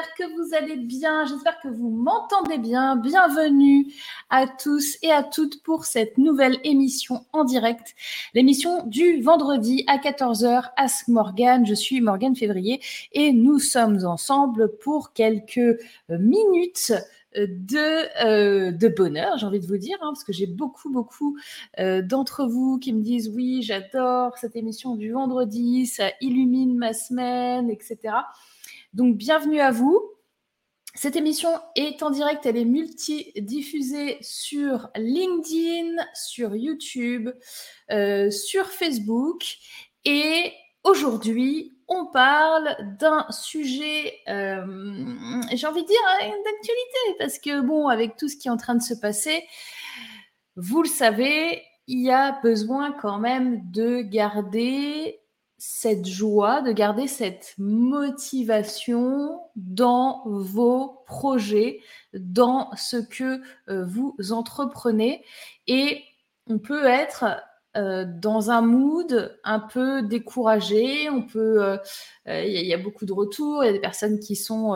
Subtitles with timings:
[0.00, 2.96] J'espère que vous allez bien, j'espère que vous m'entendez bien.
[2.96, 3.92] Bienvenue
[4.30, 7.94] à tous et à toutes pour cette nouvelle émission en direct,
[8.32, 10.70] l'émission du vendredi à 14h.
[10.76, 12.80] Ask Morgan, je suis Morgane Février
[13.12, 16.94] et nous sommes ensemble pour quelques minutes
[17.36, 21.36] de, euh, de bonheur, j'ai envie de vous dire, hein, parce que j'ai beaucoup, beaucoup
[21.78, 26.94] euh, d'entre vous qui me disent oui, j'adore cette émission du vendredi, ça illumine ma
[26.94, 28.14] semaine, etc.
[28.92, 30.02] Donc, bienvenue à vous.
[30.96, 37.30] Cette émission est en direct, elle est multi-diffusée sur LinkedIn, sur YouTube,
[37.92, 39.44] euh, sur Facebook.
[40.04, 44.66] Et aujourd'hui, on parle d'un sujet, euh,
[45.54, 48.56] j'ai envie de dire, hein, d'actualité, parce que bon, avec tout ce qui est en
[48.56, 49.46] train de se passer,
[50.56, 55.20] vous le savez, il y a besoin quand même de garder
[55.62, 61.80] cette joie, de garder cette motivation dans vos projets,
[62.14, 65.22] dans ce que euh, vous entreprenez.
[65.66, 66.02] Et
[66.46, 67.26] on peut être
[67.76, 71.10] euh, dans un mood un peu découragé.
[71.10, 71.76] On peut, euh,
[72.26, 73.62] il y, a beaucoup de retours.
[73.62, 74.74] Il y a des personnes qui sont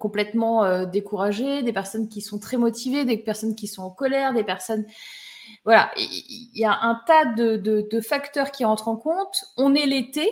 [0.00, 4.44] complètement découragées, des personnes qui sont très motivées, des personnes qui sont en colère, des
[4.44, 4.84] personnes
[5.64, 9.44] voilà, il y a un tas de, facteurs qui entrent en compte.
[9.56, 10.28] On est l'été,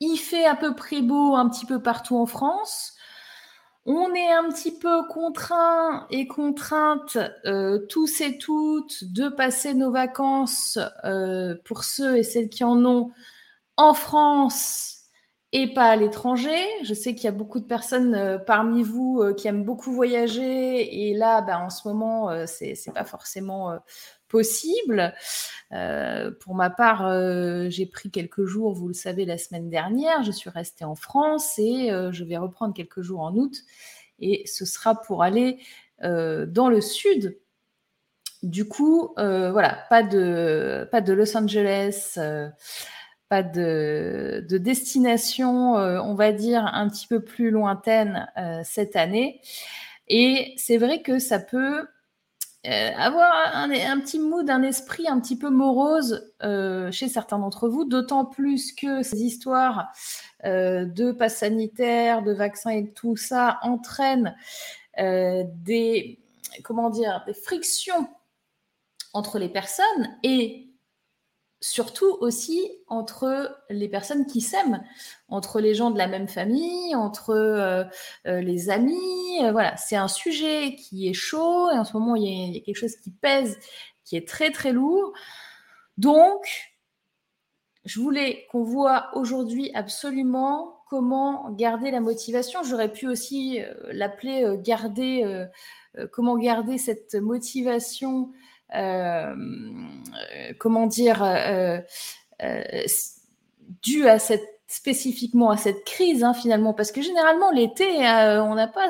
[0.00, 2.94] il fait à peu près beau un petit peu partout en France
[3.86, 9.90] on est un petit peu contraint et contrainte euh, tous et toutes de passer nos
[9.90, 13.10] vacances euh, pour ceux et celles qui en ont
[13.76, 15.03] en France
[15.54, 16.58] et pas à l'étranger.
[16.82, 21.08] Je sais qu'il y a beaucoup de personnes euh, parmi vous qui aiment beaucoup voyager
[21.08, 23.78] et là, bah, en ce moment, c'est pas forcément
[24.34, 25.14] possible.
[25.72, 30.24] Euh, pour ma part, euh, j'ai pris quelques jours, vous le savez, la semaine dernière.
[30.24, 33.54] Je suis restée en France et euh, je vais reprendre quelques jours en août.
[34.18, 35.58] Et ce sera pour aller
[36.00, 37.38] dans le sud.
[38.42, 42.18] Du coup, voilà, pas de, pas de Los Angeles,
[43.28, 48.28] pas de, de destination, on va dire, un petit peu plus lointaine
[48.64, 49.40] cette année.
[50.08, 51.86] Et c'est vrai que ça peut
[52.66, 53.68] euh, avoir un,
[54.00, 58.72] petit mood, un esprit un petit peu morose euh, chez certains d'entre vous, d'autant plus
[58.72, 59.92] que ces histoires
[60.46, 64.34] euh, de passe sanitaire, de vaccins et tout ça entraînent
[64.96, 66.20] des,
[66.62, 68.08] comment dire, des frictions
[69.12, 70.68] entre les personnes et
[71.64, 74.84] surtout aussi entre les personnes qui s'aiment,
[75.28, 77.84] entre les gens de la même famille, entre euh,
[78.26, 79.38] euh, les amis.
[79.42, 82.60] Euh, voilà, c'est un sujet qui est chaud et en ce moment, il y, a,
[82.60, 83.58] quelque chose qui pèse,
[84.04, 85.14] qui est très très lourd.
[85.96, 86.44] Donc,
[87.86, 92.62] je voulais qu'on voit aujourd'hui absolument comment garder la motivation.
[92.62, 93.60] J'aurais pu aussi
[93.90, 95.46] l'appeler garder,
[96.12, 98.32] comment garder cette motivation
[100.58, 101.78] comment dire, euh,
[102.42, 102.84] euh,
[103.82, 108.66] dû à cette spécifiquement à cette crise hein, finalement, parce que généralement l'été, on n'a
[108.66, 108.88] pas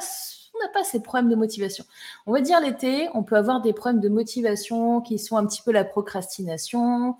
[0.54, 1.84] on n'a pas ces problèmes de motivation.
[2.26, 5.62] On va dire l'été, on peut avoir des problèmes de motivation qui sont un petit
[5.62, 7.16] peu la procrastination.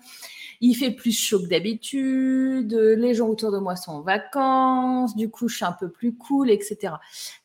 [0.61, 5.29] Il fait plus chaud que d'habitude, les gens autour de moi sont en vacances, du
[5.29, 6.93] coup je suis un peu plus cool, etc.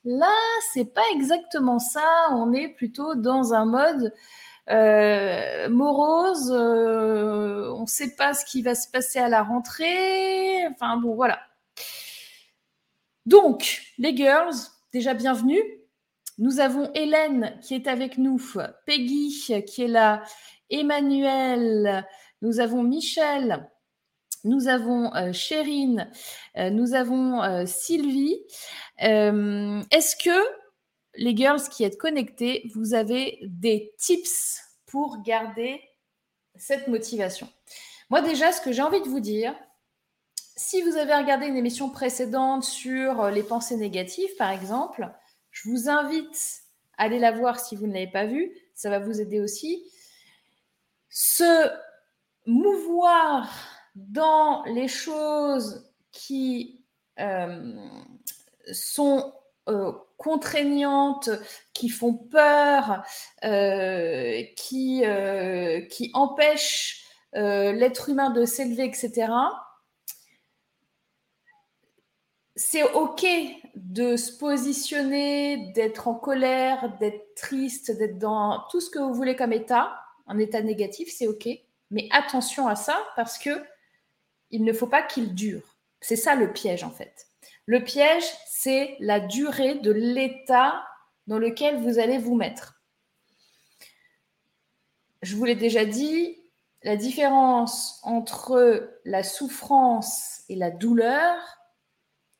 [0.04, 0.32] Là,
[0.72, 2.28] c'est pas exactement ça.
[2.32, 4.14] On est plutôt dans un mode
[4.68, 10.66] euh, morose, euh, on ne sait pas ce qui va se passer à la rentrée.
[10.68, 11.40] Enfin bon, voilà.
[13.26, 14.54] Donc, les girls,
[14.92, 15.62] déjà bienvenue.
[16.38, 18.40] Nous avons Hélène qui est avec nous,
[18.86, 20.22] Peggy qui est là,
[20.70, 22.06] Emmanuel,
[22.40, 23.68] nous avons Michel,
[24.44, 26.10] nous avons euh, Chérine,
[26.56, 28.40] nous avons Sylvie.
[28.98, 30.60] Est-ce que
[31.14, 35.80] les girls qui êtes connectés, vous avez des tips pour garder
[36.56, 37.48] cette motivation.
[38.10, 39.54] Moi déjà, ce que j'ai envie de vous dire,
[40.56, 45.10] si vous avez regardé une émission précédente sur les pensées négatives, par exemple,
[45.50, 46.62] je vous invite
[46.98, 48.52] à aller la voir si vous ne l'avez pas vue.
[48.74, 49.84] Ça va vous aider aussi.
[51.08, 51.70] Se
[52.46, 53.50] mouvoir
[53.94, 56.84] dans les choses qui
[57.18, 57.74] euh,
[58.72, 59.32] sont
[59.68, 61.30] euh, contraignantes,
[61.72, 63.02] qui font peur,
[63.42, 69.32] euh, qui, euh, qui empêchent l'être humain de s'élever, etc.
[72.56, 73.24] C'est OK
[73.76, 79.36] de se positionner, d'être en colère, d'être triste, d'être dans tout ce que vous voulez
[79.36, 79.96] comme état,
[80.26, 81.48] un état négatif, c'est OK.
[81.90, 83.62] Mais attention à ça parce que
[84.50, 85.76] il ne faut pas qu'il dure.
[86.00, 87.29] C'est ça le piège en fait.
[87.66, 90.84] Le piège, c'est la durée de l'état
[91.26, 92.82] dans lequel vous allez vous mettre.
[95.22, 96.40] Je vous l'ai déjà dit,
[96.82, 101.36] la différence entre la souffrance et la douleur,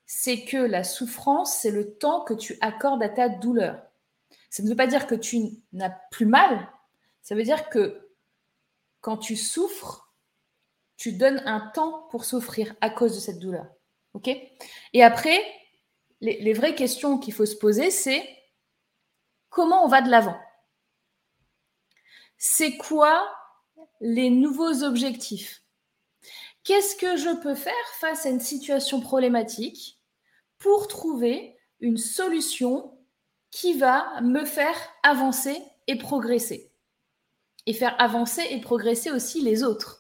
[0.07, 3.81] c'est que la souffrance, c'est le temps que tu accordes à ta douleur.
[4.49, 6.69] Ça ne veut pas dire que tu n'as plus mal,
[7.23, 8.11] ça veut dire que
[9.01, 10.13] quand tu souffres,
[10.97, 13.67] tu donnes un temps pour souffrir à cause de cette douleur.
[14.93, 15.41] Et après,
[16.21, 18.29] les vraies questions qu'il faut se poser, c'est
[19.49, 20.39] comment on va de l'avant?
[22.37, 23.29] C'est quoi
[24.01, 25.62] les nouveaux objectifs?
[26.65, 29.99] Qu'est-ce que je peux faire face à une situation problématique
[30.59, 32.99] pour trouver une solution
[33.51, 36.71] qui va me faire avancer et progresser?
[37.67, 40.00] Et faire avancer et progresser aussi les autres.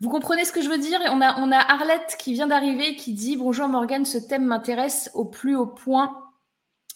[0.00, 0.98] Vous comprenez ce que je veux dire?
[1.10, 5.54] On a, Arlette qui vient d'arriver qui dit Bonjour Morgane, ce thème m'intéresse au plus
[5.54, 6.32] haut point.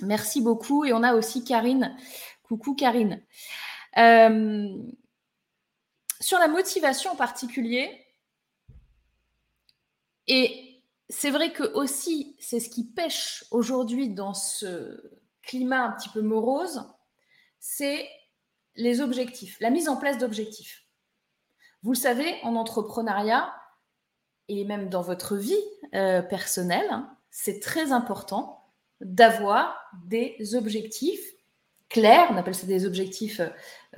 [0.01, 0.87] Merci beaucoup.
[0.87, 1.95] Et on a aussi Karine.
[2.45, 3.23] Coucou Karine.
[3.99, 4.69] Euh,
[6.19, 8.07] sur la motivation en particulier,
[10.27, 16.09] et c'est vrai que aussi, c'est ce qui pêche aujourd'hui dans ce climat un petit
[16.09, 16.91] peu morose,
[17.61, 18.09] c'est
[18.77, 20.84] les objectifs, la mise en place d'objectifs.
[21.85, 23.55] Vous le savez, en entrepreneuriat
[24.49, 25.61] et même dans votre vie
[25.95, 28.65] euh, personnelle, hein, c'est très important
[29.03, 29.77] d'avoir
[30.07, 31.21] des objectifs
[31.91, 33.51] clairs, on appelle ça des objectifs euh,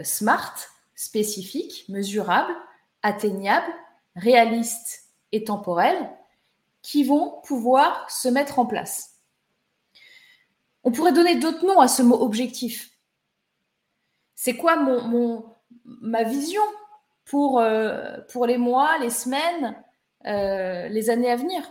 [0.03, 0.56] smart,
[0.97, 2.55] spécifiques, mesurables,
[3.03, 3.73] atteignables,
[4.17, 6.11] réalistes et temporels,
[6.83, 9.21] qui vont pouvoir se mettre en place.
[10.83, 12.91] On pourrait donner d'autres noms à ce mot objectif.
[14.35, 15.55] C'est quoi mon,
[15.85, 16.62] ma vision
[17.26, 19.76] pour, euh, pour les mois, les semaines,
[20.26, 21.62] euh, les années à venir.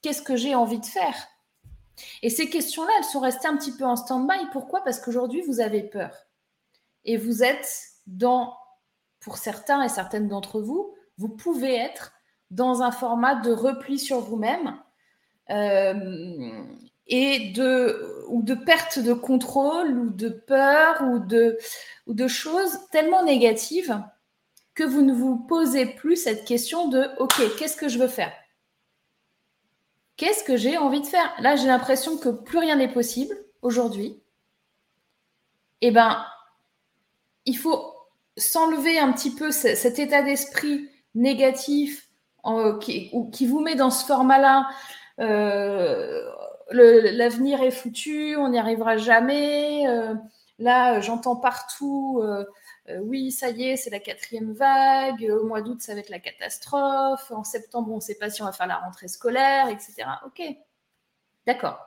[0.00, 1.28] Qu'est-ce que j'ai envie de faire?
[2.22, 4.46] Et ces questions-là, elles sont restées un petit peu en stand-by.
[4.52, 4.82] Pourquoi?
[4.82, 6.26] Parce qu'aujourd'hui, vous avez peur.
[7.04, 7.68] Et vous êtes
[8.06, 8.56] dans,
[9.20, 12.12] pour certains et certaines d'entre vous, vous pouvez être
[12.50, 14.78] dans un format de repli sur vous-même
[15.50, 16.62] euh,
[17.06, 21.58] et de, ou de perte de contrôle ou de peur ou de,
[22.06, 24.00] ou de choses tellement négatives
[24.74, 28.32] que vous ne vous posez plus cette question de OK, qu'est-ce que je veux faire?
[30.16, 31.32] Qu'est-ce que j'ai envie de faire?
[31.40, 34.22] Là, j'ai l'impression que plus rien n'est possible aujourd'hui.
[35.80, 36.24] Eh bien,
[37.44, 37.94] il faut
[38.36, 42.08] s'enlever un petit peu cet état d'esprit négatif
[42.80, 44.68] qui, vous met dans ce format-là.
[45.20, 46.22] Euh,
[46.70, 49.86] l'avenir est foutu, on n'y arrivera jamais.
[49.88, 50.14] Euh,
[50.58, 52.22] là, j'entends partout,
[52.88, 55.30] euh, oui, ça y est, c'est la quatrième vague.
[55.30, 57.30] Au mois d'août, ça va être la catastrophe.
[57.30, 59.94] En septembre, on ne sait pas si on va faire la rentrée scolaire, etc.
[60.26, 60.42] Ok,
[61.46, 61.78] d'accord.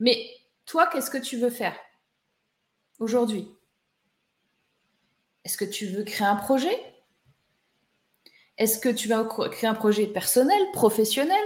[0.00, 0.28] Mais
[0.64, 1.76] toi, qu'est-ce que tu veux faire
[2.98, 3.48] aujourd'hui?
[5.44, 6.76] Est-ce que tu veux créer un projet?
[8.58, 11.44] Est-ce que tu vas créer un projet personnel, professionnel?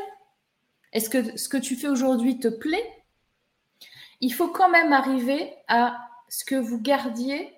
[0.93, 3.05] Est-ce que ce que tu fais aujourd'hui te plaît?
[4.21, 7.53] Il faut quand même arriver à ce que vous gardiez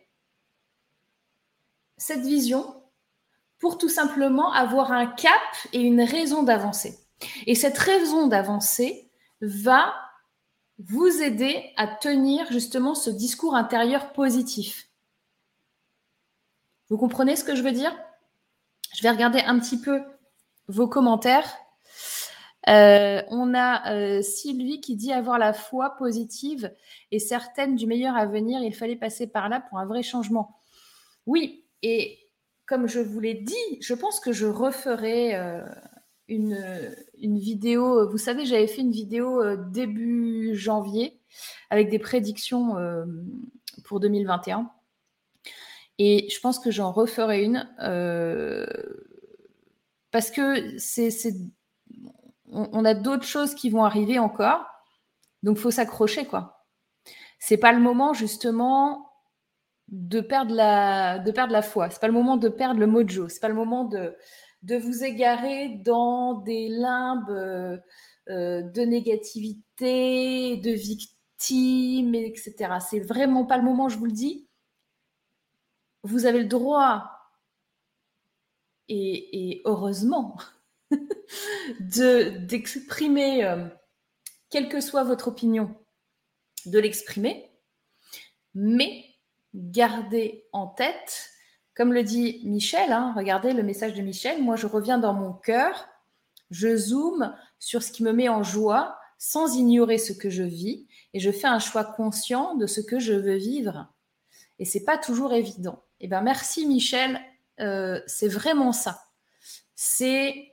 [2.02, 2.82] cette vision
[3.60, 5.40] pour tout simplement avoir un cap
[5.72, 6.98] et une raison d'avancer.
[7.46, 9.08] Et cette raison d'avancer
[9.40, 9.94] va
[10.78, 14.88] vous aider à tenir justement ce discours intérieur positif.
[16.88, 17.96] Vous comprenez ce que je veux dire?
[18.96, 20.02] Je vais regarder un petit peu
[20.66, 21.56] vos commentaires.
[22.68, 26.74] Euh, on a euh, Sylvie qui dit avoir la foi positive
[27.12, 28.60] et certaine du meilleur à venir.
[28.60, 30.58] Il fallait passer par là pour un vrai changement.
[31.26, 32.18] Oui, et
[32.66, 35.64] comme je vous l'ai dit, je pense que je referai euh,
[36.28, 36.58] une,
[37.18, 38.08] une, vidéo.
[38.08, 41.20] Vous savez, j'avais fait une vidéo début janvier
[41.70, 42.76] avec des prédictions
[43.84, 44.70] pour 2021.
[45.98, 48.66] Et je pense que j'en referai une euh,
[50.10, 51.10] parce que c'est,
[52.50, 54.66] on, a d'autres choses qui vont arriver encore,
[55.44, 56.66] donc faut s'accrocher quoi.
[57.38, 59.11] C'est pas le moment justement
[59.92, 61.90] de perdre la, de perdre la foi.
[61.90, 63.28] C'est pas le moment de perdre le mojo.
[63.28, 64.16] C'est pas le moment de,
[64.76, 67.76] vous égarer dans des limbes euh,
[68.28, 72.74] euh, de négativité, de victime, etc.
[72.80, 74.48] C'est vraiment pas le moment, je vous le dis
[76.02, 77.10] vous avez le droit,
[78.88, 80.36] et, heureusement,
[81.80, 83.66] d'exprimer, euh,
[84.50, 85.74] quelle que soit votre opinion,
[86.66, 87.50] de l'exprimer,
[88.54, 89.04] mais
[89.54, 91.30] gardez en tête,
[91.74, 95.32] comme le dit Michel, hein, regardez le message de Michel, moi je reviens dans mon
[95.32, 95.88] cœur,
[96.50, 100.86] Je zoome sur ce qui me met en joie sans ignorer ce que je vis
[101.14, 103.88] et je fais un choix conscient de ce que je veux vivre.
[104.58, 105.82] Et c'est pas toujours évident.
[106.00, 107.20] Eh ben merci Michel,
[107.60, 109.04] euh, c'est vraiment ça.
[109.74, 110.50] C'est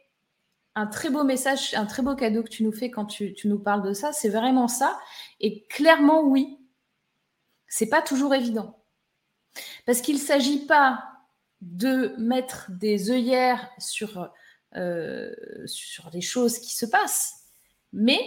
[0.75, 3.47] un très beau message, un très beau cadeau que tu nous fais quand tu, tu
[3.47, 4.13] nous parles de ça.
[4.13, 4.97] C'est vraiment ça.
[5.39, 6.57] Et clairement oui,
[7.67, 8.78] c'est pas toujours évident.
[9.85, 11.03] Parce qu'il ne s'agit pas
[11.61, 14.31] de mettre des œillères sur,
[14.75, 15.33] euh,
[15.65, 17.45] sur les choses qui se passent,
[17.91, 18.19] mais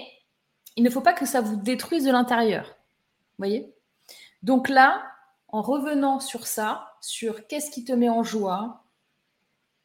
[0.77, 2.77] il ne faut pas que ça vous détruise de l'intérieur.
[3.39, 3.73] Voyez?
[4.43, 5.03] Donc là,
[5.49, 8.85] en revenant sur ça, sur qu'est-ce qui te met en joie,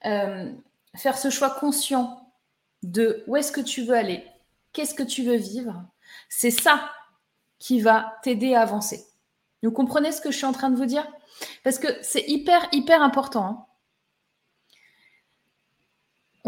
[0.06, 0.52] euh,
[0.96, 2.32] faire ce choix conscient
[2.84, 4.24] de où est-ce que tu veux aller,
[4.74, 5.84] qu'est-ce que tu veux vivre,
[6.30, 6.92] c'est ça
[7.60, 9.06] qui va t'aider à avancer.
[9.64, 11.08] Vous comprenez ce que je suis en train de vous dire?
[11.64, 13.46] Parce que c'est hyper, hyper important.
[13.46, 13.66] Hein.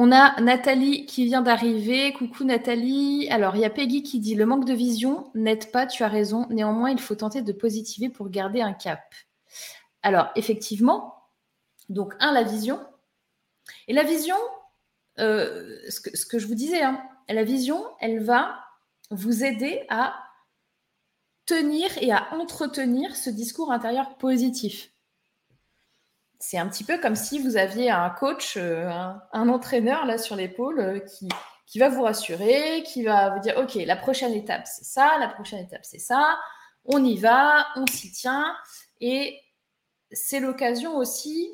[0.01, 2.13] On a Nathalie qui vient d'arriver.
[2.13, 3.27] Coucou Nathalie.
[3.29, 6.07] Alors, il y a Peggy qui dit Le manque de vision n'aide pas, tu as
[6.07, 6.47] raison.
[6.49, 9.01] Néanmoins, il faut tenter de positiver pour garder un cap.
[10.01, 11.25] Alors, effectivement,
[11.89, 12.79] donc, un, la vision.
[13.89, 14.37] Et la vision,
[15.19, 18.57] euh, ce, que, je vous disais, hein, la vision, elle va
[19.11, 20.15] vous aider à
[21.49, 24.91] tenir et à entretenir ce discours intérieur positif.
[26.37, 28.87] C'est un petit peu comme si vous aviez un coach, euh,
[29.33, 31.27] un, entraîneur là sur l'épaule euh, qui,
[31.65, 35.27] qui va vous rassurer, qui va vous dire Ok, la prochaine étape c'est ça, la
[35.27, 36.39] prochaine étape c'est ça,
[36.85, 38.55] on y va, on s'y tient.
[39.01, 39.41] Et
[40.11, 41.49] c'est l'occasion aussi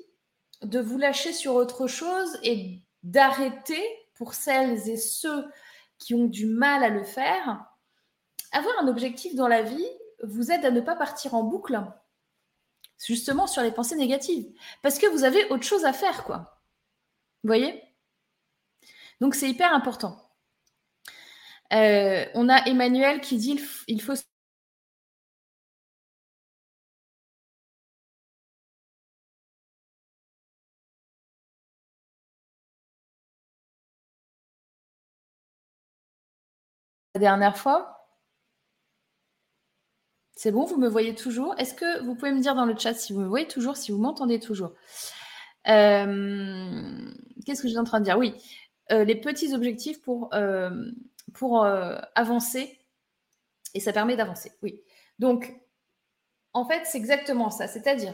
[0.61, 3.83] de vous lâcher sur autre chose et d'arrêter
[4.15, 5.45] pour celles et ceux
[5.99, 7.65] qui ont du mal à le faire,
[8.55, 9.87] avoir un objectif dans la vie
[10.23, 11.79] vous aide à ne pas partir en boucle,
[13.05, 14.47] justement sur les pensées négatives,
[14.81, 16.61] parce que vous avez autre chose à faire, quoi.
[17.43, 17.83] Vous voyez?
[19.21, 20.17] Donc c'est hyper important.
[21.73, 24.13] Euh, on a Emmanuel qui dit il faut
[37.15, 37.94] la dernière fois.
[40.35, 41.55] C'est bon, vous me voyez toujours?
[41.57, 43.91] Est-ce que vous pouvez me dire dans le chat si vous me voyez toujours, si
[43.93, 44.73] vous m'entendez toujours?
[45.67, 47.09] Euh,
[47.45, 48.17] Qu'est-ce que je suis en train de dire?
[48.17, 48.33] Oui,
[48.91, 50.91] euh, les petits objectifs pour, euh,
[51.33, 51.65] pour
[52.15, 52.79] avancer.
[53.73, 54.81] Et ça permet d'avancer, oui.
[55.19, 55.53] Donc,
[56.53, 57.67] en fait, c'est exactement ça.
[57.67, 58.13] C'est-à-dire,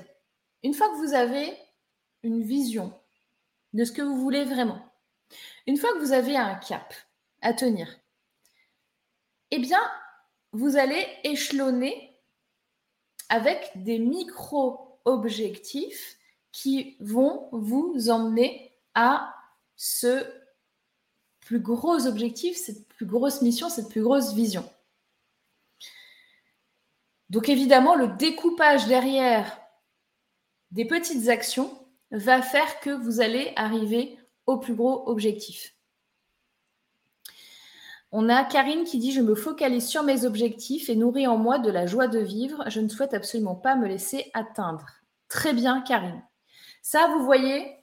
[0.63, 1.55] une fois que vous avez
[2.23, 2.93] une vision
[3.73, 4.83] de ce que vous voulez vraiment,
[5.67, 6.93] une fois que vous avez un cap
[7.41, 7.87] à tenir,
[9.51, 9.81] eh bien,
[10.51, 12.10] vous allez échelonner
[13.31, 16.19] avec des micro-objectifs
[16.51, 19.33] qui vont vous emmener à
[19.77, 20.25] ce
[21.39, 24.69] plus gros objectif, cette plus grosse mission, cette plus grosse vision.
[27.29, 29.61] Donc évidemment, le découpage derrière
[30.71, 31.71] des petites actions
[32.11, 35.73] va faire que vous allez arriver au plus gros objectif.
[38.11, 41.59] On a Karine qui dit Je me focalise sur mes objectifs et nourris en moi
[41.59, 42.63] de la joie de vivre.
[42.67, 44.85] Je ne souhaite absolument pas me laisser atteindre.
[45.29, 46.21] Très bien, Karine.
[46.81, 47.77] Ça, vous voyez,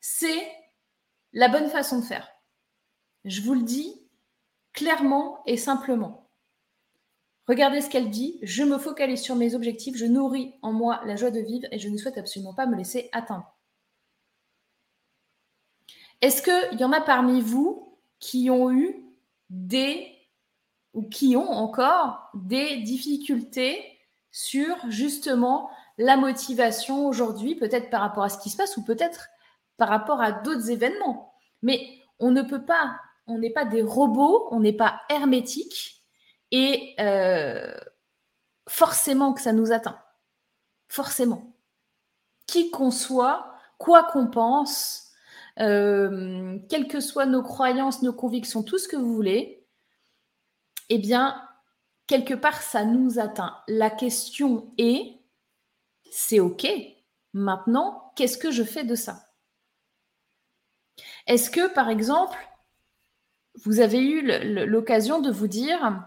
[0.00, 0.48] c'est
[1.34, 2.28] la bonne façon de faire.
[3.24, 4.00] Je vous le dis
[4.72, 6.30] clairement et simplement.
[7.46, 8.38] Regardez ce qu'elle dit.
[8.42, 11.78] Je me focalise sur mes objectifs, je nourris en moi la joie de vivre et
[11.78, 13.54] je ne souhaite absolument pas me laisser atteindre.
[16.20, 19.07] Est-ce qu'il y en a parmi vous qui ont eu
[19.50, 20.14] des
[20.94, 23.98] ou qui ont encore des difficultés
[24.30, 29.28] sur justement la motivation aujourd'hui, peut-être par rapport à ce qui se passe ou peut-être
[29.76, 31.34] par rapport à d'autres événements.
[31.62, 36.04] Mais on ne peut pas, on n'est pas des robots, on n'est pas hermétique
[36.50, 37.74] et euh,
[38.68, 39.98] forcément que ça nous atteint.
[40.88, 41.52] Forcément.
[42.46, 45.07] Qui qu'on soit, quoi qu'on pense,
[45.60, 49.66] euh, quelles que soient nos croyances, nos convictions, tout ce que vous voulez,
[50.88, 51.42] eh bien,
[52.06, 53.56] quelque part, ça nous atteint.
[53.68, 55.18] La question est,
[56.10, 56.66] c'est OK.
[57.32, 59.32] Maintenant, qu'est-ce que je fais de ça?
[61.26, 62.38] Est-ce que, par exemple,
[63.64, 64.22] vous avez eu
[64.66, 66.00] l'occasion de vous dire,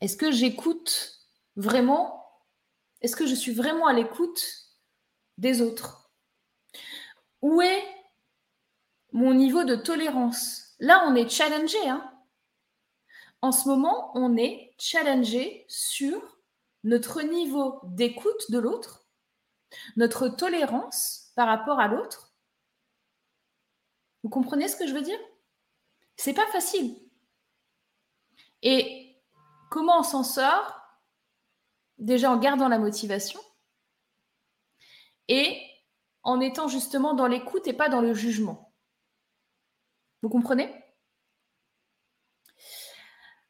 [0.00, 1.20] est-ce que j'écoute
[1.56, 2.16] vraiment?
[3.00, 4.44] Est-ce que je suis vraiment à l'écoute
[5.38, 6.10] des autres?
[7.40, 7.82] Où est
[9.12, 10.74] mon niveau de tolérance.
[10.78, 11.88] Là, on est challengé.
[11.88, 12.06] Hein.
[13.42, 16.20] en ce moment, on est challengé sur
[16.84, 19.06] notre niveau d'écoute de l'autre,
[19.96, 22.32] notre tolérance par rapport à l'autre.
[24.22, 25.18] Vous comprenez ce que je veux dire?
[26.16, 26.96] C'est pas facile.
[28.62, 29.16] Et
[29.70, 30.76] comment on s'en sort?
[31.98, 33.40] Déjà en gardant la motivation
[35.28, 35.62] et
[36.22, 38.69] en étant justement dans l'écoute et pas dans le jugement.
[40.22, 40.70] Vous comprenez?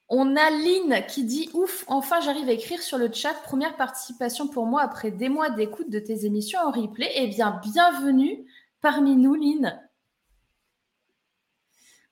[0.08, 3.32] On a Lynn qui dit Ouf, enfin j'arrive à écrire sur le chat.
[3.44, 7.10] Première participation pour moi après des mois d'écoute de tes émissions en replay.
[7.14, 8.44] Eh bien, bienvenue
[8.80, 9.80] parmi nous, Lynn.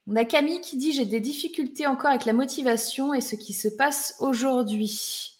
[0.06, 3.52] On a Camille qui dit J'ai des difficultés encore avec la motivation et ce qui
[3.52, 5.34] se passe aujourd'hui.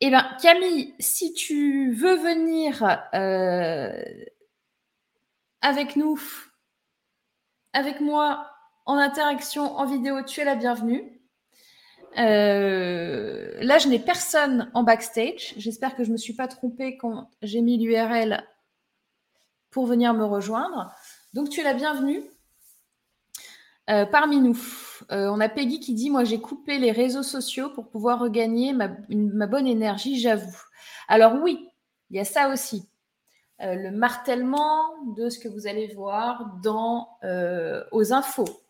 [0.00, 4.04] Eh bien, Camille, si tu veux venir euh,
[5.62, 6.20] avec nous,
[7.72, 8.50] avec moi,
[8.86, 11.18] en interaction, en vidéo, tu es la bienvenue.
[12.16, 15.54] Euh, là, je n'ai personne en backstage.
[15.56, 18.44] J'espère que je ne me suis pas trompée quand j'ai mis l'URL
[19.70, 20.90] pour venir me rejoindre.
[21.34, 22.22] Donc, tu es la bienvenue
[23.90, 24.58] euh, parmi nous.
[25.12, 28.72] Euh, on a Peggy qui dit Moi, j'ai coupé les réseaux sociaux pour pouvoir regagner
[28.72, 30.56] ma, ma bonne énergie, j'avoue.
[31.08, 31.68] Alors, oui,
[32.10, 32.88] il y a ça aussi.
[33.60, 37.08] Le martèlement de ce que vous allez voir dans,
[37.92, 38.62] aux infos,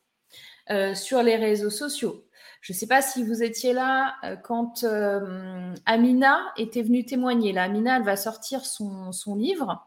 [0.94, 2.24] sur les réseaux sociaux
[2.60, 7.52] je ne sais pas si vous étiez là euh, quand euh, Amina était venue témoigner.
[7.52, 9.86] Là, Amina, elle va sortir son, livre.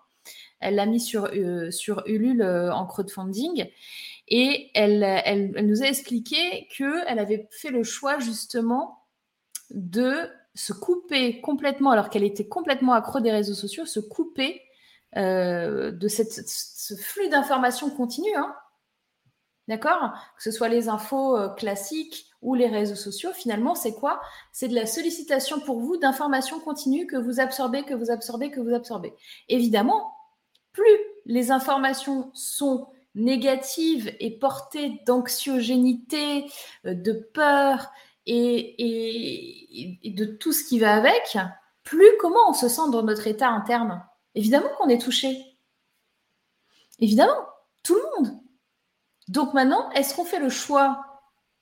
[0.60, 3.70] Elle l'a mis sur, euh, sur Ulule en crowdfunding.
[4.28, 9.04] Et elle, elle, nous a expliqué qu'elle avait fait le choix justement
[9.72, 14.62] de se couper complètement, alors qu'elle était complètement accro des réseaux sociaux, se couper
[15.16, 18.34] de cette, ce flux d'informations continu.
[18.36, 18.56] Hein.
[19.68, 20.14] D'accord?
[20.38, 24.20] Que ce soit les infos classiques, ou les réseaux sociaux, finalement, c'est quoi?
[24.52, 28.60] C'est de la sollicitation pour vous d'informations continues que vous absorbez, que vous absorbez, que
[28.60, 29.14] vous absorbez.
[29.48, 30.12] Évidemment,
[30.72, 36.46] plus les informations sont négatives et portées d'anxiogénité,
[36.86, 37.92] euh, de peur
[38.26, 41.38] et, et, de tout ce qui va avec,
[41.84, 44.04] plus comment on se sent dans notre état interne?
[44.36, 45.58] Évidemment qu'on est touché.
[47.00, 47.48] Évidemment,
[47.84, 48.40] tout le monde.
[49.28, 51.06] Donc maintenant, est-ce qu'on fait le choix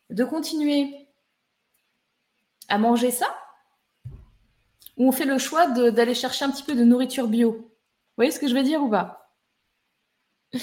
[0.09, 1.07] de continuer
[2.67, 3.35] à manger ça
[4.97, 7.51] ou on fait le choix d'aller chercher un petit peu de nourriture bio?
[7.51, 7.69] Vous
[8.17, 9.33] voyez ce que je veux dire ou pas?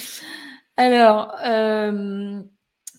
[0.77, 2.43] Alors, euh,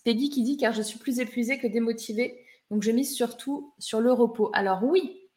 [0.05, 4.01] Peggy qui dit car je suis plus épuisée que démotivée, donc je mise surtout sur
[4.01, 4.51] le repos.
[4.53, 5.28] Alors oui,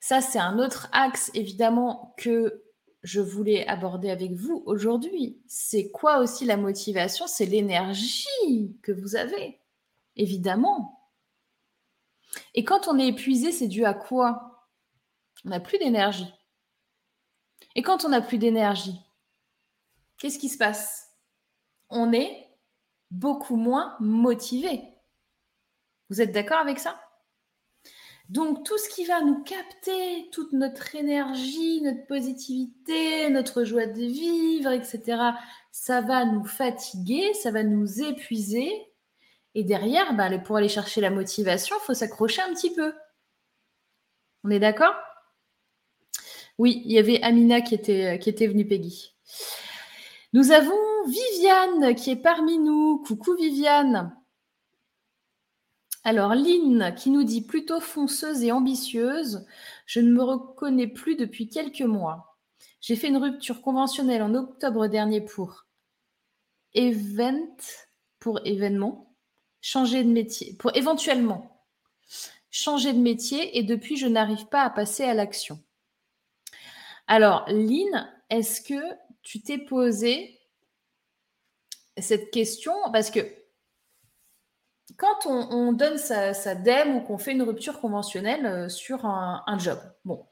[0.00, 2.64] ça c'est un autre axe évidemment que
[3.02, 5.40] je voulais aborder avec vous aujourd'hui.
[5.46, 7.26] C'est quoi aussi la motivation?
[7.26, 9.60] C'est l'énergie que vous avez,
[10.16, 11.10] évidemment.
[12.54, 14.68] Et quand on est épuisé, c'est dû à quoi?
[15.44, 16.32] On n'a plus d'énergie.
[17.74, 19.00] Et quand on n'a plus d'énergie,
[20.18, 21.10] qu'est-ce qui se passe?
[21.88, 22.48] On est
[23.10, 24.82] beaucoup moins motivé.
[26.10, 27.00] Vous êtes d'accord avec ça?
[28.30, 34.02] Donc tout ce qui va nous capter toute notre énergie, notre positivité, notre joie de
[34.02, 35.20] vivre, etc.,
[35.72, 38.70] ça va nous fatiguer, ça va nous épuiser.
[39.56, 42.94] Et derrière, bah, pour aller chercher la motivation, il faut s'accrocher un petit peu.
[44.44, 44.94] On est d'accord?
[46.56, 49.12] Oui, il y avait Amina qui était, qui était venue, Peggy.
[50.32, 53.02] Nous avons Viviane qui est parmi nous.
[53.04, 54.16] Coucou Viviane.
[56.02, 59.46] Alors, Lynn qui nous dit plutôt fonceuse et ambitieuse,
[59.86, 62.38] je ne me reconnais plus depuis quelques mois.
[62.80, 65.66] J'ai fait une rupture conventionnelle en octobre dernier pour
[66.74, 67.56] event,
[68.18, 69.14] pour événement,
[69.60, 71.60] changer de métier, pour éventuellement
[72.50, 75.62] changer de métier et depuis je n'arrive pas à passer à l'action.
[77.06, 78.80] Alors, Lynn, est-ce que
[79.22, 80.38] tu t'es posé
[81.98, 82.72] cette question?
[82.92, 83.20] Parce que
[84.96, 89.58] quand on, donne sa, sa, DEM ou qu'on fait une rupture conventionnelle euh, sur un,
[89.58, 90.26] job, bon,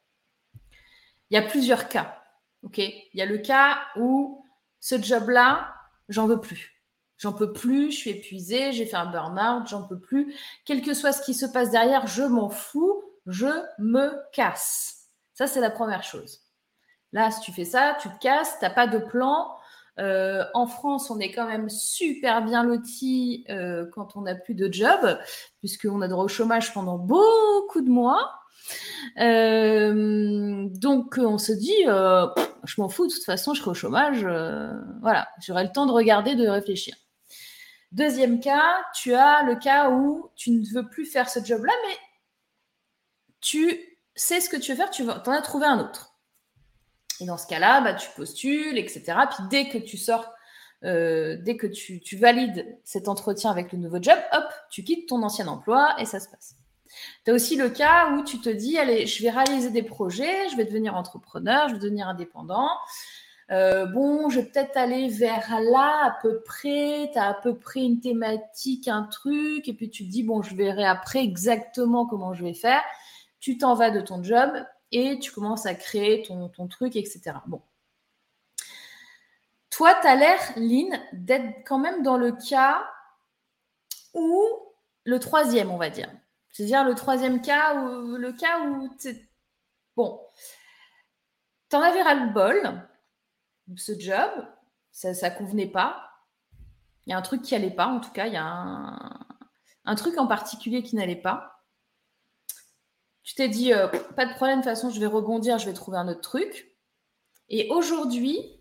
[1.30, 2.22] il y a plusieurs cas.
[2.62, 4.44] Ok, il y a le cas où
[4.80, 5.74] ce job-là,
[6.08, 6.82] j'en veux plus.
[7.18, 10.34] J'en peux plus, je suis épuisée, j'ai fait un burn-out, j'en peux plus.
[10.64, 15.08] Quel que soit ce qui se passe derrière, je m'en fous, je me casse.
[15.34, 16.40] Ça, c'est la première chose.
[17.12, 19.57] Là, si tu fais ça, tu te casses, tu n'as pas de plan,
[19.98, 24.54] euh, en France, on est quand même super bien loti euh, quand on n'a plus
[24.54, 25.18] de job,
[25.58, 28.32] puisqu'on a droit au chômage pendant beaucoup de mois.
[29.18, 34.22] Euh, donc, on se dit, je m'en fous, de toute façon, je serai au chômage.
[35.00, 36.94] voilà, j'aurai le temps de regarder, de réfléchir.
[37.90, 41.96] Deuxième cas, tu as le cas où tu ne veux plus faire ce job-là, mais
[43.40, 46.17] tu sais ce que tu veux faire, tu en as trouvé un autre.
[47.20, 49.02] Et dans ce cas-là, bah, tu postules, etc.
[49.30, 50.32] Puis dès que tu sors
[50.82, 55.24] dès que tu, tu, valides cet entretien avec le nouveau job, hop, tu quittes ton
[55.24, 56.54] ancien emploi et ça se passe.
[57.24, 60.48] Tu as aussi le cas où tu te dis, allez, je vais réaliser des projets,
[60.50, 62.68] je vais devenir entrepreneur, je vais devenir indépendant.
[63.50, 67.58] Euh, bon, je vais peut-être aller vers là à peu près, tu as à peu
[67.58, 72.06] près une thématique, un truc, et puis tu te dis, bon, je verrai après exactement
[72.06, 72.82] comment je vais faire.
[73.40, 74.50] Tu t'en vas de ton job
[74.92, 77.32] et tu commences à créer ton, truc, etc.
[77.46, 77.62] Bon.
[79.70, 82.88] Toi, tu as l'air, Lynn, d'être quand même dans le cas
[84.14, 84.42] où,
[85.04, 86.10] le troisième, on va dire.
[86.50, 88.90] C'est-à-dire le troisième cas, où, le cas où,
[89.94, 90.20] bon,
[91.70, 92.88] tu en avais ras-le-bol,
[93.76, 94.30] ce job,
[94.90, 96.08] ça ne convenait pas.
[97.06, 99.94] Il y a un truc qui n'allait pas, en tout cas, il y a un,
[99.94, 101.57] truc en particulier qui n'allait pas.
[103.28, 105.74] Tu t'es dit, euh, pas de problème, de toute façon, je vais rebondir, je vais
[105.74, 106.74] trouver un autre truc.
[107.50, 108.58] Et aujourd'hui,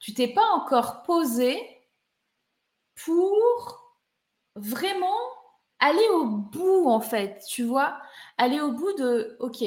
[0.00, 1.58] tu t'es pas encore posé
[2.94, 4.04] pour
[4.54, 5.16] vraiment
[5.78, 7.98] aller au bout, en fait, tu vois,
[8.36, 9.64] aller au bout de, OK,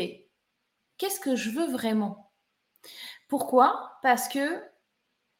[0.99, 2.31] qu'est-ce que je veux vraiment?
[3.29, 3.97] Pourquoi?
[4.03, 4.63] Parce que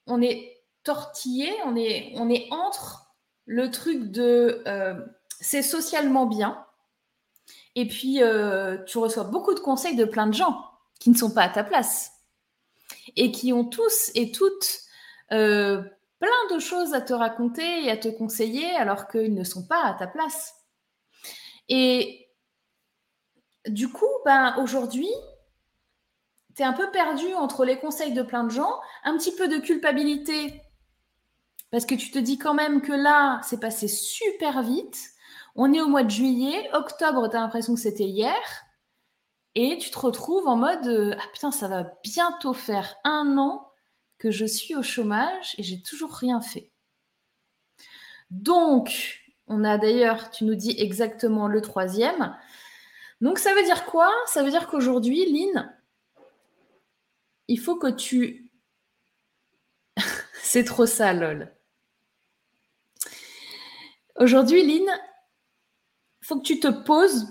[0.08, 3.14] on est tortillé, on est, on est entre
[3.46, 5.00] le truc de euh,
[5.40, 6.66] c'est socialement bien,
[7.76, 10.66] et puis euh, tu reçois beaucoup de conseils de plein de gens
[11.00, 12.12] qui ne sont pas à ta place
[13.16, 14.82] et qui ont tous et toutes
[15.32, 15.82] euh,
[16.20, 19.84] plein de choses à te raconter et à te conseiller alors qu'ils ne sont pas
[19.84, 20.54] à ta place.
[21.70, 22.28] Et
[23.68, 25.10] du coup, ben, aujourd'hui,
[26.64, 30.62] un peu perdu entre les conseils de plein de gens, un petit peu de culpabilité,
[31.72, 34.98] parce que tu te dis quand même que là, c'est passé super vite.
[35.56, 38.40] On est au mois de juillet, octobre, tu as l'impression que c'était hier.
[39.56, 43.70] Et tu te retrouves en mode euh, Ah putain, ça va bientôt faire un an
[44.20, 46.72] que je suis au chômage et j'ai toujours rien fait.
[48.30, 52.38] Donc, on a d'ailleurs, tu nous dis exactement le troisième.
[53.22, 54.12] Donc, ça veut dire quoi?
[54.28, 55.76] Ça veut dire qu'aujourd'hui, Lynn,
[57.48, 58.52] il faut que tu...
[60.44, 61.52] C'est trop ça, lol.
[64.16, 64.90] Aujourd'hui, Lynn,
[66.30, 67.28] faut que tu te poses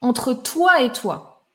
[0.00, 1.46] entre toi et toi.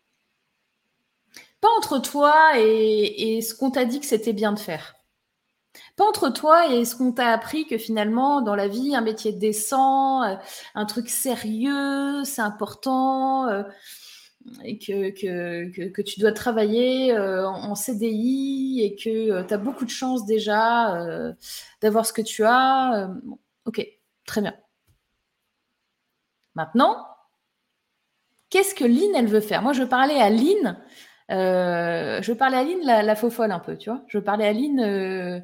[1.62, 4.96] Pas entre toi et, ce qu'on t'a dit que c'était bien de faire.
[5.96, 9.32] Pas entre toi et ce qu'on t'a appris que finalement, dans la vie, un métier
[9.32, 10.36] décent, euh,
[10.76, 13.48] un truc sérieux, c'est important.
[13.48, 13.64] Euh,
[14.64, 15.10] et que,
[15.90, 21.34] que, tu dois travailler euh, en CDI et que tu as beaucoup de chance déjà
[21.82, 23.10] d'avoir ce que tu as.
[23.66, 23.88] ok,
[24.26, 24.54] très bien.
[26.56, 27.08] Maintenant,
[28.50, 29.62] qu'est-ce que Lynn, elle veut faire?
[29.62, 30.78] Moi, je parlais à Lynn,
[31.30, 34.04] je parlais à Lynn la, faux folle un peu, tu vois.
[34.08, 35.44] Je parlais à Lynn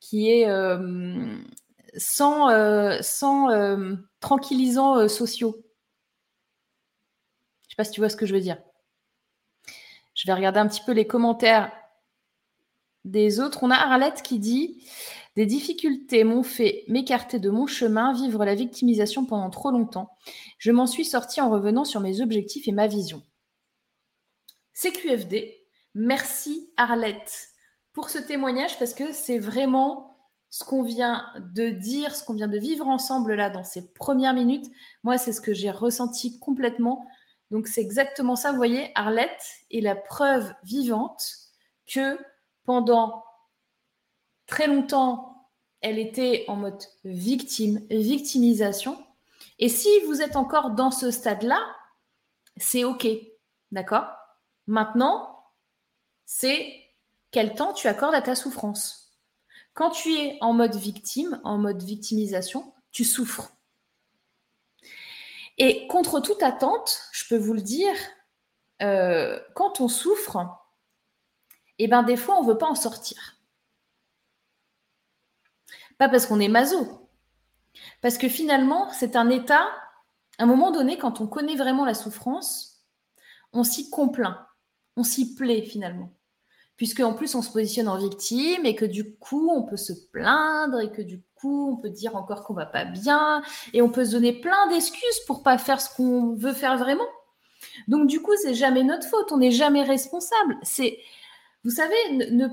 [0.00, 0.48] qui est
[1.96, 5.66] sans, sans tranquillisants sociaux
[7.76, 8.58] sais pas si tu vois ce que je veux dire.
[10.14, 11.70] Je vais regarder un petit peu les commentaires
[13.04, 13.62] des autres.
[13.62, 14.82] On a Arlette qui dit
[15.36, 20.16] Des difficultés m'ont fait m'écarter de mon chemin, vivre la victimisation pendant trop longtemps.
[20.58, 23.22] Je m'en suis sortie en revenant sur mes objectifs et ma vision.
[24.72, 25.62] CQFD,
[25.94, 27.48] merci Arlette
[27.92, 30.18] pour ce témoignage parce que c'est vraiment
[30.48, 34.34] ce qu'on vient de dire, ce qu'on vient de vivre ensemble là dans ces premières
[34.34, 34.70] minutes.
[35.02, 37.06] Moi, c'est ce que j'ai ressenti complètement.
[37.50, 38.50] Donc c'est exactement ça.
[38.50, 41.26] Vous voyez, Arlette est la preuve vivante
[41.86, 42.18] que
[42.64, 43.22] pendant
[44.46, 45.48] très longtemps,
[45.80, 49.04] elle était en mode victime, victimisation.
[49.58, 51.60] Et si vous êtes encore dans ce stade-là,
[52.56, 53.06] c'est OK.
[53.72, 54.06] D'accord?
[54.66, 55.44] Maintenant,
[56.24, 56.74] c'est
[57.30, 59.18] quel temps tu accordes à ta souffrance?
[59.74, 63.52] Quand tu es en mode victime, en mode victimisation, tu souffres.
[65.58, 67.94] Et contre toute attente, je peux vous le dire,
[68.82, 70.38] euh, quand on souffre,
[71.78, 73.35] eh ben des fois on ne veut pas en sortir.
[75.98, 77.08] Pas parce qu'on est maso,
[78.02, 79.66] parce que finalement c'est un état.
[80.38, 82.84] À un moment donné, quand on connaît vraiment la souffrance,
[83.54, 84.38] on s'y complaint,
[84.96, 86.12] on s'y plaît finalement
[86.76, 89.92] puisque en plus on se positionne en victime et que du coup on peut se
[90.12, 93.90] plaindre et que du coup on peut dire encore qu'on va pas bien et on
[93.90, 97.06] peut se donner plein d'excuses pour pas faire ce qu'on veut faire vraiment.
[97.88, 100.58] Donc du coup c'est jamais notre faute, on n'est jamais responsable.
[100.62, 100.98] C'est,
[101.64, 102.48] vous savez, ne,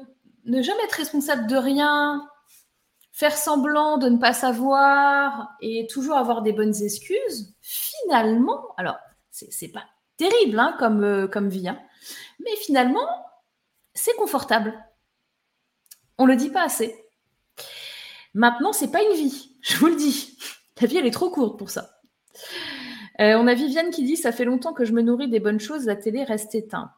[0.46, 2.28] ne jamais être responsable de rien,
[3.14, 8.98] faire semblant de ne pas savoir et toujours avoir des bonnes excuses, finalement, alors
[9.30, 9.86] c'est pas
[10.18, 11.80] terrible hein, comme, euh, comme vie, hein,
[12.40, 13.08] mais finalement
[13.94, 14.74] c'est confortable.
[16.18, 16.96] On ne le dit pas assez.
[18.34, 20.38] Maintenant, c'est pas une vie, je vous le dis.
[20.82, 22.00] La vie, elle est trop courte pour ça.
[23.20, 25.60] Euh, on a Viviane qui dit Ça fait longtemps que je me nourris des bonnes
[25.60, 26.90] choses, la télé reste éteinte.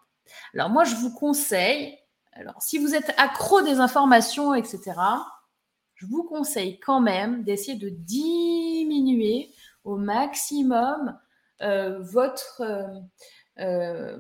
[0.54, 1.98] Alors, moi, je vous conseille,
[2.34, 4.94] alors, si vous êtes accro des informations, etc.,
[5.96, 9.52] je vous conseille quand même d'essayer de diminuer
[9.84, 11.18] au maximum
[11.62, 12.62] euh, votre,
[13.60, 14.18] euh,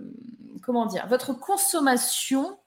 [0.63, 2.57] comment dire, votre consommation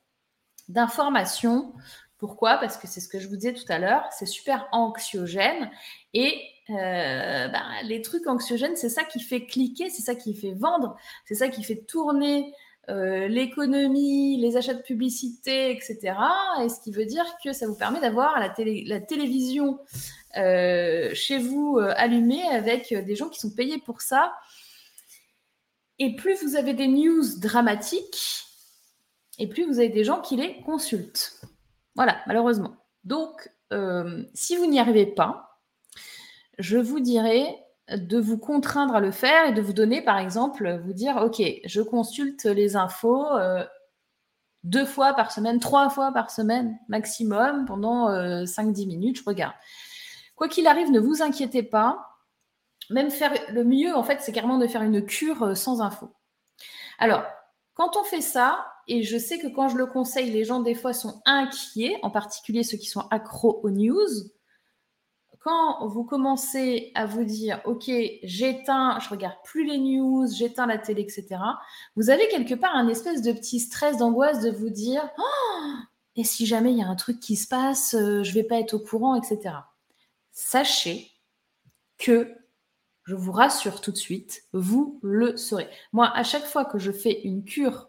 [0.68, 1.72] d'informations.
[2.18, 2.58] Pourquoi?
[2.58, 5.70] Parce que c'est ce que je vous disais tout à l'heure, c'est super anxiogène
[6.12, 10.52] et euh, bah, les trucs anxiogènes, c'est ça qui fait cliquer, c'est ça qui fait
[10.52, 12.52] vendre, c'est ça qui fait tourner
[12.88, 16.14] euh, l'économie, les achats de publicité, etc.
[16.62, 19.78] Et ce qui veut dire que ça vous permet d'avoir la, la, télévision
[20.36, 24.34] euh, chez vous allumée avec des gens qui sont payés pour ça.
[25.98, 28.44] Et plus vous avez des news dramatiques,
[29.38, 31.40] et plus vous avez des gens qui les consultent.
[31.94, 32.76] Voilà, malheureusement.
[33.04, 33.50] Donc,
[34.34, 35.60] si vous n'y arrivez pas,
[36.58, 37.54] je vous dirais
[37.96, 41.42] de vous contraindre à le faire et de vous donner, par exemple, vous dire, OK,
[41.64, 43.64] je consulte les infos euh,
[44.64, 49.54] deux fois par semaine, trois fois par semaine maximum, pendant 5-10 euh, minutes, je regarde.
[50.36, 52.04] Quoi qu'il arrive, ne vous inquiétez pas.
[52.90, 56.10] Même faire le mieux, en fait, c'est carrément de faire une cure euh, sans info.
[56.98, 57.24] Alors,
[57.74, 60.74] quand on fait ça, et je sais que quand je le conseille, les gens des
[60.74, 64.08] fois sont inquiets, en particulier ceux qui sont accros aux news,
[65.40, 67.90] quand vous commencez à vous dire, OK,
[68.22, 71.40] j'éteins, je regarde plus les news, j'éteins la télé, etc.,
[71.96, 75.72] vous avez quelque part un espèce de petit stress, d'angoisse de vous dire, oh,
[76.16, 78.58] et si jamais il y a un truc qui se passe, euh, je vais pas
[78.58, 79.54] être au courant, etc.
[80.32, 81.10] Sachez
[81.96, 82.34] que,
[83.04, 85.68] je vous rassure tout de suite, vous le saurez.
[85.92, 87.88] Moi, à chaque fois que je fais une cure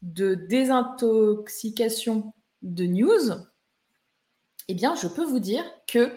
[0.00, 3.32] de désintoxication de news,
[4.68, 6.12] eh bien, je peux vous dire que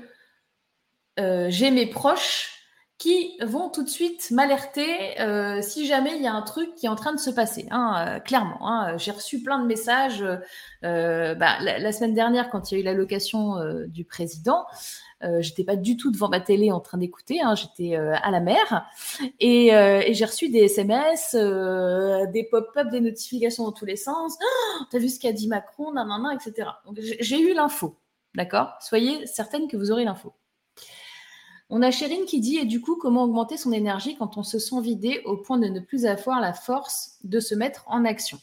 [1.20, 2.52] euh, j'ai mes proches
[2.98, 6.86] qui vont tout de suite m'alerter euh, si jamais il y a un truc qui
[6.86, 7.68] est en train de se passer.
[7.70, 8.98] Hein, euh, clairement, hein.
[8.98, 10.24] j'ai reçu plein de messages
[10.82, 14.66] bah, la, semaine dernière quand il y a eu l'allocation du président.
[15.40, 18.88] j'étais pas du tout devant ma télé en train d'écouter, hein, j'étais à la mer
[19.42, 19.72] et,
[20.14, 24.38] j'ai reçu des SMS, des pop-up, des notifications dans tous les sens.
[24.42, 26.70] Oh, T'as vu ce qu'a dit Macron, nanana, etc.
[27.20, 27.98] J'ai eu l'info,
[28.36, 28.70] d'accord?
[28.80, 30.34] Soyez certaine que vous aurez l'info.
[31.78, 34.60] On a Chérine qui dit, et du coup, comment augmenter son énergie quand on se
[34.60, 38.40] sent vidé au point de ne plus avoir la force de se mettre en action?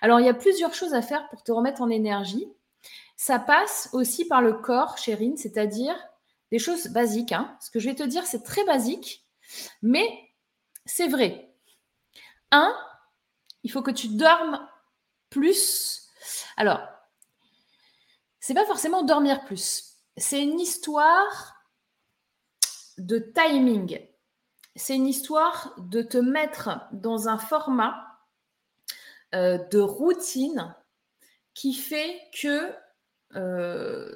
[0.00, 2.48] Alors, il y a plusieurs choses à faire pour te remettre en énergie.
[3.14, 5.94] Ça passe aussi par le corps, Chérine, c'est-à-dire
[6.50, 7.32] des choses basiques.
[7.32, 7.54] Hein.
[7.60, 9.26] Ce que je vais te dire, c'est très basique,
[9.82, 10.08] mais
[10.86, 11.54] c'est vrai.
[12.52, 12.74] Un,
[13.64, 14.66] il faut que tu dormes
[15.28, 16.08] plus.
[16.56, 16.80] Alors,
[18.40, 19.98] c'est pas forcément dormir plus.
[20.16, 21.51] C'est une histoire
[23.06, 24.00] de timing.
[24.76, 28.12] C'est une histoire de te mettre dans un format
[29.34, 30.74] euh, de routine
[31.54, 32.72] qui fait que,
[33.34, 34.10] euh,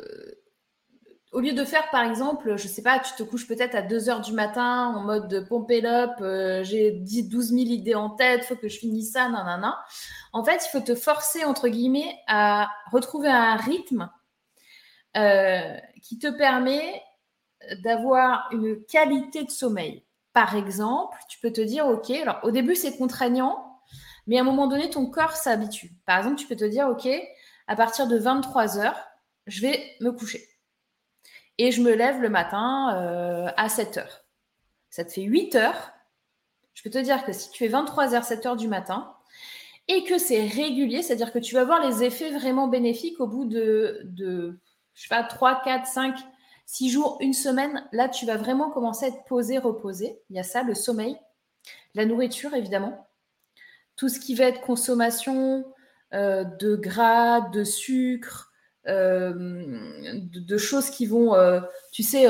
[1.33, 4.09] au lieu de faire, par exemple, je sais pas, tu te couches peut-être à 2
[4.09, 8.11] heures du matin en mode de pompe up, euh, j'ai 10, 12 000 idées en
[8.11, 9.79] tête, faut que je finisse ça, nanana.
[10.33, 14.11] En fait, il faut te forcer, entre guillemets, à retrouver un rythme
[16.03, 17.03] qui te permet
[17.83, 20.05] d'avoir une qualité de sommeil.
[20.33, 23.81] Par exemple, tu peux te dire, OK, alors au début c'est contraignant,
[24.26, 25.92] mais à un moment donné, ton corps s'habitue.
[26.05, 27.09] Par exemple, tu peux te dire, OK,
[27.68, 29.00] à partir de 23 heures,
[29.46, 30.46] je vais me coucher.
[31.59, 34.24] Et je me lève le matin euh, à 7 heures.
[34.90, 35.92] Ça te fait 8 heures.
[36.74, 39.14] Je peux te dire que si tu es 23 heures, 7 heures du matin,
[39.88, 43.44] et que c'est régulier, c'est-à-dire que tu vas voir les effets vraiment bénéfiques au bout
[43.44, 44.59] de, de
[44.94, 46.18] je sais pas, 3, 4, 5,
[46.68, 50.20] Six jours, une semaine, là, tu vas vraiment commencer à être posé, reposé.
[50.31, 51.16] Il y a ça, le sommeil,
[51.94, 53.09] la nourriture, évidemment.
[53.94, 55.64] Tout ce qui va être consommation
[56.12, 58.52] euh, de gras, de sucre,
[58.88, 59.33] euh,
[60.12, 61.61] de, choses qui vont, euh,
[61.92, 62.26] tu sais,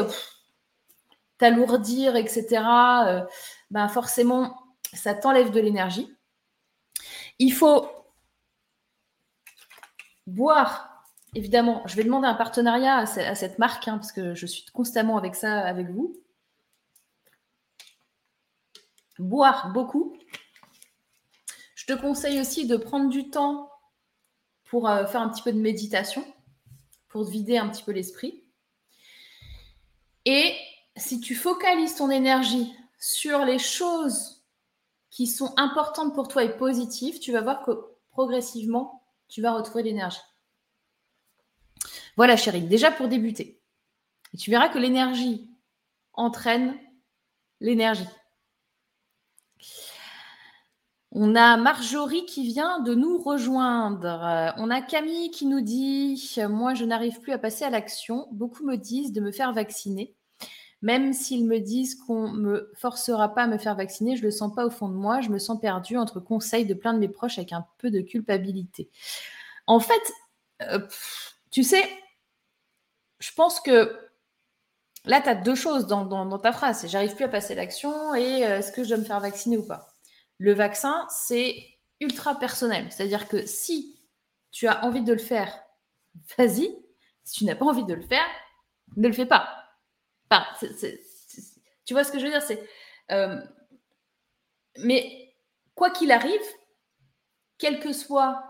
[1.38, 2.62] t'alourdir, etc.
[3.70, 4.57] ben forcément,
[4.92, 6.14] ça t'enlève de l'énergie.
[7.38, 7.87] Il faut
[10.27, 10.96] boire
[11.37, 15.18] évidemment, je vais demander un partenariat à, cette marque, hein, parce que je suis constamment
[15.18, 16.16] avec ça avec vous.
[19.18, 20.16] Boire beaucoup.
[21.75, 23.70] Je te conseille aussi de prendre du temps
[24.64, 26.25] pour euh, faire un petit peu de méditation,
[27.09, 28.42] pour vider un petit peu l'esprit.
[30.25, 30.57] Et
[30.96, 34.42] si tu focalises ton énergie sur les choses
[35.11, 37.72] qui sont importantes pour toi et positives, tu vas voir que
[38.11, 40.18] progressivement, tu vas retrouver l'énergie.
[42.17, 43.61] Voilà, chérie, déjà pour débuter.
[44.39, 45.51] Tu verras que l'énergie
[46.15, 46.75] entraîne
[47.61, 48.09] l'énergie.
[51.13, 54.53] On a Marjorie qui vient de nous rejoindre.
[54.59, 58.29] On a Camille qui nous dit Moi, je n'arrive plus à passer à l'action.
[58.33, 60.15] Beaucoup me disent de me faire vacciner.
[60.83, 64.27] Même s'ils me disent qu'on ne me forcera pas à me faire vacciner, je ne
[64.27, 65.23] le sens pas au fond de moi.
[65.23, 68.03] Je me sens perdue entre conseils de plein de mes proches avec un peu de
[68.03, 68.91] culpabilité.
[69.67, 69.95] En fait,
[70.63, 70.87] euh,
[71.51, 71.89] tu sais,
[73.19, 73.99] je pense que
[75.05, 76.87] là, tu as deux choses dans, ta phrase.
[76.89, 79.67] J'arrive plus à passer l'action et euh, est-ce que je dois me faire vacciner ou
[79.67, 79.89] pas?
[80.39, 81.57] Le vaccin, c'est
[82.01, 82.87] ultra personnel.
[82.91, 83.99] C'est-à-dire que si
[84.51, 85.63] tu as envie de le faire,
[86.37, 86.77] vas-y.
[87.25, 88.27] Si tu n'as pas envie de le faire,
[88.97, 89.49] ne le fais pas.
[91.85, 92.43] tu vois ce que je veux dire?
[92.43, 92.63] C'est,
[93.11, 93.41] euh,
[94.79, 95.35] mais
[95.75, 96.41] quoi qu'il arrive,
[97.59, 98.43] quelle que soit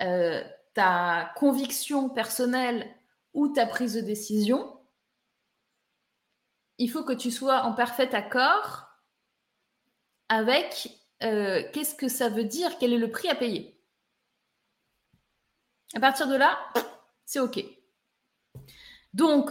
[0.00, 0.42] euh,
[0.74, 2.94] ta conviction personnelle
[3.34, 4.80] ou ta prise de décision,
[6.78, 8.88] il faut que tu sois en parfait accord
[10.28, 10.90] avec
[11.22, 13.78] euh, qu'est-ce que ça veut dire, quel est le prix à payer.
[15.94, 16.58] À partir de là,
[17.24, 17.64] c'est OK.
[19.12, 19.50] Donc,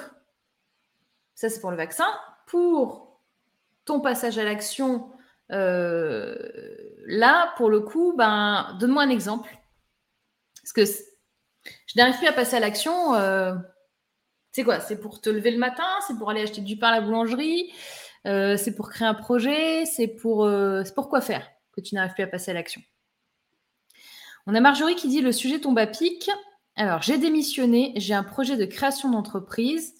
[1.36, 2.08] ça c'est pour le vaccin.
[2.48, 3.22] Pour
[3.86, 5.12] ton passage à l'action,
[5.52, 6.36] euh,
[7.06, 9.58] là, pour le coup, ben, donne-moi un exemple.
[10.62, 13.16] Parce que je n'arrive plus à passer à l'action.
[13.16, 13.56] Euh,
[14.54, 16.92] c'est quoi C'est pour te lever le matin C'est pour aller acheter du pain à
[16.92, 17.74] la boulangerie
[18.28, 22.14] euh, C'est pour créer un projet C'est pour, euh, pour quoi faire que tu n'arrives
[22.14, 22.82] plus à passer à l'action?
[24.46, 26.30] On a Marjorie qui dit le sujet tombe à pic.
[26.76, 29.96] Alors, j'ai démissionné, j'ai un projet de création d'entreprise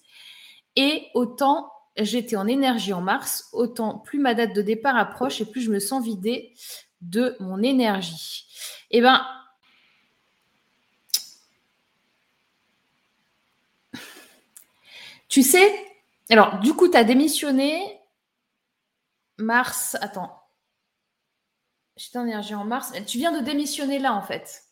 [0.76, 5.46] et autant j'étais en énergie en mars, autant plus ma date de départ approche et
[5.46, 6.52] plus je me sens vidée
[7.00, 8.46] de mon énergie.
[8.90, 9.24] Eh bien,
[15.34, 15.84] Tu sais,
[16.30, 18.00] alors du coup, tu as démissionné
[19.36, 19.96] mars.
[20.00, 20.40] Attends.
[21.96, 22.92] J'étais en énergie en mars.
[23.08, 24.62] Tu viens de démissionner là, en fait.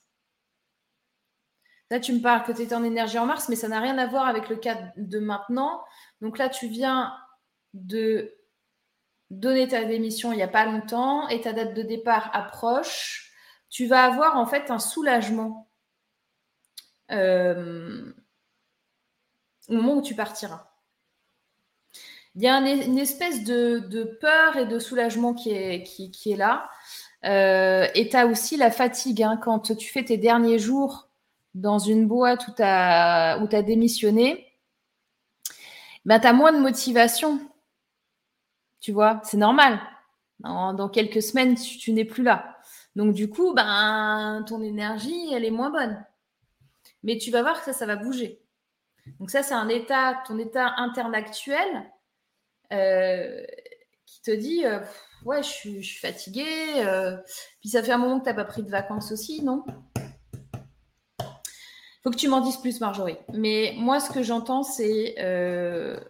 [1.91, 3.99] Là, tu me parles que tu étais en énergie en mars, mais ça n'a rien
[3.99, 5.83] à voir avec le cas de maintenant.
[6.21, 7.13] Donc là, tu viens
[7.75, 8.33] de
[9.31, 13.33] donner ta démission il n'y a pas longtemps et ta date de départ approche.
[13.69, 15.69] Tu vas avoir en fait un soulagement.
[17.11, 18.15] Euh,
[19.73, 20.67] au moment où tu partiras.
[22.35, 26.71] Il y a une espèce de, peur et de soulagement qui est, qui, est là.
[27.25, 29.23] Euh, et tu as aussi la fatigue.
[29.23, 31.11] Hein, quand tu fais tes derniers jours
[31.55, 34.47] dans une boîte où tu as, démissionné,
[36.07, 37.39] ben, tu as moins de motivation.
[38.81, 39.81] Tu vois, c'est normal.
[40.41, 42.59] Dans, quelques semaines, tu, n'es plus là.
[42.97, 46.05] Donc, du coup, ben, ton énergie, elle est moins bonne.
[47.03, 48.42] Mais tu vas voir que ça, ça va bouger.
[49.19, 51.91] Donc ça, c'est un état, ton état interne actuel
[52.73, 53.45] euh,
[54.07, 54.81] qui te dit, euh,
[55.25, 56.47] ouais, je suis, fatiguée.
[56.77, 57.17] Euh,
[57.61, 59.65] puis ça fait un moment que tu n'as pas pris de vacances aussi, non?
[62.03, 63.19] Faut que tu m'en dises plus, Marjorie.
[63.33, 66.01] Mais moi, ce que j'entends, c'est le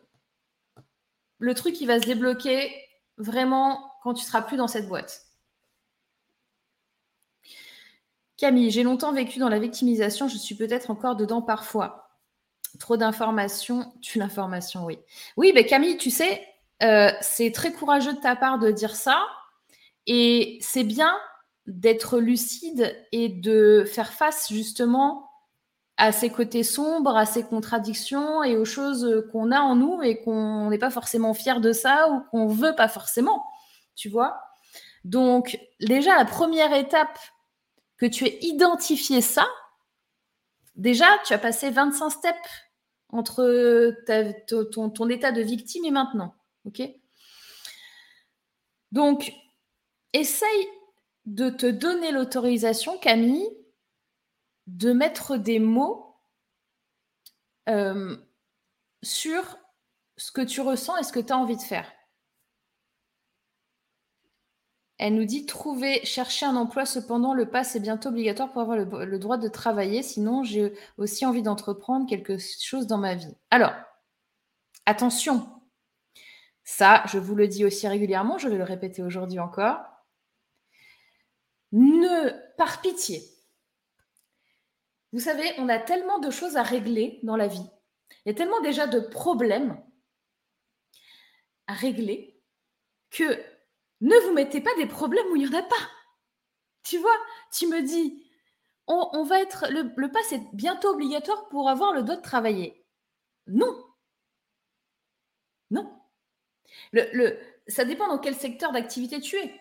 [1.54, 2.72] truc qui va se débloquer
[3.18, 5.26] vraiment quand tu seras plus dans cette boîte.
[8.36, 12.11] Camille, j'ai longtemps vécu dans la victimisation, je suis peut-être encore dedans parfois.
[12.78, 14.98] Trop d'informations, tu l'information, oui.
[15.36, 16.46] Oui, mais Camille, tu sais,
[16.82, 19.26] euh, c'est très courageux de ta part de dire ça.
[20.06, 21.14] Et c'est bien
[21.66, 25.30] d'être lucide et de faire face justement
[25.96, 30.20] à ces côtés sombres, à ces contradictions et aux choses qu'on a en nous et
[30.22, 33.44] qu'on n'est pas forcément fier de ça ou qu'on veut pas forcément,
[33.94, 34.40] tu vois.
[35.04, 37.18] Donc déjà, la première étape
[37.98, 39.46] que tu aies identifié ça,
[40.74, 42.36] déjà, tu as passé 25 steps
[43.12, 43.94] entre
[44.70, 46.34] ton, état de victime et maintenant.
[46.64, 46.82] OK?
[48.90, 49.32] Donc,
[50.12, 50.68] essaye
[51.26, 53.48] de te donner l'autorisation, Camille,
[54.66, 56.16] de mettre des mots
[57.68, 58.16] euh,
[59.02, 59.58] sur
[60.16, 61.90] ce que tu ressens et ce que tu as envie de faire.
[65.04, 66.86] Elle nous dit trouver, chercher un emploi.
[66.86, 70.00] Cependant, le pass est bientôt obligatoire pour avoir le, droit de travailler.
[70.00, 73.34] Sinon, j'ai aussi envie d'entreprendre quelque chose dans ma vie.
[73.50, 73.72] Alors,
[74.86, 75.60] attention.
[76.62, 78.38] Ça, je vous le dis aussi régulièrement.
[78.38, 79.80] Je vais le répéter aujourd'hui encore.
[81.72, 83.24] Ne, par pitié.
[85.12, 87.66] Vous savez, on a tellement de choses à régler dans la vie.
[88.24, 89.82] Il y a tellement déjà de problèmes
[91.66, 92.40] à régler
[93.10, 93.42] que
[94.02, 95.90] ne vous mettez pas des problèmes où il n'y en a pas.
[96.84, 97.16] Tu vois,
[97.52, 98.26] tu me dis,
[98.88, 102.84] on, va être, le, le pass est bientôt obligatoire pour avoir le droit de travailler.
[103.46, 103.74] Non,
[105.70, 105.90] Non.
[106.92, 109.54] Le, ça dépend dans quel secteur d'activité tu es.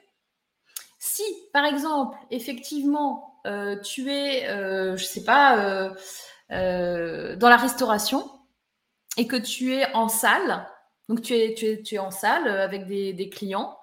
[0.99, 1.23] Si,
[1.53, 5.93] par exemple, effectivement, euh, tu es, euh, je ne sais pas,
[6.51, 8.29] euh, dans la restauration
[9.17, 10.67] et que tu es en salle,
[11.07, 13.77] donc tu es, tu es, tu en salle avec des clients,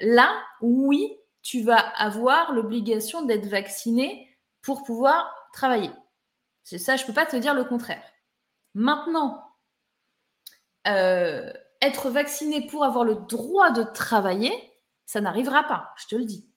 [0.00, 4.28] là, oui, tu vas avoir l'obligation d'être vacciné
[4.62, 5.92] pour pouvoir travailler.
[6.64, 8.02] C'est ça, je ne peux pas te dire le contraire.
[8.74, 9.46] Maintenant,
[10.88, 14.52] euh, être vacciné pour avoir le droit de travailler,
[15.04, 16.48] ça n'arrivera pas, je te le dis.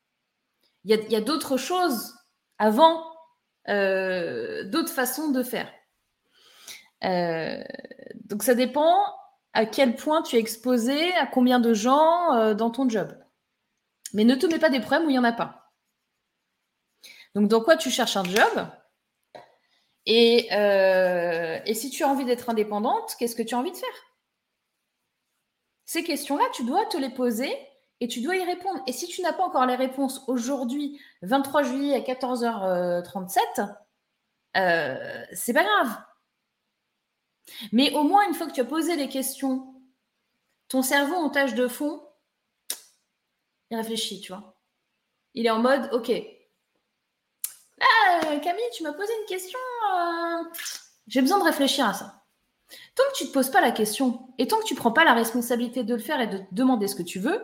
[0.85, 2.15] Il y a, d'autres choses
[2.57, 3.03] avant,
[3.67, 5.71] euh, d'autres façons de faire.
[7.03, 7.61] Euh,
[8.15, 8.97] donc ça dépend
[9.53, 13.18] à quel point tu es exposé, à combien de gens dans ton job.
[14.13, 15.71] Mais ne te mets pas des problèmes où il n'y en a pas.
[17.35, 18.67] Donc dans quoi tu cherches un job
[20.07, 23.89] euh, et, si tu as envie d'être indépendante, qu'est-ce que tu as envie de faire?
[25.85, 27.55] Ces questions-là, tu dois te les poser
[27.99, 28.81] et tu dois y répondre.
[28.87, 33.75] Et si tu n'as pas encore les réponses aujourd'hui, 23 juillet à 14h37,
[34.57, 35.97] euh, c'est pas grave.
[37.71, 39.75] Mais au moins, une fois que tu as posé les questions,
[40.69, 42.01] ton cerveau en tâche de fond,
[43.71, 44.55] il réfléchit, tu vois.
[45.33, 46.11] Il est en mode, OK,
[47.81, 49.59] ah, Camille, tu m'as posé une question.
[49.93, 50.43] Euh,
[51.07, 52.23] j'ai besoin de réfléchir à ça.
[52.95, 54.91] Tant que tu ne te poses pas la question et tant que tu ne prends
[54.91, 57.41] pas la responsabilité de le faire et de demander ce que tu veux,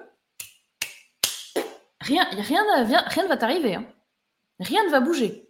[2.02, 2.64] rien, rien,
[3.08, 3.76] rien ne va t'arriver.
[3.76, 3.86] Hein.
[4.60, 5.50] Rien ne va bouger.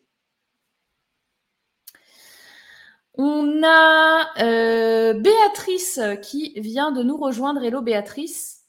[3.18, 7.64] On a euh, Béatrice qui vient de nous rejoindre.
[7.64, 8.65] Hello Béatrice.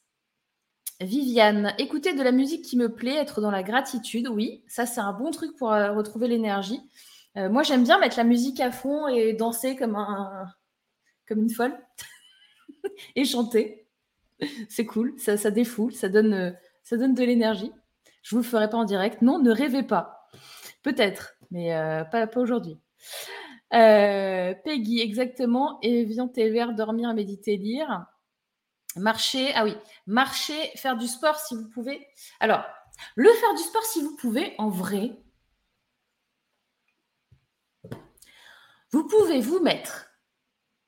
[1.00, 5.00] Viviane, écouter de la musique qui me plaît, être dans la gratitude, oui, ça c'est
[5.00, 6.80] un bon truc pour euh, retrouver l'énergie.
[7.36, 10.46] Euh, moi j'aime bien mettre la musique à fond et danser comme, un,
[11.28, 11.78] comme une folle
[13.16, 13.86] et chanter.
[14.70, 16.50] C'est cool, ça, défoule, ça donne, euh,
[16.82, 17.72] ça donne de l'énergie.
[18.22, 19.20] Je vous le ferai pas en direct.
[19.20, 20.28] Non, ne rêvez pas.
[20.82, 21.70] Peut-être, mais
[22.10, 22.76] pas, aujourd'hui.
[23.70, 25.78] Peggy, exactement.
[25.82, 28.06] Et viens tes dormir, méditer, lire.
[28.96, 29.76] Marcher, ah oui,
[30.06, 32.06] marcher, faire du sport si vous pouvez.
[32.40, 32.64] Alors,
[33.14, 35.12] le faire du sport si vous pouvez, en vrai,
[38.90, 40.10] vous pouvez vous mettre,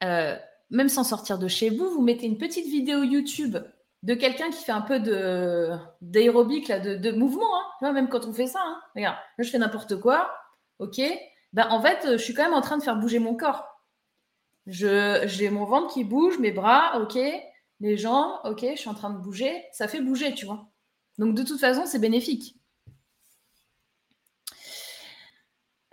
[0.04, 0.36] euh,
[0.70, 3.58] même sans sortir de chez vous, vous mettez une petite vidéo YouTube
[4.02, 5.00] de quelqu'un qui fait un peu
[6.00, 7.92] d'aérobic, de, mouvement, hein.
[7.92, 8.60] même quand on fait ça.
[8.64, 8.80] Hein.
[8.94, 10.32] Regarde, je fais n'importe quoi,
[10.78, 11.00] ok.
[11.52, 13.66] Ben, en fait, je suis quand même en train de faire bouger mon corps.
[14.66, 17.18] J'ai mon ventre qui bouge, mes bras, ok
[17.80, 20.68] les gens, ok, je suis en train de bouger, ça fait bouger, tu vois.
[21.18, 22.56] Donc de toute façon, c'est bénéfique.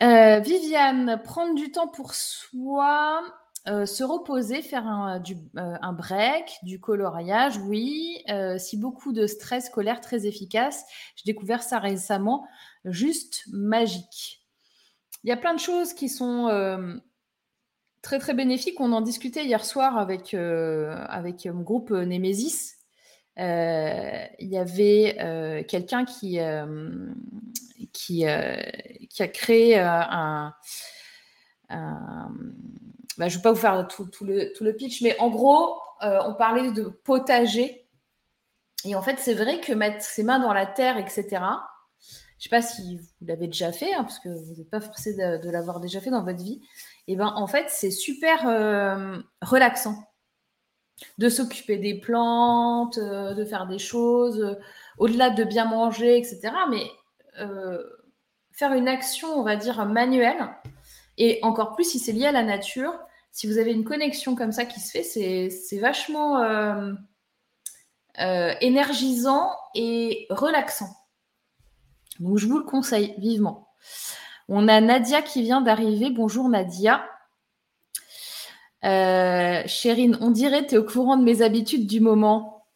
[0.01, 3.23] Euh, Viviane, prendre du temps pour soi,
[3.67, 8.23] euh, se reposer, faire un, euh, un, break, du coloriage, oui.
[8.57, 10.85] si beaucoup de stress, colère, très efficace.
[11.15, 12.47] J'ai découvert ça récemment,
[12.83, 14.45] juste magique.
[15.23, 16.49] Il y a plein de choses qui sont
[18.05, 18.79] très très bénéfique.
[18.79, 22.75] On en discutait hier soir avec, euh, avec mon groupe euh, Nemesis.
[23.39, 26.39] Euh, il y avait quelqu'un qui,
[27.91, 28.23] qui,
[29.09, 30.53] qui, a créé un.
[31.69, 32.29] Bah,
[33.19, 36.33] je ne vais pas vous faire tout, le, tout, le, pitch, mais en gros, on
[36.35, 37.87] parlait de potager.
[38.85, 41.41] Et en fait, c'est vrai que mettre ses mains dans la terre, etc.,
[42.37, 44.81] je ne sais pas si vous l'avez déjà fait, hein, parce que vous n'êtes pas
[44.81, 46.61] forcé de l'avoir déjà fait dans votre vie,
[47.07, 49.95] et ben en fait, c'est super euh, relaxant
[51.17, 54.55] de s'occuper des plantes, euh, de faire des choses, euh,
[54.97, 56.51] au-delà de bien manger, etc.
[56.69, 56.85] Mais
[58.53, 60.55] faire une action, on va dire, manuelle,
[61.17, 62.97] et encore plus si c'est lié à la nature,
[63.33, 66.41] si vous avez une connexion comme ça qui se fait, c'est vachement
[68.17, 70.87] énergisant et relaxant.
[72.21, 73.67] Donc je vous le conseille vivement.
[74.47, 76.11] On a Nadia qui vient d'arriver.
[76.11, 77.09] Bonjour Nadia.
[78.83, 82.67] Euh, Chérine, on dirait tu es au courant de mes habitudes du moment.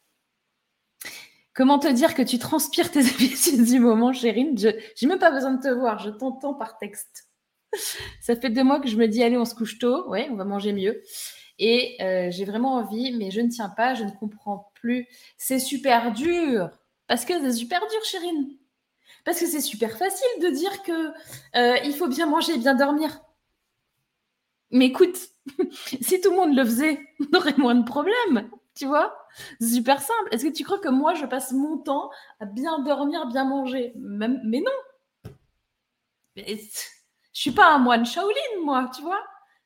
[1.54, 4.58] Comment te dire que tu transpires tes habitudes du moment, Chérine?
[4.58, 7.28] Je n'ai même pas besoin de te voir, je t'entends par texte.
[8.20, 10.34] Ça fait deux mois que je me dis, allez, on se couche tôt, ouais, on
[10.34, 11.00] va manger mieux.
[11.60, 15.06] Et euh, j'ai vraiment envie, mais je ne tiens pas, je ne comprends plus.
[15.36, 16.70] C'est super dur.
[17.06, 18.56] Parce que c'est super dur, Chérine.
[19.24, 21.12] Parce que c'est super facile de dire que
[21.56, 23.20] euh, il faut bien manger et bien dormir.
[24.70, 25.18] Mais écoute,
[26.00, 27.00] si tout le monde le faisait,
[27.32, 29.14] on aurait moins de problèmes, tu vois
[29.60, 30.28] C'est super simple.
[30.30, 33.92] Est-ce que tu crois que moi, je passe mon temps à bien dormir, bien manger?
[33.96, 35.32] Même, Mais non.
[36.36, 36.42] Je
[37.32, 39.22] je suis pas un moine Shaolin, moi, tu vois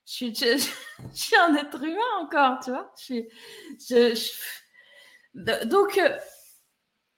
[0.07, 2.93] Je suis, un être humain encore, tu vois.
[5.35, 6.17] Donc, euh,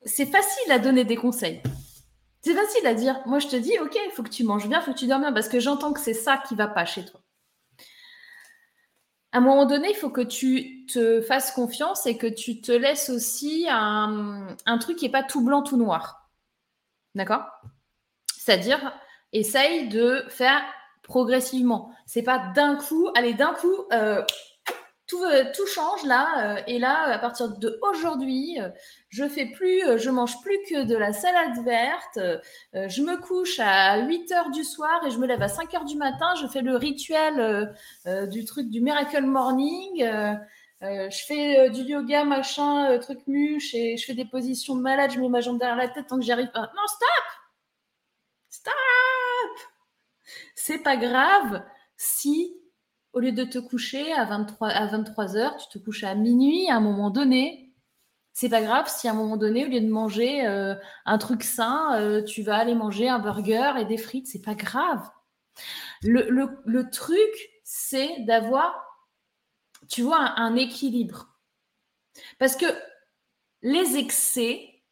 [0.05, 1.63] c'est facile à donner des conseils.
[2.47, 3.21] C'est facile à dire.
[3.27, 5.09] Moi, je te dis, OK, il faut que tu manges bien, il faut que tu
[5.09, 7.21] dormes bien, parce que j'entends que c'est ça qui va pas chez toi.
[9.33, 12.71] À un moment donné, il faut que tu te fasses confiance et que tu te
[12.71, 14.47] laisses aussi un,
[14.81, 16.31] truc qui n'est pas tout blanc, tout noir.
[17.17, 17.47] D'accord?
[18.39, 18.97] C'est-à-dire,
[19.33, 20.63] essaye de faire
[21.03, 21.93] progressivement.
[22.07, 24.23] C'est pas d'un coup, allez, d'un coup, euh,
[25.07, 26.57] tout, euh, tout change là.
[26.57, 28.59] Euh, et là, à partir de aujourd'hui,
[29.09, 32.19] je fais plus, je mange plus que de la salade verte.
[32.75, 35.85] je me couche à 8 heures du soir et je me lève à 5 heures
[35.85, 36.35] du matin.
[36.41, 37.75] Je fais le rituel
[38.29, 40.05] du truc du Miracle Morning.
[40.83, 45.21] je fais du yoga, machin, truc muche, et je fais des positions de malade, je
[45.21, 46.61] mets ma jambe derrière la tête tant que j'y arrive pas.
[46.61, 47.25] Non, stop
[48.51, 48.75] Stop
[50.55, 51.63] c'est pas grave
[51.97, 52.56] si,
[53.17, 56.69] au lieu de te coucher à 23, à 23 heures, tu te couches à minuit
[56.69, 57.73] à un moment donné.
[58.35, 60.75] C'est pas grave si à un moment donné, au lieu de manger euh,
[61.07, 64.27] un truc sain, euh, tu vas aller manger un burger et des frites.
[64.27, 65.09] C'est pas grave.
[66.03, 68.85] Le, truc, c'est d'avoir,
[69.89, 71.39] tu vois, un équilibre.
[72.39, 72.67] Parce que
[73.63, 74.83] les excès,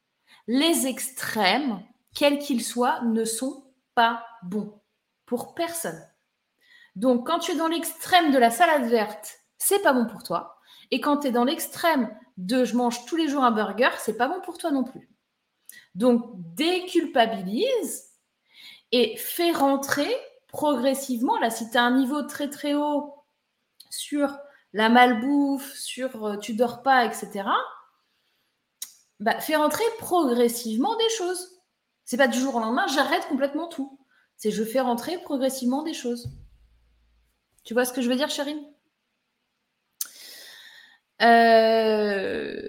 [0.47, 1.83] les extrêmes,
[2.15, 4.81] quels qu'ils soient, ne sont pas bons
[5.27, 6.03] pour personne.
[6.97, 10.59] Donc, quand tu es dans l'extrême de la salade verte, c'est pas bon pour toi.
[10.91, 14.17] Et quand tu es dans l'extrême de je mange tous les jours un burger, c'est
[14.17, 15.09] pas bon pour toi non plus.
[15.95, 16.25] Donc,
[16.55, 18.11] déculpabilise
[18.93, 20.15] et fais rentrer
[20.49, 21.39] progressivement.
[21.39, 23.15] Là, si tu as un niveau très très haut
[23.91, 24.37] sur
[24.73, 27.45] la malbouffe, sur euh, tu dors pas, etc.,
[29.21, 31.61] bah, fais rentrer progressivement des choses.
[32.05, 33.99] C'est pas du jour au lendemain, j'arrête complètement tout.
[34.37, 36.29] C'est je fais rentrer progressivement des choses.
[37.65, 38.63] Tu vois ce que je veux dire, Chérine?
[41.23, 42.69] Euh,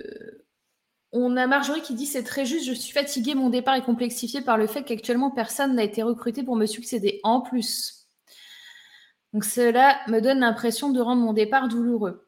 [1.12, 4.42] On a Marjorie qui dit c'est très juste, je suis fatiguée, mon départ est complexifié
[4.42, 7.20] par le fait qu'actuellement personne n'a été recruté pour me succéder.
[7.24, 8.08] En plus,
[9.34, 12.28] donc cela me donne l'impression de rendre mon départ douloureux.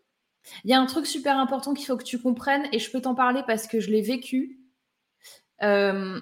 [0.64, 3.02] Il y a un truc super important qu'il faut que tu comprennes et je peux
[3.02, 4.60] t'en parler parce que je l'ai vécu.
[5.64, 6.22] Euh,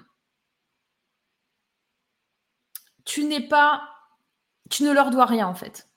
[3.04, 3.82] tu n'es pas,
[4.70, 5.88] tu ne leur dois rien en fait.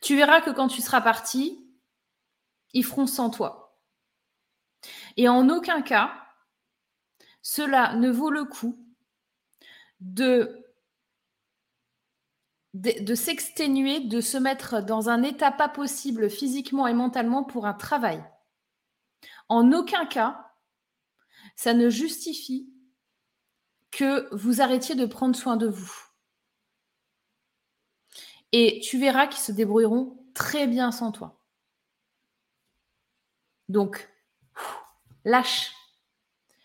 [0.00, 1.64] Tu verras que quand tu seras parti,
[2.72, 3.78] ils feront sans toi.
[5.16, 6.12] Et en aucun cas,
[7.42, 8.78] cela ne vaut le coup
[10.00, 10.64] de,
[12.74, 17.74] de, s'exténuer, de se mettre dans un état pas possible physiquement et mentalement pour un
[17.74, 18.22] travail.
[19.48, 20.52] En aucun cas,
[21.56, 22.72] ça ne justifie
[23.90, 26.07] que vous arrêtiez de prendre soin de vous.
[28.52, 31.38] Et tu verras qu'ils se débrouilleront très bien sans toi.
[33.68, 34.08] Donc,
[35.24, 35.72] lâche.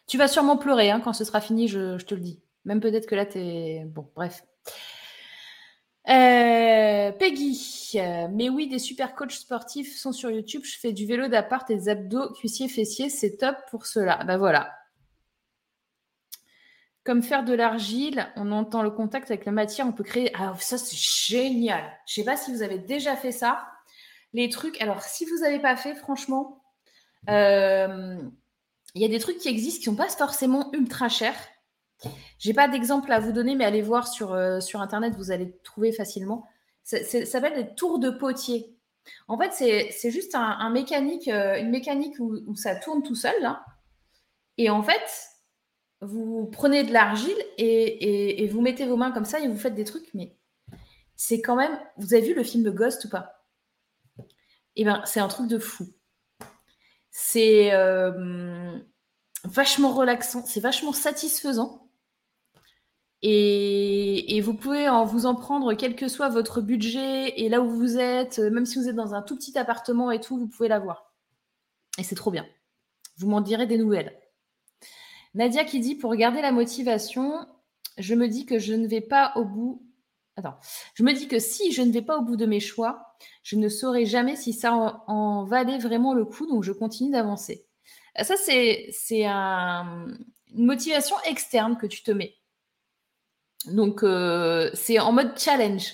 [0.07, 2.41] Tu vas sûrement pleurer hein, quand ce sera fini, je, te le dis.
[2.65, 3.84] Même peut-être que là, tu es...
[3.86, 4.43] Bon, bref.
[6.09, 7.97] Euh, Peggy,
[8.31, 10.63] mais oui, des super coachs sportifs sont sur YouTube.
[10.65, 13.09] Je fais du vélo d'appart et des abdos, cuissiers, fessiers.
[13.09, 14.23] C'est top pour cela.
[14.25, 14.73] Ben voilà,
[17.04, 20.34] comme faire de l'argile, on entend le contact avec la matière, on peut créer.
[20.36, 21.84] Alors, ça, c'est génial.
[22.06, 23.68] Je ne sais pas si vous avez déjà fait ça.
[24.32, 24.82] Les trucs.
[24.82, 26.64] Alors, si vous n'avez pas fait, franchement,
[27.30, 28.18] euh,
[28.95, 31.36] il y a des trucs qui existent qui ne sont pas forcément ultra chers.
[32.39, 35.56] J'ai pas d'exemple à vous donner, mais allez voir sur, euh, sur Internet, vous allez
[35.64, 36.47] trouver facilement.
[36.84, 38.78] Ça, s'appelle des tours de potier.
[39.28, 39.51] En fait,
[39.91, 43.36] c'est juste un, mécanique, euh, une mécanique où, ça tourne tout seul.
[43.41, 43.64] Là.
[44.58, 45.32] Et en fait,
[46.04, 49.84] vous prenez de l'argile et, vous mettez vos mains comme ça et vous faites des
[49.84, 50.36] trucs, mais
[51.16, 51.78] c'est quand même.
[51.97, 53.45] Vous avez vu le film Ghost ou pas?
[54.76, 55.88] Eh bien, c'est un truc de fou.
[57.12, 58.78] C'est euh,
[59.43, 61.89] vachement relaxant, c'est vachement satisfaisant.
[63.22, 67.70] Et, vous pouvez en vous en prendre quel que soit votre budget et là où
[67.70, 70.68] vous êtes, même si vous êtes dans un tout petit appartement et tout, vous pouvez
[70.68, 71.14] l'avoir.
[71.97, 72.45] Et c'est trop bien.
[73.18, 74.20] Vous m'en direz des nouvelles.
[75.34, 77.47] Nadia qui dit pour garder la motivation,
[77.97, 79.81] je me dis que je ne vais pas au bout.
[80.36, 80.57] Attends,
[80.95, 83.55] je me dis que si je ne vais pas au bout de mes choix, je
[83.55, 87.65] ne saurai jamais si ça en, valait vraiment le coup, donc je continue d'avancer.
[88.21, 90.17] Ça, c'est une
[90.53, 92.36] motivation externe que tu te mets.
[93.65, 95.93] Donc, euh, c'est en mode challenge.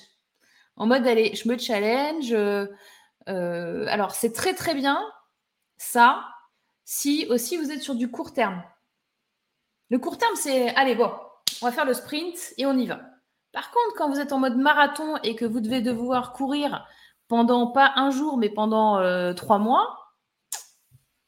[0.75, 2.33] En mode, allez, je me challenge.
[2.33, 4.99] Euh, alors, c'est très, très bien,
[5.77, 6.25] ça,
[6.83, 8.63] si aussi vous êtes sur du court terme.
[9.89, 11.11] Le court terme, c'est allez, bon,
[11.61, 13.01] on va faire le sprint et on y va.
[13.51, 16.85] Par contre, quand vous êtes en mode marathon et que vous devez devoir courir
[17.27, 20.13] pendant pas un jour, mais pendant euh, trois mois,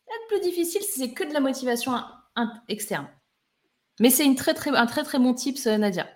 [0.07, 1.93] être plus difficile si c'est que de la motivation
[2.68, 3.07] externe.
[3.99, 6.07] Mais c'est très, très, un très très bon tips, Nadia.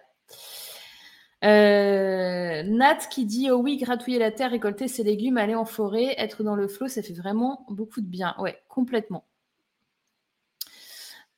[1.44, 6.16] Euh, Nat qui dit oh oui, gratouiller la terre, récolter ses légumes, aller en forêt,
[6.18, 8.36] être dans le flot, ça fait vraiment beaucoup de bien.
[8.40, 9.26] Ouais, complètement.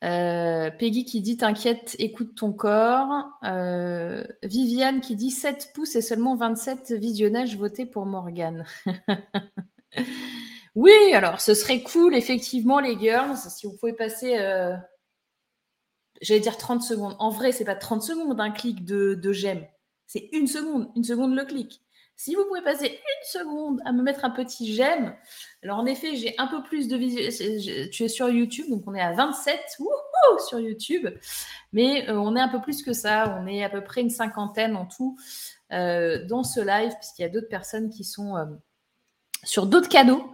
[0.04, 3.26] Euh, Peggy qui dit T'inquiète, écoute ton corps.
[3.44, 8.66] Euh, Viviane qui dit 7 pouces et seulement 27 visionnages votés pour Morgane.
[10.76, 14.76] oui, alors ce serait cool, effectivement, les girls, si vous pouvez passer, euh,
[16.22, 17.16] j'allais dire 30 secondes.
[17.20, 19.66] En vrai, c'est pas 30 secondes un clic de, de j'aime,
[20.06, 21.82] c'est une seconde, une seconde le clic.
[22.18, 25.16] Si vous pouvez passer une seconde à me mettre un petit j'aime,
[25.64, 27.90] alors en effet, j'ai un peu plus de visu...
[27.92, 29.60] Tu es sur YouTube, donc on est à 27
[30.48, 31.08] sur YouTube,
[31.74, 33.38] mais euh, on est un peu plus que ça.
[33.42, 35.18] On est à peu près une cinquantaine en tout
[35.72, 38.46] euh, dans ce live, puisqu'il y a d'autres personnes qui sont euh,
[39.44, 40.32] sur d'autres canaux.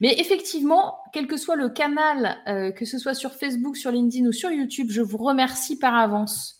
[0.00, 2.38] Mais effectivement, quel que soit le canal,
[2.74, 6.59] que ce soit sur Facebook, sur LinkedIn ou sur YouTube, je vous remercie par avance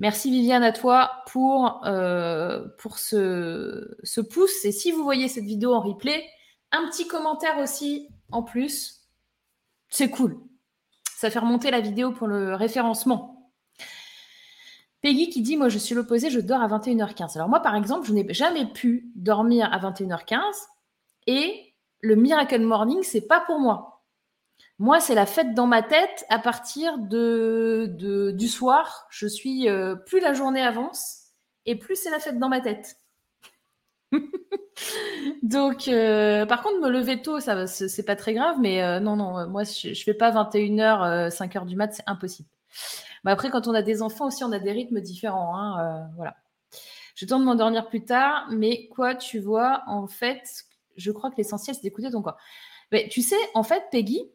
[0.00, 4.64] Merci Viviane à toi pour, euh, pour ce, ce, pouce.
[4.64, 6.24] Et si vous voyez cette vidéo en replay,
[6.72, 9.02] un petit commentaire aussi en plus.
[9.88, 10.40] C'est cool.
[11.16, 13.52] Ça fait remonter la vidéo pour le référencement.
[15.02, 17.36] Peggy qui dit Moi, je suis l'opposé, je dors à 21h15.
[17.36, 20.40] Alors, moi, par exemple, je n'ai jamais pu dormir à 21h15
[21.26, 23.91] et le Miracle Morning, c'est pas pour moi.
[24.82, 29.06] Moi, c'est la fête dans ma tête à partir de, du soir.
[29.10, 31.28] Je suis euh, plus la journée avance
[31.66, 32.96] et plus c'est la fête dans ma tête.
[35.44, 39.14] Donc, euh, par contre, me lever tôt, ça, c'est pas très grave, mais euh, non,
[39.14, 42.48] non, moi, je, je fais pas 21h, 5h du mat, c'est impossible.
[43.22, 45.56] Mais après, quand on a des enfants aussi, on a des rythmes différents.
[45.56, 46.34] Hein, voilà.
[47.14, 50.42] Je tente de m'endormir plus tard, mais quoi, tu vois, en fait,
[50.96, 52.38] je crois que l'essentiel, c'est d'écouter ton corps.
[52.90, 54.28] Mais tu sais, en fait, Peggy,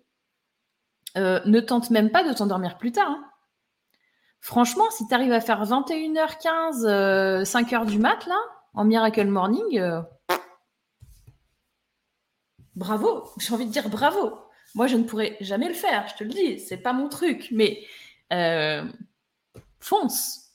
[1.17, 3.09] euh, ne tente même pas de t'endormir plus tard.
[3.09, 3.23] Hein.
[4.39, 8.39] Franchement, si tu arrives à faire 21h15, 5h euh, du mat, là,
[8.73, 10.01] en Miracle Morning, euh,
[12.75, 14.37] bravo, j'ai envie de dire bravo.
[14.75, 17.49] Moi, je ne pourrais jamais le faire, je te le dis, c'est pas mon truc,
[17.51, 17.83] mais
[19.79, 20.51] fonce.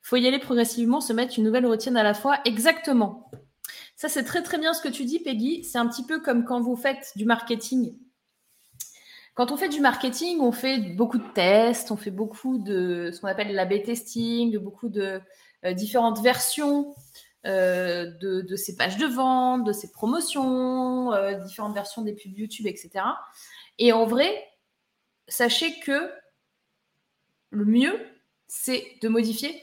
[0.00, 2.38] Faut y aller progressivement, se mettre une nouvelle routine à la fois.
[2.44, 3.30] Exactement.
[3.96, 5.64] Ça, c'est très très bien ce que tu dis, Peggy.
[5.64, 7.96] C'est un petit peu comme quand vous faites du marketing
[9.34, 13.20] quand on fait du marketing, on fait beaucoup de tests, on fait beaucoup de ce
[13.20, 15.20] qu'on appelle l'A-B testing, de beaucoup de
[15.64, 16.94] euh, différentes versions
[17.46, 22.66] euh, de, ces pages de vente, de ces promotions, euh, différentes versions des pubs YouTube,
[22.66, 23.04] etc.
[23.78, 24.48] Et en vrai,
[25.28, 26.12] sachez que
[27.50, 27.98] le mieux,
[28.48, 29.62] c'est de modifier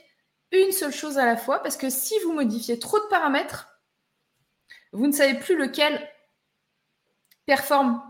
[0.51, 3.67] une seule chose à la fois, parce que si vous modifiez trop de paramètres,
[4.91, 6.09] vous ne savez plus lequel
[7.45, 8.01] performe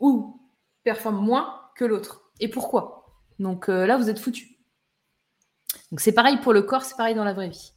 [0.00, 0.41] ou
[0.84, 2.30] performe moins que l'autre.
[2.40, 3.06] Et pourquoi?
[3.38, 4.58] Donc euh, là, vous êtes foutu.
[5.90, 7.72] Donc c'est pareil pour le corps, c'est pareil dans la vraie vie.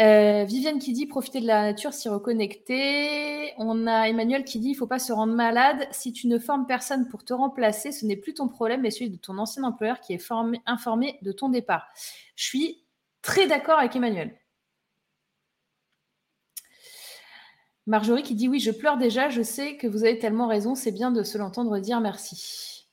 [0.00, 3.52] Euh, Viviane qui dit profiter de la nature, s'y reconnecter.
[3.58, 5.86] On a Emmanuel qui dit il faut pas se rendre malade.
[5.90, 9.10] Si tu ne formes personne pour te remplacer, ce n'est plus ton problème, mais celui
[9.10, 11.88] de ton ancien employeur qui est formé, informé de ton départ.
[12.36, 12.84] Je suis
[13.20, 14.34] très d'accord avec Emmanuel.
[17.86, 20.92] Marjorie qui dit oui, je pleure déjà, je sais que vous avez tellement raison, c'est
[20.92, 22.88] bien de se l'entendre dire merci.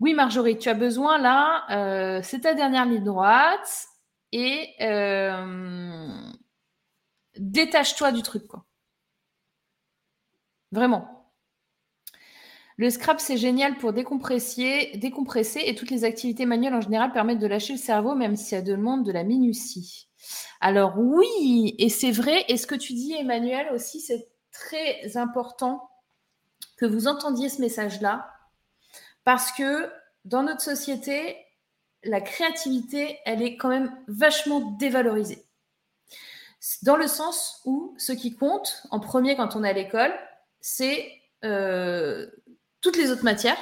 [0.00, 3.86] Oui, Marjorie, tu as besoin là, euh, c'est ta dernière ligne droite
[4.32, 6.08] et euh,
[7.36, 8.64] détache-toi du truc, quoi.
[10.72, 11.32] Vraiment.
[12.76, 17.38] Le scrap, c'est génial pour décompresser, décompresser et toutes les activités manuelles en général permettent
[17.40, 20.09] de lâcher le cerveau, même si ça demande de la minutie.
[20.60, 25.90] Alors oui, et c'est vrai, et ce que tu dis, Emmanuel, aussi, c'est très important
[26.76, 28.30] que vous entendiez ce message-là,
[29.24, 29.90] parce que
[30.24, 31.36] dans notre société,
[32.02, 35.46] la créativité, elle est quand même vachement dévalorisée.
[36.82, 40.12] Dans le sens où ce qui compte en premier quand on est à l'école,
[40.60, 41.10] c'est
[41.44, 42.30] euh,
[42.80, 43.58] toutes les autres matières.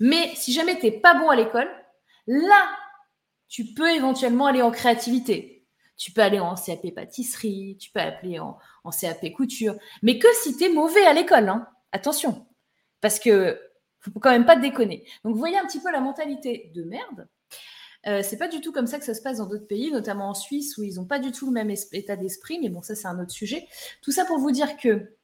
[0.00, 1.68] Mais si jamais tu n'es pas bon à l'école,
[2.26, 2.68] là,
[3.48, 5.66] tu peux éventuellement aller en créativité.
[5.96, 8.58] Tu peux aller en CAP pâtisserie, tu peux appeler en,
[9.00, 11.48] CAP couture, mais que si tu es mauvais à l'école.
[11.48, 11.66] Hein.
[11.90, 12.46] Attention,
[13.00, 13.60] parce que
[14.00, 15.04] faut quand même pas déconner.
[15.24, 17.28] Donc, vous voyez un petit peu la mentalité de merde.
[18.06, 20.30] Euh, c'est pas du tout comme ça que ça se passe dans d'autres pays, notamment
[20.30, 22.94] en Suisse, où ils n'ont pas du tout le même état d'esprit, mais bon, ça,
[22.94, 23.66] c'est un autre sujet.
[24.02, 25.16] Tout ça pour vous dire que,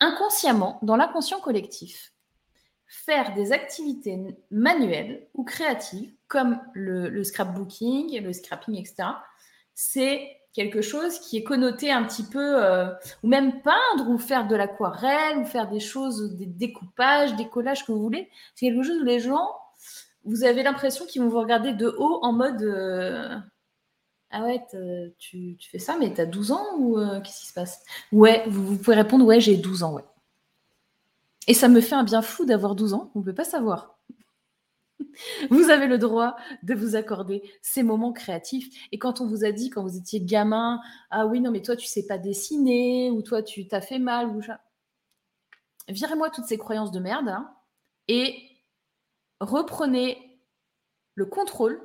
[0.00, 2.12] inconsciemment, dans l'inconscient collectif,
[2.88, 4.18] faire des activités
[4.50, 9.10] manuelles ou créatives, comme le, scrapbooking, le scrapping, etc.,
[9.74, 12.88] c'est quelque chose qui est connoté un petit peu, euh,
[13.22, 17.86] ou même peindre, ou faire de l'aquarelle, ou faire des choses, des découpages, des collages
[17.86, 18.28] que vous voulez.
[18.54, 19.54] C'est quelque chose où les gens,
[20.24, 23.36] vous avez l'impression qu'ils vont vous regarder de haut en mode euh,
[24.30, 24.64] Ah ouais,
[25.18, 27.84] tu, fais ça, mais tu as 12 ans ou euh, qu'est-ce qui se passe?
[28.10, 30.04] Ouais, vous, vous, pouvez répondre Ouais, j'ai 12 ans, ouais.
[31.48, 33.98] Et ça me fait un bien fou d'avoir 12 ans, on ne peut pas savoir.
[35.50, 38.68] Vous avez le droit de vous accorder ces moments créatifs.
[38.92, 40.80] Et quand on vous a dit, quand vous étiez gamin,
[41.10, 44.28] ah oui, non, mais toi, tu sais pas dessiner, ou toi, tu t'as fait mal,
[44.28, 44.40] ou
[45.88, 47.50] Virez-moi toutes ces croyances de merde hein,
[48.08, 48.36] et
[49.40, 50.38] reprenez
[51.14, 51.80] le contrôle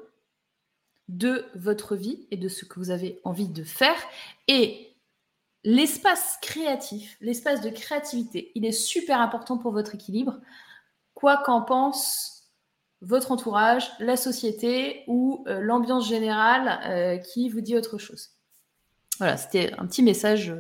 [1.08, 3.98] de votre vie et de ce que vous avez envie de faire.
[4.50, 4.93] Et
[5.64, 10.40] l'espace créatif, l'espace de créativité, il est super important pour votre équilibre,
[11.14, 12.34] quoi qu'en pense
[13.04, 18.30] votre entourage, la société ou euh, l'ambiance générale euh, qui vous dit autre chose.
[19.18, 20.56] Voilà, c'était un petit message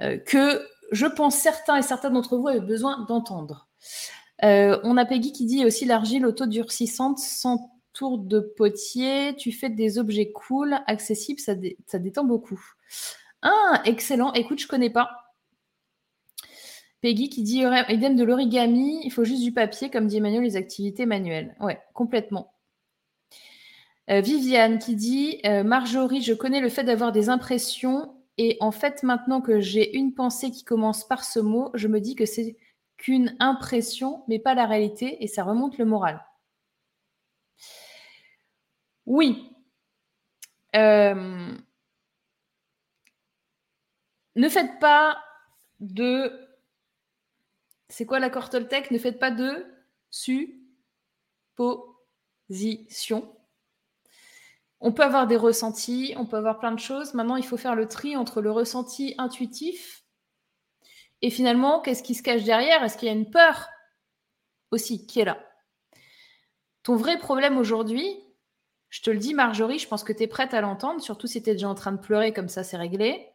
[0.00, 3.68] euh, que je pense certains et certains d'entre vous avaient besoin d'entendre.
[4.40, 9.98] on a Peggy qui dit aussi l'argile auto-durcissante sans tour de potier, tu fais des
[9.98, 11.54] objets cool, accessibles, ça,
[11.86, 12.60] ça détend beaucoup.
[13.42, 14.32] Ah, excellent.
[14.32, 15.34] Écoute, je connais pas.
[17.00, 20.56] Peggy qui dit idem de l'origami, il faut juste du papier, comme dit Emmanuel, les
[20.56, 21.54] activités manuelles.
[21.60, 22.52] Ouais, complètement.
[24.10, 28.70] Euh, Viviane qui dit euh, Marjorie, je connais le fait d'avoir des impressions et en
[28.70, 32.24] fait, maintenant que j'ai une pensée qui commence par ce mot, je me dis que
[32.24, 32.56] c'est
[32.96, 36.24] qu'une impression, mais pas la réalité, et ça remonte le moral.
[39.06, 39.50] Oui.
[40.76, 41.52] Euh,
[44.38, 45.22] ne faites pas
[45.80, 46.32] de.
[47.88, 48.90] C'est quoi l'accord Toltec?
[48.90, 49.66] Ne faites pas de
[51.56, 53.34] supposition.
[54.80, 57.14] On peut avoir des ressentis, on peut avoir plein de choses.
[57.14, 60.04] Maintenant, il faut faire le tri entre le ressenti intuitif
[61.20, 62.82] et finalement, qu'est-ce qui se cache derrière?
[62.84, 63.68] Est-ce qu'il y a une peur
[64.70, 65.44] aussi qui est là?
[66.84, 68.20] Ton vrai problème aujourd'hui,
[68.88, 71.42] je te le dis, Marjorie, je pense que tu es prête à l'entendre, surtout si
[71.42, 73.28] tu es déjà en train de pleurer, comme ça, c'est réglé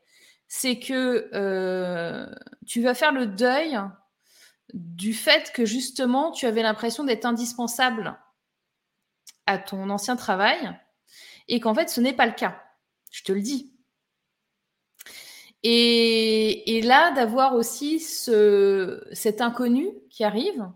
[0.55, 2.27] c'est que euh,
[2.67, 3.75] tu vas faire le deuil
[4.75, 8.19] du fait que justement tu avais l'impression d'être indispensable
[9.47, 10.79] à ton ancien travail
[11.47, 12.61] et qu'en fait ce n'est pas le cas.
[13.09, 13.73] Je te le dis.
[15.63, 20.69] Et, là, d'avoir aussi ce, cet inconnu qui arrive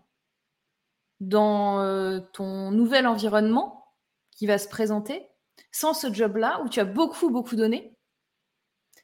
[1.19, 3.93] dans euh, ton nouvel environnement
[4.31, 5.27] qui va se présenter,
[5.71, 7.96] sans ce job-là, où tu as beaucoup, beaucoup donné,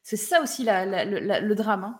[0.04, 1.86] c'est ça aussi le drame.
[1.86, 1.99] Hein.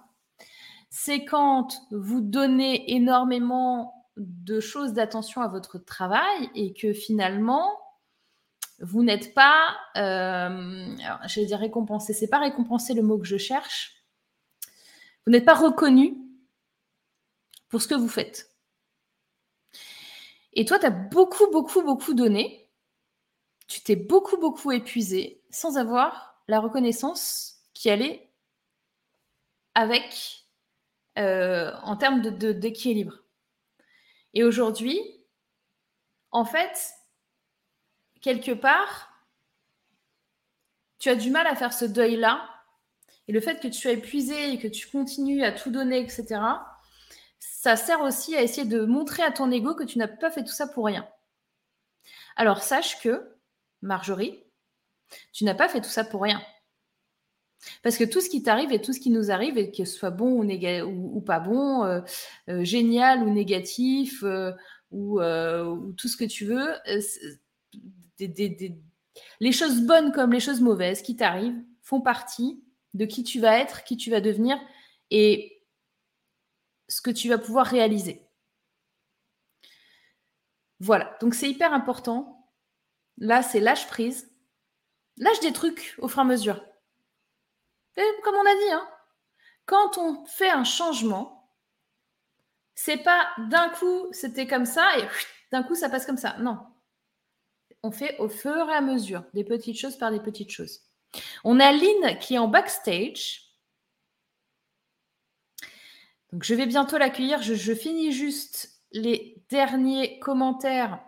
[0.90, 7.80] C'est quand vous donnez énormément de choses d'attention à votre travail et que finalement,
[8.80, 10.96] vous n'êtes pas, euh,
[11.26, 14.04] j'allais dire récompensé, c'est pas récompenser le mot que je cherche,
[15.26, 16.18] vous n'êtes pas reconnu
[17.70, 18.52] pour ce que vous faites.
[20.52, 22.70] Et toi, tu as beaucoup, beaucoup, beaucoup donné,
[23.68, 28.30] tu t'es beaucoup, beaucoup épuisé sans avoir la reconnaissance qui allait
[29.76, 30.46] avec
[31.18, 33.20] euh, en termes d'équilibre.
[34.34, 35.00] Et aujourd'hui,
[36.32, 36.94] en fait,
[38.22, 39.12] quelque part,
[41.00, 42.50] tu as du mal à faire ce deuil-là.
[43.28, 46.42] Et le fait que tu sois épuisé et que tu continues à tout donner, etc.,
[47.40, 50.44] ça sert aussi à essayer de montrer à ton ego que tu n'as pas fait
[50.44, 51.08] tout ça pour rien.
[52.36, 53.38] Alors sache que,
[53.82, 54.44] Marjorie,
[55.32, 56.42] tu n'as pas fait tout ça pour rien.
[57.82, 59.98] Parce que tout ce qui t'arrive et tout ce qui nous arrive, et que ce
[59.98, 62.02] soit bon ou, ou, pas bon, euh,
[62.50, 64.52] euh, génial ou négatif, euh,
[64.92, 65.20] ou,
[65.94, 66.74] tout ce que tu veux,
[69.40, 73.58] les choses bonnes comme les choses mauvaises qui t'arrivent font partie de qui tu vas
[73.58, 74.58] être, qui tu vas devenir
[75.10, 75.64] et
[76.88, 78.28] ce que tu vas pouvoir réaliser.
[80.80, 82.52] Voilà, donc c'est hyper important.
[83.18, 84.30] Là, c'est lâche prise.
[85.18, 86.64] Lâche des trucs au fur et à mesure
[87.96, 88.88] comme on a dit, hein,
[89.66, 91.50] quand on fait un changement,
[92.76, 95.08] c'est pas d'un coup c'était comme ça et
[95.52, 96.38] d'un coup ça passe comme ça.
[96.40, 96.58] Non.
[97.84, 100.82] On fait au fur et à mesure des petites choses par des petites choses.
[101.44, 103.42] On a Lynn qui est en backstage.
[106.32, 107.42] Donc je vais bientôt l'accueillir.
[107.42, 111.00] je, finis juste les derniers commentaires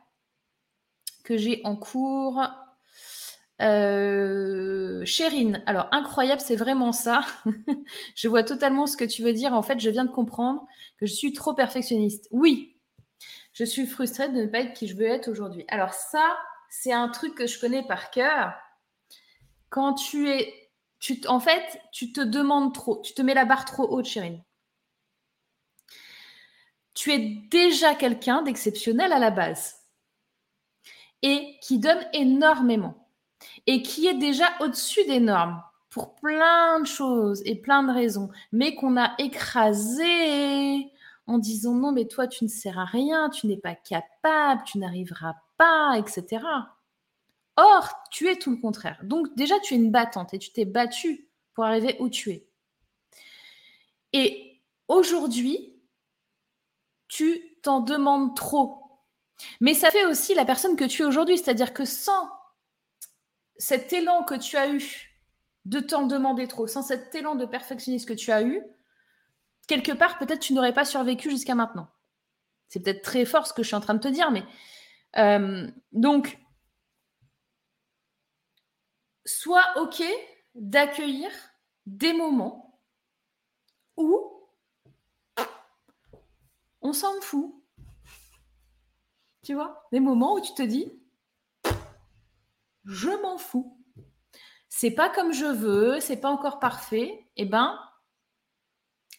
[1.24, 2.42] que j'ai en cours.
[3.62, 7.22] Euh, Chérine, alors incroyable, c'est vraiment ça.
[8.16, 9.53] je vois totalement ce que tu veux dire.
[9.53, 10.66] En fait, je viens de comprendre
[10.99, 12.28] que je suis trop perfectionniste.
[12.32, 12.78] Oui,
[13.53, 15.66] Je suis frustrée de ne pas être qui je veux être aujourd'hui.
[15.70, 16.38] Alors ça,
[16.70, 18.53] c'est un truc que je connais par cœur.
[19.70, 20.53] Quand tu es,
[20.99, 24.43] tu, en fait, tu te demandes trop, tu te mets la barre trop haute, Chérine.
[26.93, 27.20] Tu es
[27.51, 29.76] déjà quelqu'un d'exceptionnel à la base
[31.22, 33.05] et qui donne énormément
[33.68, 38.30] et qui est déjà au-dessus des normes pour plein de choses et plein de raisons,
[38.52, 40.91] mais qu'on a écrasé
[41.28, 44.78] en disant non, mais toi, tu ne sers à rien, tu n'es pas capable, tu
[44.78, 46.43] n'arriveras pas, etc.
[47.58, 49.00] Or, tu es tout le contraire.
[49.04, 52.48] Donc déjà, tu es une battante et tu t'es battue pour arriver où tu es.
[54.12, 55.76] Et aujourd'hui,
[57.08, 58.82] tu t'en demandes trop.
[59.62, 61.38] Mais ça fait aussi la personne que tu es aujourd'hui.
[61.38, 62.30] C'est-à-dire que sans
[63.58, 65.12] cet élan que tu as eu
[65.66, 68.62] de t'en demander trop, sans cet élan de perfectionniste que tu as eu,
[69.68, 71.88] quelque part, peut-être tu n'aurais pas survécu jusqu'à maintenant.
[72.68, 74.43] C'est peut-être très fort ce que je suis en train de te dire, mais
[75.18, 76.38] euh, donc,
[79.26, 80.03] sois OK
[80.53, 81.32] d'accueillir
[81.86, 82.80] des moments
[83.97, 84.47] où
[86.82, 87.53] on s'en fout.
[89.43, 90.91] Tu vois, des moments où tu te dis,
[92.86, 93.78] je m'en fous.
[94.70, 97.28] C'est pas comme je veux, c'est pas encore parfait.
[97.38, 97.80] Eh ben,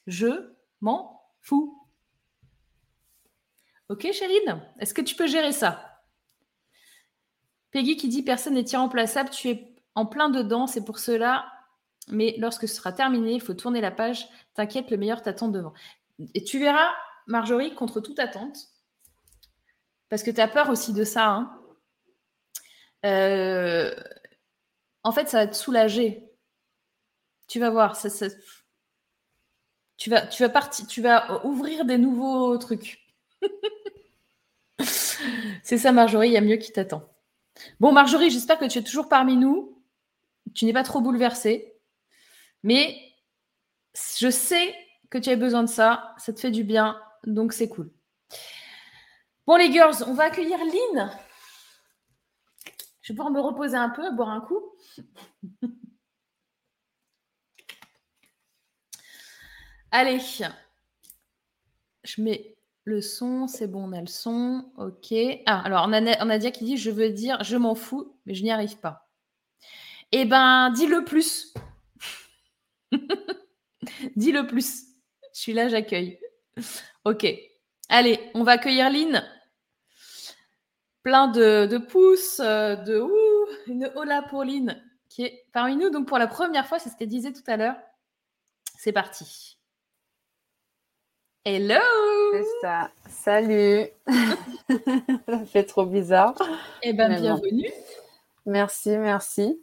[0.07, 1.87] je m'en fous.
[3.89, 6.03] Ok, Chérine Est-ce que tu peux gérer ça?
[7.71, 11.51] Peggy qui dit personne n'est irremplaçable, tu es en plein dedans, c'est pour cela.
[12.09, 14.29] Mais lorsque ce sera terminé, il faut tourner la page.
[14.55, 15.73] T'inquiète, le meilleur t'attend devant.
[16.35, 16.91] Et tu verras,
[17.27, 18.57] Marjorie, contre toute attente,
[20.09, 21.29] parce que tu as peur aussi de ça.
[21.29, 21.61] Hein.
[23.07, 23.95] Euh,
[25.03, 26.29] en fait, ça va te soulager.
[27.47, 27.97] Tu vas voir,
[29.97, 30.11] tu
[31.01, 33.01] vas ouvrir des nouveaux trucs.
[35.63, 37.09] C'est ça, Marjorie, il y a mieux qui t'attend.
[37.81, 39.83] Bon, Marjorie, j'espère que tu es toujours parmi nous.
[40.55, 41.75] Tu n'es pas trop bouleversée.
[42.63, 42.97] Mais
[44.19, 44.75] je sais
[45.09, 46.15] que tu as besoin de ça.
[46.19, 47.01] Ça te fait du bien.
[47.25, 47.91] Donc, c'est cool.
[49.47, 51.11] Bon, les girls, on va accueillir Lynn.
[53.07, 54.61] Je vais pouvoir me reposer un peu, boire un coup.
[59.93, 60.19] Allez,
[62.03, 65.15] je mets le son, c'est bon, on a le son, ok.
[65.47, 68.35] Ah, alors on a, on a qui dit, je veux dire, je m'en fous, mais
[68.35, 69.09] je n'y arrive pas.
[70.11, 71.55] Eh ben, dis-le plus.
[74.17, 74.87] dis-le plus.
[75.33, 76.19] Je suis là, j'accueille.
[77.05, 77.25] Ok.
[77.89, 79.25] Allez, on va accueillir Lynn.
[81.07, 85.89] Plein de, pouces, euh, de ouh, une hola pour Lynn qui est parmi nous.
[85.89, 87.77] Donc pour la première fois, c'est ce qu'elle disait tout à l'heure.
[88.77, 89.57] C'est parti.
[91.45, 91.79] Hello
[92.33, 92.91] C'est ça.
[93.09, 93.87] Salut
[95.29, 96.35] Ça fait trop bizarre.
[96.83, 97.71] Eh bien, bienvenue.
[98.45, 99.63] Merci, merci.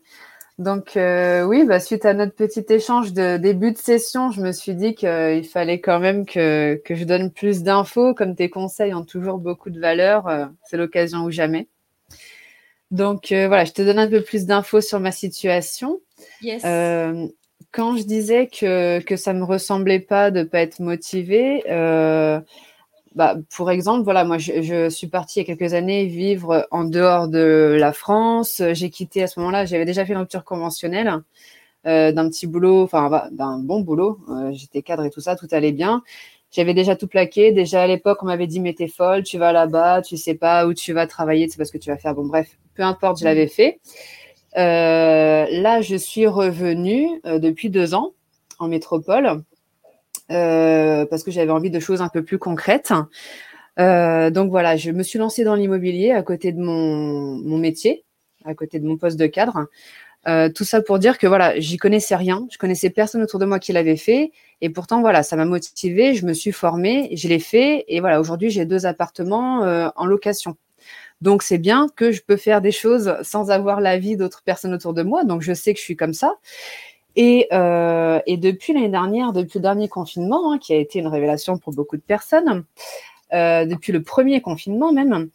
[0.60, 4.51] Donc euh, oui, bah, suite à notre petit échange de début de session, je me
[4.51, 8.93] suis dit qu'il fallait quand même que, que je donne plus d'infos, comme tes conseils
[8.93, 11.68] ont toujours beaucoup de valeur, euh, c'est l'occasion ou jamais.
[12.91, 15.99] Donc euh, voilà, je te donne un peu plus d'infos sur ma situation.
[16.41, 16.64] Yes
[17.74, 22.39] quand je disais que, que ça me ressemblait pas de pas être motivée, euh,
[23.16, 26.84] bah, pour exemple, voilà, moi, je, suis partie il y a quelques années vivre en
[26.84, 28.61] dehors de la France.
[28.74, 31.22] J'ai quitté à ce moment-là, j'avais déjà fait une rupture conventionnelle
[31.86, 34.20] euh, d'un petit boulot, enfin, bah, d'un bon boulot.
[34.30, 36.01] Euh, j'étais cadre et tout ça, tout allait bien.
[36.51, 37.51] J'avais déjà tout plaqué.
[37.51, 40.66] Déjà à l'époque, on m'avait dit, mais t'es folle, tu vas là-bas, tu sais pas
[40.66, 42.16] où tu vas travailler, c'est pas ce que tu vas faire.
[42.16, 43.80] Bon, bref, peu importe, je l'avais fait.
[44.57, 48.14] Euh, là, je suis revenue depuis deux ans
[48.59, 49.43] en métropole
[50.32, 52.93] euh, parce que j'avais envie de choses un peu plus concrètes.
[53.78, 58.03] donc voilà, je me suis lancée dans l'immobilier à côté de mon, mon, métier,
[58.45, 59.67] à côté de mon poste de cadre.
[60.55, 63.59] tout ça pour dire que voilà, j'y connaissais rien, je connaissais personne autour de moi
[63.59, 67.39] qui l'avait fait, et pourtant voilà, ça m'a motivée, je me suis formée, je l'ai
[67.39, 70.55] fait, et voilà, aujourd'hui j'ai deux appartements en location.
[71.24, 74.93] Donc c'est bien que je peux faire des choses sans avoir l'avis d'autres personnes autour
[74.93, 75.24] de moi.
[75.24, 76.36] Donc je sais que je suis comme ça.
[77.16, 81.57] Et, euh, depuis l'année dernière, depuis le dernier confinement, hein, qui a été une révélation
[81.57, 82.66] pour beaucoup de personnes,
[83.34, 85.30] euh, depuis le premier confinement même,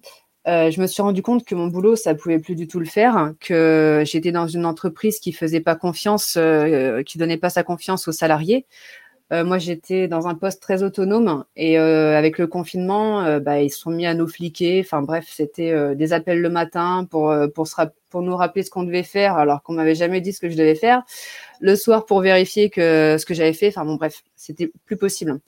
[0.46, 2.86] euh, je me suis rendu compte que mon boulot, ça pouvait plus du tout le
[2.86, 6.38] faire, que j'étais dans une entreprise qui faisait pas confiance,
[7.06, 8.66] qui donnait pas sa confiance aux salariés.
[9.32, 13.60] Euh, moi, j'étais dans un poste très autonome et euh, avec le confinement, euh, bah,
[13.60, 14.80] ils se sont mis à nous fliquer.
[14.80, 17.68] Enfin bref, c'était des appels le matin pour pour,
[18.10, 20.56] pour nous rappeler ce qu'on devait faire alors qu'on m'avait jamais dit ce que je
[20.56, 21.02] devais faire.
[21.60, 23.68] Le soir pour vérifier que ce que j'avais fait.
[23.68, 25.40] Enfin bon bref, c'était plus possible.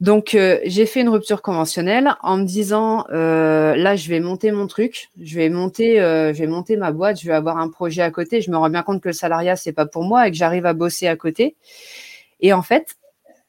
[0.00, 4.52] Donc, euh, j'ai fait une rupture conventionnelle en me disant, euh, là, je vais monter
[4.52, 7.68] mon truc, je vais monter, euh, je vais monter ma boîte, je vais avoir un
[7.68, 8.40] projet à côté.
[8.40, 10.66] Je me rends bien compte que le salariat, c'est pas pour moi et que j'arrive
[10.66, 11.56] à bosser à côté.
[12.40, 12.96] Et en fait,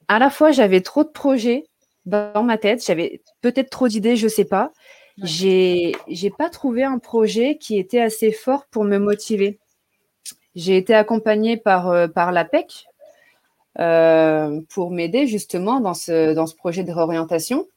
[0.08, 1.66] à la fois, j'avais trop de projets
[2.06, 4.72] dans ma tête, j'avais peut-être trop d'idées, je sais pas.
[5.22, 9.60] J'ai, j'ai pas trouvé un projet qui était assez fort pour me motiver.
[10.56, 12.88] J'ai été accompagnée par, par l'APEC,
[13.80, 17.68] euh, pour m'aider justement dans ce, dans ce projet de réorientation.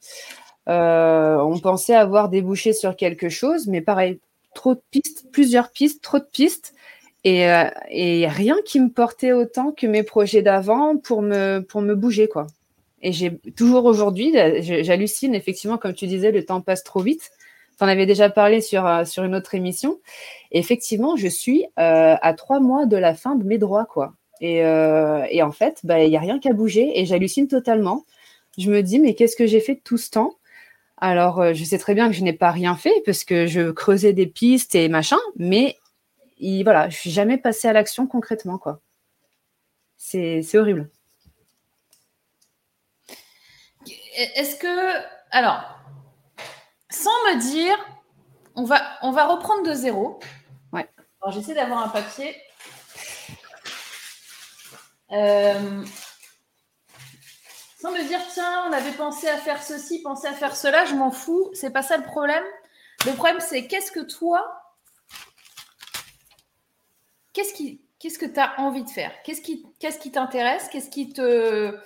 [0.68, 4.18] Euh, on pensait avoir débouché sur quelque chose, mais pareil,
[4.54, 6.74] trop de pistes, plusieurs pistes, trop de pistes.
[7.24, 11.80] Et, euh, et rien qui me portait autant que mes projets d'avant pour me, pour
[11.80, 12.46] me bouger, quoi.
[13.02, 17.30] Et j'ai toujours aujourd'hui, j'hallucine, effectivement, comme tu disais, le temps passe trop vite.
[17.78, 19.98] Tu en avais déjà parlé sur, sur une autre émission.
[20.52, 24.14] Et effectivement, je suis à trois mois de la fin de mes droits, quoi.
[24.42, 28.04] Euh, et, en fait, bah, il n'y a rien qu'à bouger et j'hallucine totalement.
[28.58, 30.34] Je me dis, mais qu'est-ce que j'ai fait tout ce temps?
[30.98, 33.70] Alors, euh, je sais très bien que je n'ai pas rien fait parce que je
[33.70, 35.76] creusais des pistes et machin, mais
[36.64, 38.80] voilà, je suis jamais passée à l'action concrètement, quoi.
[39.96, 40.90] C'est horrible.
[44.16, 45.62] Est-ce que, alors,
[46.90, 47.76] sans me dire,
[48.54, 50.20] on va, on va reprendre de zéro.
[50.72, 50.88] Ouais.
[51.20, 52.36] Alors, j'essaie d'avoir un papier.
[55.12, 55.84] Euh,
[57.80, 60.94] sans me dire, tiens, on avait pensé à faire ceci, pensé à faire cela, je
[60.94, 61.50] m'en fous.
[61.54, 62.44] C'est pas ça le problème.
[63.06, 64.61] Le problème, c'est qu'est-ce que toi,
[67.32, 69.12] qu'est-ce qui, qu'est-ce que tu as envie de faire?
[69.24, 70.68] Qu'est-ce qui, qu'est-ce qui t'intéresse?
[70.70, 71.76] Qu'est-ce qui te,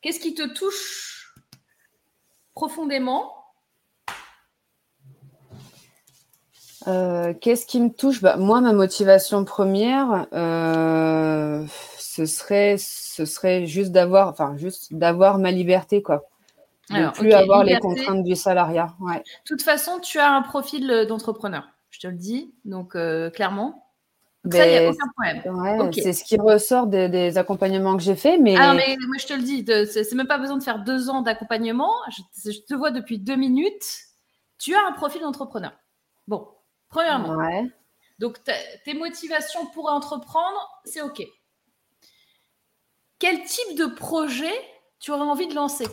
[0.00, 1.34] qu'est-ce qui te touche
[2.54, 3.32] profondément?
[6.88, 8.20] Euh, Qu'est-ce qui me touche?
[8.20, 11.64] Bah, Moi, ma motivation première, euh,
[11.98, 16.24] ce serait, ce serait juste d'avoir, enfin, juste d'avoir ma liberté, quoi.
[16.90, 18.94] De plus avoir les contraintes du salariat.
[19.00, 19.18] Ouais.
[19.18, 23.86] De toute façon, tu as un profil d'entrepreneur, je te le dis, donc euh, clairement.
[24.50, 25.92] Ça, il n'y a aucun problème.
[25.92, 28.38] C'est ce qui ressort des, accompagnements que j'ai fait.
[28.38, 28.56] Mais...
[28.58, 31.22] Ah, mais moi, je te le dis, c'est même pas besoin de faire deux ans
[31.22, 31.92] d'accompagnement.
[32.10, 33.84] Je, je, te vois depuis deux minutes.
[34.58, 35.72] Tu as un profil d'entrepreneur.
[36.26, 36.48] Bon,
[36.88, 37.36] premièrement.
[38.18, 38.38] Donc,
[38.84, 41.22] tes motivations pour entreprendre, c'est OK
[43.22, 44.52] quel type de projet
[44.98, 45.86] tu aurais envie de lancer?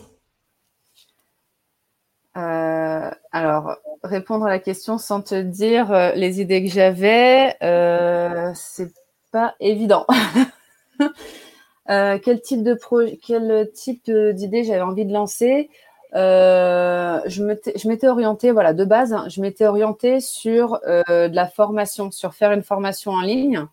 [2.40, 8.50] Euh, alors, répondre à la question sans te dire euh, les idées que j'avais, euh,
[8.54, 8.92] c'est
[9.30, 10.06] pas évident.
[11.86, 12.78] quel type de
[13.26, 15.70] quel type d'idée j'avais envie de lancer?
[16.14, 22.52] Je m'étais orientée, voilà, de base, je m'étais orientée sur de la formation, sur faire
[22.52, 23.66] une formation en ligne.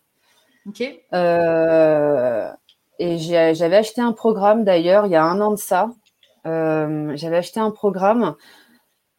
[0.67, 0.81] Ok.
[2.99, 5.89] Et j'avais acheté un programme d'ailleurs il y a un an de ça.
[6.47, 8.35] Euh, j'avais acheté un programme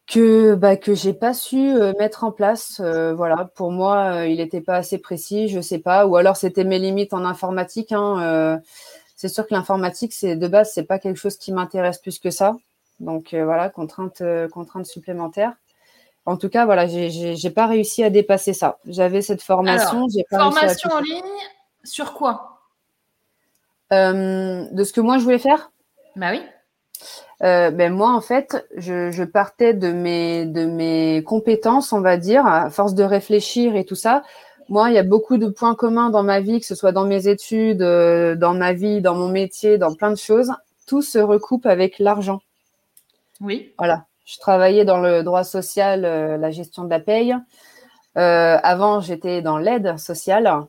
[0.06, 2.80] que bah, que j'ai pas su euh, mettre en place.
[2.82, 6.06] Euh, voilà, pour moi, il n'était pas assez précis, je sais pas.
[6.06, 7.92] Ou alors c'était mes limites en informatique.
[7.92, 8.60] Hein,
[9.16, 12.30] c'est sûr que l'informatique, c'est de base, c'est pas quelque chose qui m'intéresse plus que
[12.30, 12.56] ça.
[13.00, 14.22] Donc voilà, contrainte
[14.52, 15.52] contrainte supplémentaire.
[16.24, 18.78] En tout cas, voilà, j'ai pas réussi à dépasser ça.
[18.86, 20.06] J'avais cette formation.
[20.30, 21.22] formation en ligne
[21.84, 22.60] sur quoi?
[23.90, 25.70] De ce que moi je voulais faire?
[26.16, 26.40] Bah oui.
[27.44, 32.44] Euh, ben moi en fait je, partais de mes de mes compétences on va dire
[32.46, 34.22] à force de réfléchir et tout ça.
[34.68, 37.04] Moi il y a beaucoup de points communs dans ma vie que ce soit dans
[37.04, 40.52] mes études euh, dans ma vie dans mon métier dans plein de choses.
[40.86, 42.40] Tout se recoupe avec l'argent.
[43.40, 43.72] Oui.
[43.78, 44.06] Voilà.
[44.24, 47.34] Je travaillais dans le droit social la gestion de la paye.
[48.14, 50.66] Avant j'étais dans l'aide sociale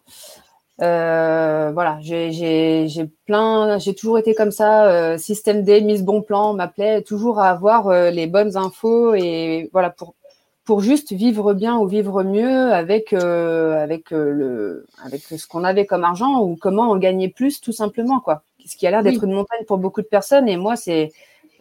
[0.81, 2.87] euh, voilà, j'ai
[3.25, 4.89] plein, j'ai toujours été comme ça.
[4.89, 9.69] Euh, système D, mise bon plan, m'appelait toujours à avoir euh, les bonnes infos et
[9.73, 10.15] voilà pour
[10.63, 16.03] pour juste vivre bien ou vivre mieux avec avec le avec ce qu'on avait comme
[16.03, 18.43] argent ou comment en gagner plus tout simplement quoi.
[18.65, 21.11] Ce qui a l'air d'être une montagne pour beaucoup de personnes et moi c'est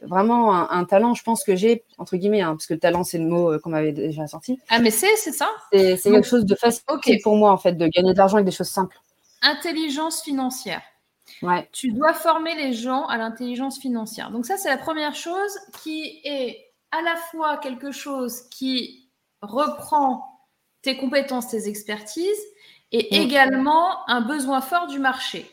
[0.03, 3.19] vraiment un, talent, je pense que j'ai entre guillemets, hein, parce que le talent c'est
[3.19, 4.61] le mot qu'on m'avait déjà sorti.
[4.69, 5.49] Ah mais c'est c'est ça?
[5.73, 6.85] C'est quelque chose de facile
[7.23, 9.01] pour moi en fait de gagner de l'argent avec des choses simples.
[9.43, 10.83] Intelligence financière.
[11.43, 11.69] Ouais.
[11.73, 14.31] Tu dois former les gens à l'intelligence financière.
[14.31, 19.11] Donc ça, c'est la première chose qui est à la fois quelque chose qui
[19.43, 20.25] reprend
[20.83, 22.43] tes compétences, tes expertises,
[22.93, 23.23] et mm.
[23.23, 25.51] également un besoin fort du marché.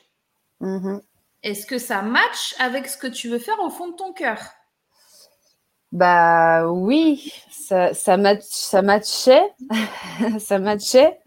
[0.62, 1.02] Mm-hmm.
[1.44, 4.40] Est-ce que ça match avec ce que tu veux faire au fond de ton cœur?
[5.92, 9.54] Bah oui, ça, ça, match, ça matchait.
[10.40, 11.20] ça matchait.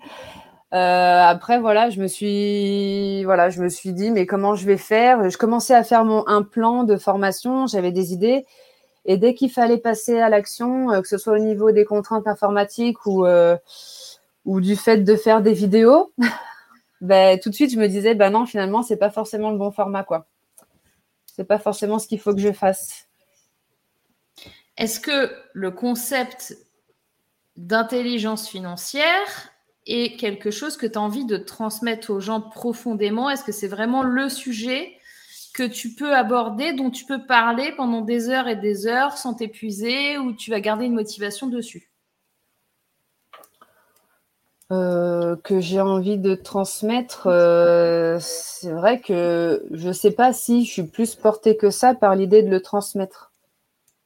[0.70, 5.30] Après, voilà, je me suis, voilà, je me suis dit, mais comment je vais faire?
[5.30, 8.46] Je commençais à faire mon un plan de formation, j'avais des idées,
[9.04, 13.06] et dès qu'il fallait passer à l'action, que ce soit au niveau des contraintes informatiques
[13.06, 13.26] ou
[14.48, 16.12] ou du fait de faire des vidéos,
[17.02, 19.70] ben, tout de suite je me disais, ben non, finalement, c'est pas forcément le bon
[19.70, 20.26] format, quoi.
[21.26, 23.08] C'est pas forcément ce qu'il faut que je fasse.
[24.78, 26.56] Est-ce que le concept
[27.56, 29.50] d'intelligence financière
[29.88, 33.30] est quelque chose que tu as envie de transmettre aux gens profondément?
[33.30, 34.92] Est-ce que c'est vraiment le sujet
[35.54, 39.34] que tu peux aborder, dont tu peux parler pendant des heures et des heures sans
[39.34, 41.90] t'épuiser, ou tu vas garder une motivation dessus?
[44.70, 50.66] Euh, que j'ai envie de transmettre, euh, c'est vrai que je ne sais pas si
[50.66, 53.32] je suis plus portée que ça par l'idée de le transmettre.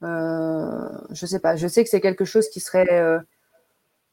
[0.05, 1.57] Euh, je sais pas.
[1.57, 3.19] Je sais que c'est quelque chose qui serait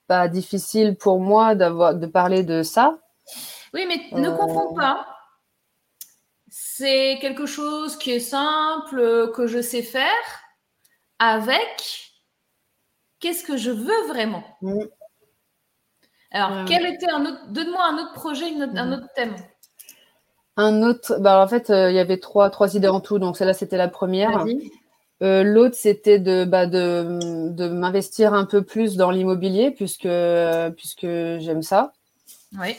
[0.10, 2.98] pas difficile pour moi d'avoir de parler de ça.
[3.76, 5.06] Oui, mais ne confonds pas.
[6.50, 10.26] C'est quelque chose qui est simple, que je sais faire,
[11.20, 12.12] avec
[13.20, 14.44] qu'est-ce que je veux vraiment.
[14.62, 14.86] Mm.
[16.32, 18.94] Alors, quel était un autre Donne-moi un autre projet, un mm.
[18.94, 19.36] autre thème.
[20.58, 21.20] Un autre.
[21.20, 23.20] Bah, en fait, il y avait trois, trois idées en tout.
[23.20, 24.44] Donc, celle-là, c'était la première.
[25.22, 30.08] Euh, l'autre, c'était de, bah, de, de m'investir un peu plus dans l'immobilier puisque,
[30.78, 31.94] puisque j'aime ça.
[32.58, 32.76] Oui.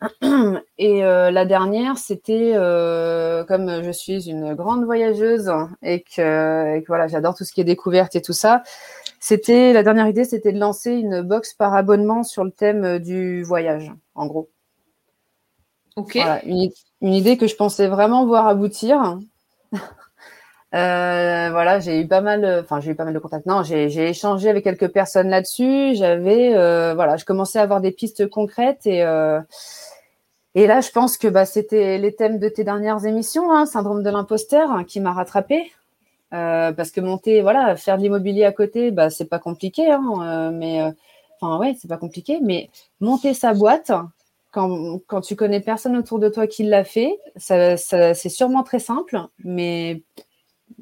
[0.78, 5.50] Et euh, la dernière, c'était euh, comme je suis une grande voyageuse
[5.82, 8.62] et que, et que voilà, j'adore tout ce qui est découverte et tout ça.
[9.18, 13.42] C'était la dernière idée, c'était de lancer une box par abonnement sur le thème du
[13.42, 14.48] voyage, en gros.
[15.96, 16.12] Ok.
[16.14, 19.18] Voilà, une, une idée que je pensais vraiment voir aboutir.
[20.74, 23.46] Euh, voilà, j'ai eu pas mal, enfin j'ai eu pas mal de contacts.
[23.46, 25.94] Non, j'ai échangé avec quelques personnes là-dessus.
[25.94, 29.40] J'avais, euh, voilà, je commençais à avoir des pistes concrètes et euh,
[30.54, 34.02] et là, je pense que bah, c'était les thèmes de tes dernières émissions, hein, syndrome
[34.02, 35.72] de l'imposteur, hein, qui m'a rattrapé.
[36.34, 40.02] Euh, parce que monter, voilà, faire de l'immobilier à côté, bah c'est pas compliqué, hein,
[40.20, 40.82] euh, mais
[41.40, 42.68] enfin ouais, c'est pas compliqué, mais
[43.00, 43.92] monter sa boîte
[44.50, 48.78] quand, quand tu connais personne autour de toi qui l'a fait, ça c'est sûrement très
[48.78, 50.02] simple, mais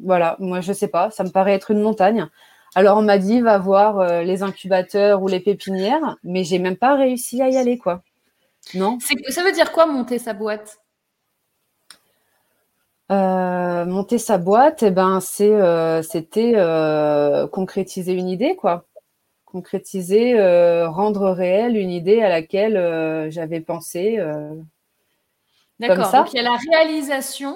[0.02, 2.28] voilà, moi je sais pas, ça me paraît être une montagne.
[2.74, 6.76] Alors on m'a dit va voir euh, les incubateurs ou les pépinières, mais j'ai même
[6.76, 8.02] pas réussi à y aller quoi.
[8.74, 8.98] Non?
[9.30, 10.78] Ça veut dire quoi monter sa boîte?
[13.12, 16.52] Euh, monter sa boîte, eh ben c'est euh, c'était
[17.50, 18.84] concrétiser une idée quoi,
[19.44, 20.34] concrétiser,
[20.86, 24.18] rendre réelle une idée à laquelle j'avais pensé.
[25.78, 26.12] D'accord.
[26.12, 27.54] Donc il y a la réalisation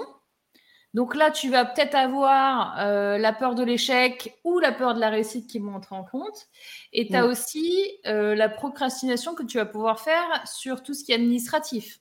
[0.93, 5.01] donc là, tu vas peut-être avoir euh, la peur de l'échec ou la peur de
[5.01, 6.49] la réussite qui vont entrer en compte.
[6.93, 7.31] Et tu as mm.
[7.31, 12.01] aussi euh, la procrastination que tu vas pouvoir faire sur tout ce qui est administratif.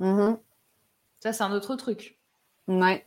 [0.00, 0.38] Mm-hmm.
[1.20, 2.18] Ça, c'est un autre truc.
[2.68, 3.04] Ouais.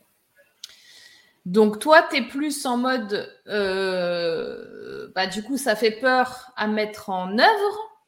[1.44, 6.68] Donc toi, tu es plus en mode, euh, bah, du coup, ça fait peur à
[6.68, 8.00] mettre en œuvre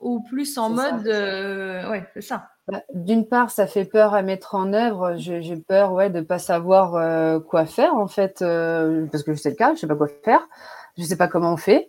[0.00, 2.51] ou plus en mode, ouais, c'est ça.
[2.68, 5.16] Bah, d'une part, ça fait peur à mettre en œuvre.
[5.16, 9.34] J'ai peur ouais, de ne pas savoir euh, quoi faire, en fait, euh, parce que
[9.34, 10.48] c'est le cas, je ne sais pas quoi faire,
[10.96, 11.88] je ne sais pas comment on fait.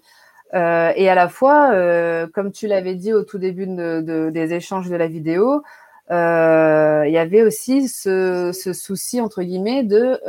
[0.55, 1.71] Euh, et à la fois,
[2.33, 5.61] comme tu l'avais dit au tout début de, des échanges de la vidéo,
[6.09, 10.19] il y avait aussi ce, souci, entre guillemets, de,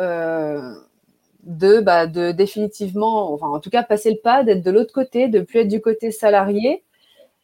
[1.44, 5.28] de, bah, de définitivement, enfin, en tout cas, passer le pas, d'être de l'autre côté,
[5.28, 6.84] de plus être du côté salarié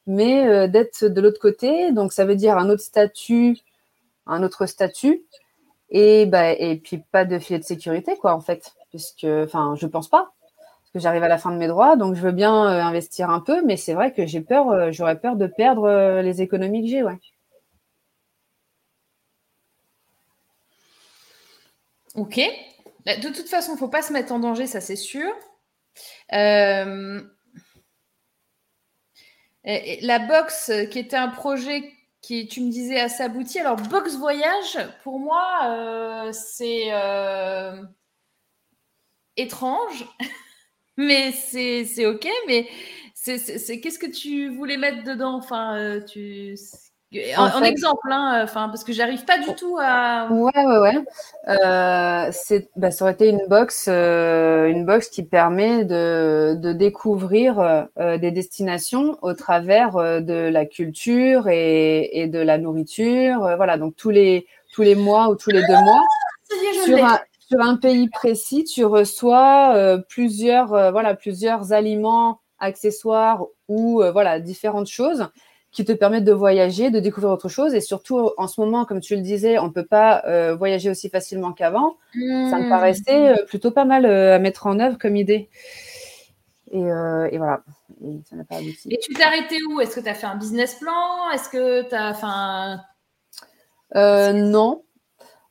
[0.06, 1.92] mais euh, d'être de l'autre côté.
[1.92, 3.58] Donc, ça veut dire un autre statut,
[4.26, 5.24] un autre statut,
[5.90, 8.74] et, bah, et puis pas de filet de sécurité, quoi, en fait,
[9.24, 10.32] enfin, je pense pas,
[10.82, 13.30] parce que j'arrive à la fin de mes droits, donc je veux bien euh, investir
[13.30, 16.82] un peu, mais c'est vrai que j'ai peur, euh, j'aurais peur de perdre les économies
[16.82, 17.18] que j'ai, ouais.
[22.14, 22.40] Ok.
[23.06, 25.30] Bah, de toute façon, il ne faut pas se mettre en danger, ça c'est sûr.
[26.32, 27.20] Euh,
[30.02, 33.58] la box, euh, qui était un projet qui, tu me disais, assez abouti.
[33.58, 37.82] Alors, box voyage, pour moi, euh, c'est euh,
[39.36, 40.06] étrange,
[40.96, 42.28] mais c'est OK.
[42.46, 42.68] Mais
[43.14, 45.36] c'est qu'est-ce que tu voulais mettre dedans?
[45.36, 46.56] Enfin, tu
[47.36, 50.28] en, exemple, hein, enfin, parce que j'arrive pas du tout à.
[50.30, 51.04] Ouais, ouais, ouais.
[51.48, 52.30] Euh,
[52.76, 57.58] bah, ça aurait été une box, euh, une box qui permet de, de découvrir
[57.98, 63.40] euh, des destinations au travers euh, de la culture et, et de la nourriture.
[63.56, 66.02] Voilà, donc tous les tous les mois ou tous les deux mois.
[66.52, 74.02] Ah, sur, un, sur un pays précis, tu reçois plusieurs, voilà, plusieurs aliments, accessoires ou
[74.12, 75.28] voilà différentes choses
[75.72, 77.74] qui te permettent de voyager, de découvrir autre chose.
[77.74, 80.90] Et surtout, en ce moment, comme tu le disais, on ne peut pas euh, voyager
[80.90, 81.96] aussi facilement qu'avant.
[82.12, 85.48] Ça me paraissait euh, plutôt pas mal euh, à mettre en œuvre comme idée.
[86.72, 87.62] Et, voilà.
[88.04, 89.80] Et, ça pas et tu t'es arrêté où?
[89.80, 91.30] Est-ce que tu as fait un business plan?
[91.32, 92.26] Est-ce que tu as fait
[93.94, 94.32] un...
[94.32, 94.82] non.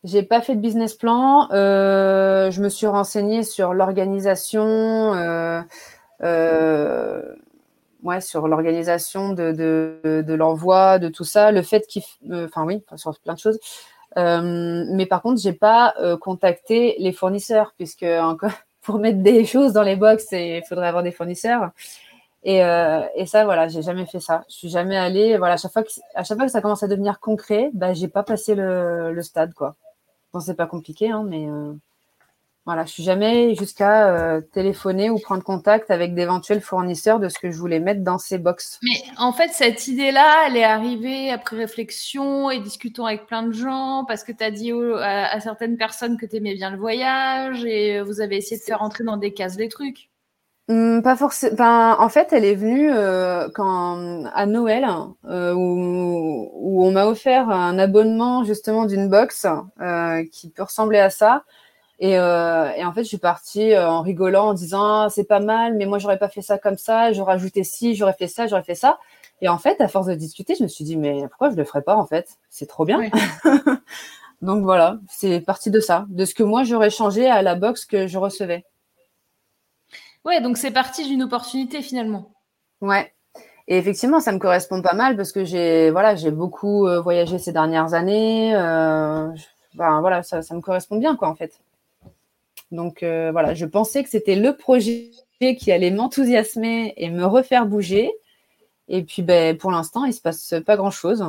[0.06, 1.48] J'ai pas fait de business plan.
[1.52, 5.14] je me suis renseignée sur l'organisation
[8.04, 13.18] ouais, sur l'organisation de, l'envoi, de tout ça, le fait qu'il, euh, enfin oui, sur
[13.20, 13.60] plein de choses.
[14.18, 18.06] Euh, mais par contre, j'ai pas euh, contacté les fournisseurs puisque
[18.82, 21.72] pour mettre des choses dans les box, il faudrait avoir des fournisseurs.
[22.44, 22.60] Et,
[23.26, 24.44] ça, voilà, j'ai jamais fait ça.
[24.50, 25.38] Je suis jamais allée.
[25.38, 27.94] Voilà, à chaque fois que, à chaque fois que ça commence à devenir concret, bah,
[27.94, 29.76] j'ai pas passé le, stade, quoi.
[30.34, 31.48] Bon, c'est pas compliqué, hein, mais
[32.66, 37.40] voilà, je suis jamais jusqu'à euh, téléphoner ou prendre contact avec d'éventuels fournisseurs de ce
[37.40, 38.80] que je voulais mettre dans ces box.
[38.84, 43.54] Mais en fait, cette idée-là, elle est arrivée après réflexion et discutant avec plein de
[43.54, 47.66] gens parce que tu as dit à, certaines personnes que tu aimais bien le voyage
[47.66, 50.12] et vous avez essayé de faire entrer dans des cases les trucs.
[50.68, 51.96] Hum, pas forcément.
[52.00, 54.86] en fait, elle est venue euh, quand à Noël
[55.26, 59.48] euh, où, où, on m'a offert un abonnement justement d'une box
[60.32, 61.46] qui peut ressembler à ça.
[62.00, 65.26] Et, euh, et, en fait, je suis partie euh, en rigolant, en disant ah, c'est
[65.26, 68.28] pas mal, mais moi j'aurais pas fait ça comme ça, j'aurais ajouté ci, j'aurais fait
[68.28, 69.00] ça, j'aurais fait ça.
[69.42, 71.66] Et en fait, à force de discuter, je me suis dit mais pourquoi je le
[71.66, 72.38] ferais pas en fait?
[72.50, 73.02] C'est trop bien.
[74.42, 77.86] Donc voilà, c'est parti de ça, de ce que moi j'aurais changé à la box
[77.86, 78.64] que je recevais.
[80.24, 82.32] Ouais, donc c'est parti d'une opportunité finalement.
[82.82, 83.14] Ouais.
[83.68, 87.38] Et effectivement, ça me correspond pas mal parce que j'ai voilà, j'ai beaucoup euh, voyagé
[87.38, 88.56] ces dernières années.
[88.56, 89.28] Euh,
[89.76, 91.60] ben, voilà, ça, ça me correspond bien quoi en fait.
[92.72, 97.66] Donc euh, voilà, je pensais que c'était le projet qui allait m'enthousiasmer et me refaire
[97.66, 98.12] bouger.
[98.88, 101.26] Et puis ben, pour l'instant, il ne se passe pas grand-chose.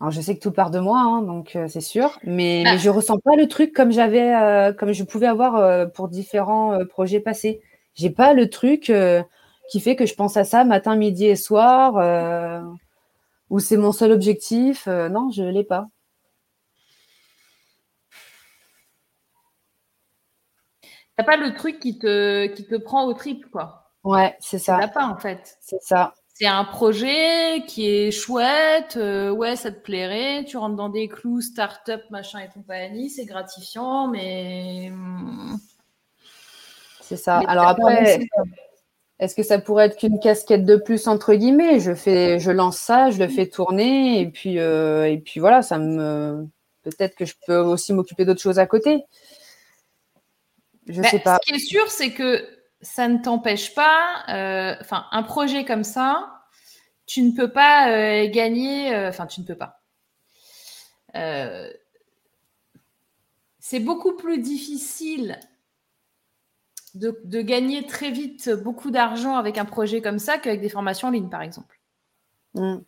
[0.00, 2.68] Alors je sais que tout part de moi, hein, donc euh, c'est sûr, mais, je
[2.68, 2.72] ah.
[2.72, 6.78] mais, je ressens pas le truc comme j'avais, euh, comme je pouvais avoir pour différents
[6.86, 7.60] projets passés.
[7.94, 8.92] J'ai pas le truc
[9.70, 12.62] qui fait que je pense à ça matin, midi et soir,
[13.50, 14.86] ou c'est mon seul objectif.
[14.86, 15.88] non, je l'ai pas.
[21.18, 23.90] T'as pas le truc qui te, qui te prend au triple, quoi.
[24.04, 24.78] Ouais, c'est ça.
[24.80, 25.58] T'as pas, en fait.
[25.60, 26.14] C'est ça.
[26.34, 31.08] C'est un projet qui est chouette, euh, ouais, ça te plairait, tu rentres dans des
[31.08, 34.90] clous, start-up, machin et compagnie, c'est gratifiant, mais.
[34.92, 35.56] Hmm.
[37.00, 37.38] C'est ça.
[37.48, 38.20] Alors après,
[39.18, 41.80] est-ce que ça pourrait être qu'une casquette de plus, entre guillemets?
[41.80, 45.62] Je, fais, je lance ça, je le fais tourner, et puis, euh, et puis voilà,
[45.62, 46.46] ça me.
[46.84, 49.04] Peut-être que je peux aussi m'occuper d'autres choses à côté.
[50.88, 51.38] Je sais pas.
[51.42, 52.48] Ce qui est sûr, c'est que
[52.80, 54.24] ça ne t'empêche pas.
[54.28, 56.42] Euh, enfin, un projet comme ça,
[57.06, 58.94] tu ne peux pas euh, gagner.
[58.94, 59.80] Euh, enfin, tu ne peux pas.
[63.60, 65.38] c'est beaucoup plus difficile
[66.94, 71.10] de, gagner très vite beaucoup d'argent avec un projet comme ça qu'avec des formations en
[71.10, 71.78] ligne, par exemple.
[72.54, 72.78] Mm.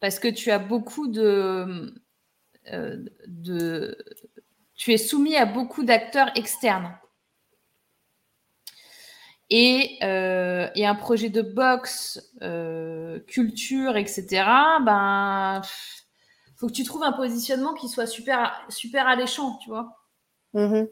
[0.00, 1.94] Parce que tu as beaucoup de,
[3.28, 3.96] de.
[4.74, 6.98] Tu es soumis à beaucoup d'acteurs externes.
[9.52, 14.44] Euh, et, un projet de boxe, euh, culture, etc.,
[14.84, 15.60] ben,
[16.56, 19.98] faut que tu trouves un positionnement qui soit super, super alléchant, tu vois.
[20.54, 20.88] Mm-hmm.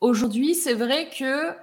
[0.00, 1.54] Aujourd'hui, c'est vrai que,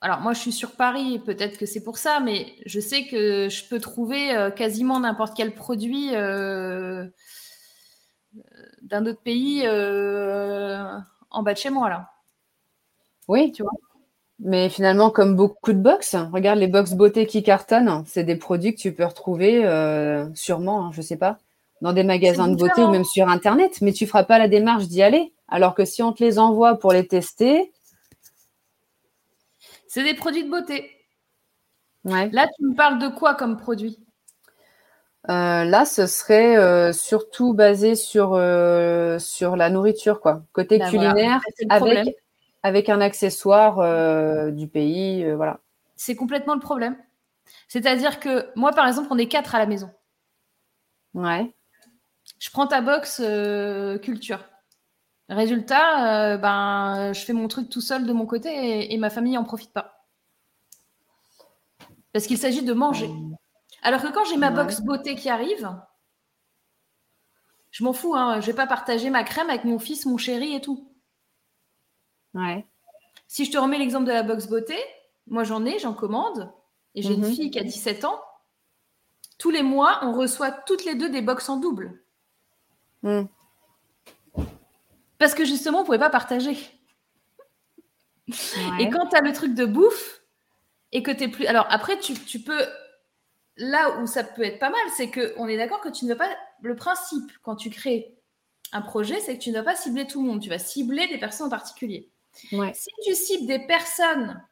[0.00, 3.48] alors moi je suis sur Paris, peut-être que c'est pour ça, mais je sais que
[3.48, 7.10] je peux trouver euh, quasiment n'importe quel produit d'un
[9.06, 12.15] autre pays en bas de chez moi là.
[13.28, 13.72] Oui, tu vois.
[14.38, 18.74] Mais finalement, comme beaucoup de box, regarde les box beauté qui cartonnent, c'est des produits
[18.74, 21.38] que tu peux retrouver euh, sûrement, je hein, je sais pas,
[21.80, 24.88] dans des magasins de beauté ou même sur Internet, mais tu feras pas la démarche
[24.88, 25.32] d'y aller.
[25.48, 27.72] Alors que si on te les envoie pour les tester.
[29.88, 30.90] C'est des produits de beauté.
[32.04, 33.98] Là, tu me parles de quoi comme produit?
[35.28, 38.32] Euh, là, ce serait euh, surtout basé sur,
[39.18, 40.42] sur la nourriture, quoi.
[40.52, 41.40] Côté ben culinaire,
[41.70, 42.16] avec,
[42.66, 45.60] avec un accessoire euh, du pays, euh, voilà.
[45.94, 46.96] C'est complètement le problème.
[47.68, 49.88] C'est-à-dire que moi, par exemple, on est quatre à la maison.
[51.14, 51.54] Ouais.
[52.40, 54.44] Je prends ta box euh, culture.
[55.28, 59.44] Résultat, ben, je fais mon truc tout seul de mon côté et, ma famille n'en
[59.44, 60.04] profite pas.
[62.12, 63.10] Parce qu'il s'agit de manger.
[63.82, 65.70] Alors que quand j'ai ma box beauté qui arrive,
[67.70, 68.14] je m'en fous.
[68.16, 70.95] Hein, je vais pas partager ma crème avec mon fils, mon chéri et tout.
[72.36, 72.66] Ouais.
[73.28, 74.76] Si je te remets l'exemple de la box beauté,
[75.26, 76.52] moi j'en ai, j'en commande.
[76.94, 77.34] et j'ai une Mhm.
[77.34, 78.18] fille qui a 17 ans,
[79.38, 82.02] tous les mois, on reçoit toutes les deux des box en double.
[83.02, 83.24] Mm.
[85.18, 86.56] Parce que justement, on ne pouvait pas partager.
[88.28, 88.34] Ouais.
[88.80, 90.22] Et quand tu as le truc de bouffe,
[90.92, 91.46] et que tu es plus.
[91.46, 92.64] Alors après, tu, tu peux.
[93.58, 96.16] Là où ça peut être pas mal, c'est qu'on est d'accord que tu ne veux
[96.16, 96.28] pas.
[96.62, 98.16] Le principe, quand tu crées
[98.72, 100.40] un projet, c'est que tu ne vas pas cibler tout le monde.
[100.40, 102.10] Tu vas cibler des personnes en particulier.
[102.52, 102.72] Ouais.
[102.74, 104.42] Si tu cibles des personnes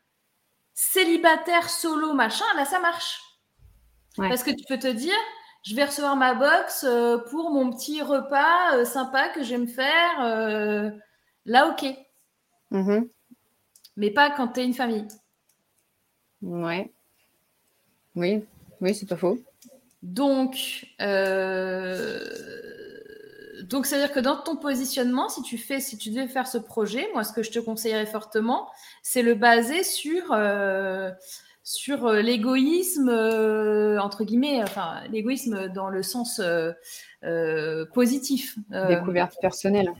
[0.75, 3.21] célibataires, solo, machin, là, ça marche.
[4.19, 4.29] Ouais.
[4.29, 5.17] Parce que tu peux te dire,
[5.65, 9.59] je vais recevoir ma box euh, pour mon petit repas euh, sympa que je vais
[9.59, 10.21] me faire.
[10.25, 10.91] euh,
[11.45, 11.85] là, ok.
[12.71, 13.09] Mhm.
[13.97, 15.07] Mais pas quand tu es une famille.
[16.43, 16.93] Ouais.
[18.17, 18.45] Oui,
[18.81, 19.39] oui, c'est pas faux.
[20.03, 22.21] Donc, euh,
[23.63, 27.09] donc c'est-à-dire que dans ton positionnement, si tu fais, si tu devais faire ce projet,
[27.13, 28.69] moi, ce que je te conseillerais fortement,
[29.03, 31.11] c'est le baser sur euh,
[31.65, 38.57] sur euh, l'égoïsme euh, entre guillemets, enfin l'égoïsme dans le sens euh, positif.
[38.71, 39.91] Découverte personnelle.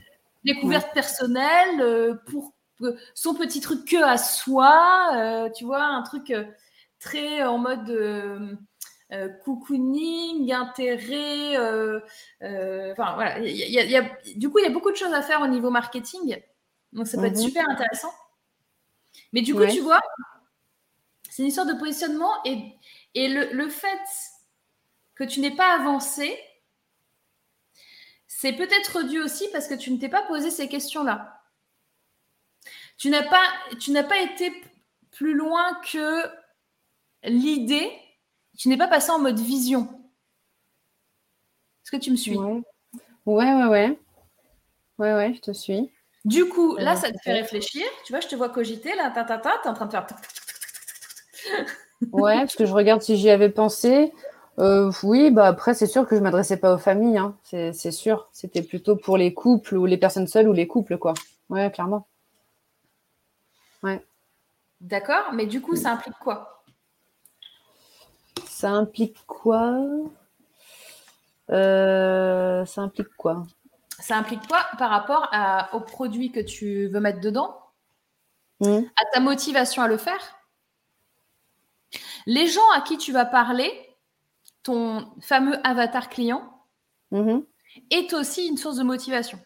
[0.45, 2.53] découverte personnelle pour
[3.15, 6.33] son petit truc que à soi, tu vois, un truc
[6.99, 8.59] très en mode
[9.11, 11.57] euh, cocooning, intérêt.
[11.57, 11.99] euh,
[12.41, 14.63] euh, Enfin voilà, il y a- il y a- il y a- du coup il
[14.63, 16.41] y a beaucoup de choses à faire au niveau marketing,
[16.93, 17.41] donc ça peut être Mhm.
[17.43, 18.11] super intéressant.
[19.33, 19.71] Mais du coup Ouais.
[19.71, 20.01] tu vois,
[21.29, 22.73] c'est une histoire de positionnement et,
[23.13, 23.99] et le, le fait
[25.15, 26.37] que tu n'aies pas avancé,
[28.27, 31.41] c'est peut-être dû aussi parce que tu ne t'es pas posé ces questions-là.
[32.97, 33.45] Tu n'as pas,
[33.79, 34.51] tu n'as pas été
[35.11, 36.23] plus loin que
[37.23, 37.91] l'idée.
[38.57, 39.87] Tu n'es pas passé en mode vision.
[41.83, 42.37] Est-ce que tu me suis?
[42.37, 42.61] Ouais.
[43.25, 43.99] Ouais, ouais, ouais.
[44.97, 45.91] Ouais, ouais, je te suis.
[46.23, 47.85] Du coup, là, ça te fait réfléchir.
[48.05, 48.95] Tu vois, je te vois cogiter.
[48.95, 50.07] Là, ta, ta, ta, t'es en train de faire.
[52.11, 54.11] Ouais, parce que je regarde si j'y avais pensé.
[54.57, 57.37] Euh, oui, bah après, c'est sûr que je m'adressais pas aux familles, hein.
[57.43, 58.29] C'est, sûr.
[58.31, 61.13] C'était plutôt pour les couples ou les personnes seules ou les couples, quoi.
[61.49, 62.07] Ouais, clairement.
[64.81, 66.54] D'accord, mais du coup, ça implique quoi?
[68.47, 69.77] Ça implique quoi?
[71.51, 73.45] Euh, Ça implique quoi?
[73.99, 77.59] Ça implique quoi par rapport à, au produit que tu veux mettre dedans?
[78.61, 78.83] Hmm.
[78.95, 80.37] à ta motivation à le faire?
[82.25, 83.69] Les gens à qui tu vas parler,
[84.63, 86.51] ton fameux avatar client,
[87.11, 87.45] Mhm.
[87.91, 89.37] est aussi une source de motivation.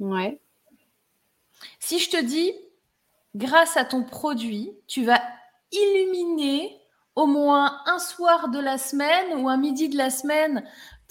[0.00, 0.40] Ouais.
[1.78, 2.52] Si je te dis,
[3.34, 5.20] grâce à ton produit, tu vas
[5.70, 6.80] illuminer
[7.16, 10.64] au moins un soir de la semaine ou un midi de la semaine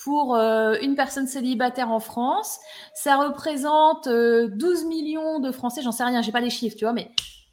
[0.03, 2.59] pour euh, une personne célibataire en France,
[2.93, 6.85] ça représente euh, 12 millions de Français, j'en sais rien, j'ai pas les chiffres, tu
[6.85, 7.11] vois, mais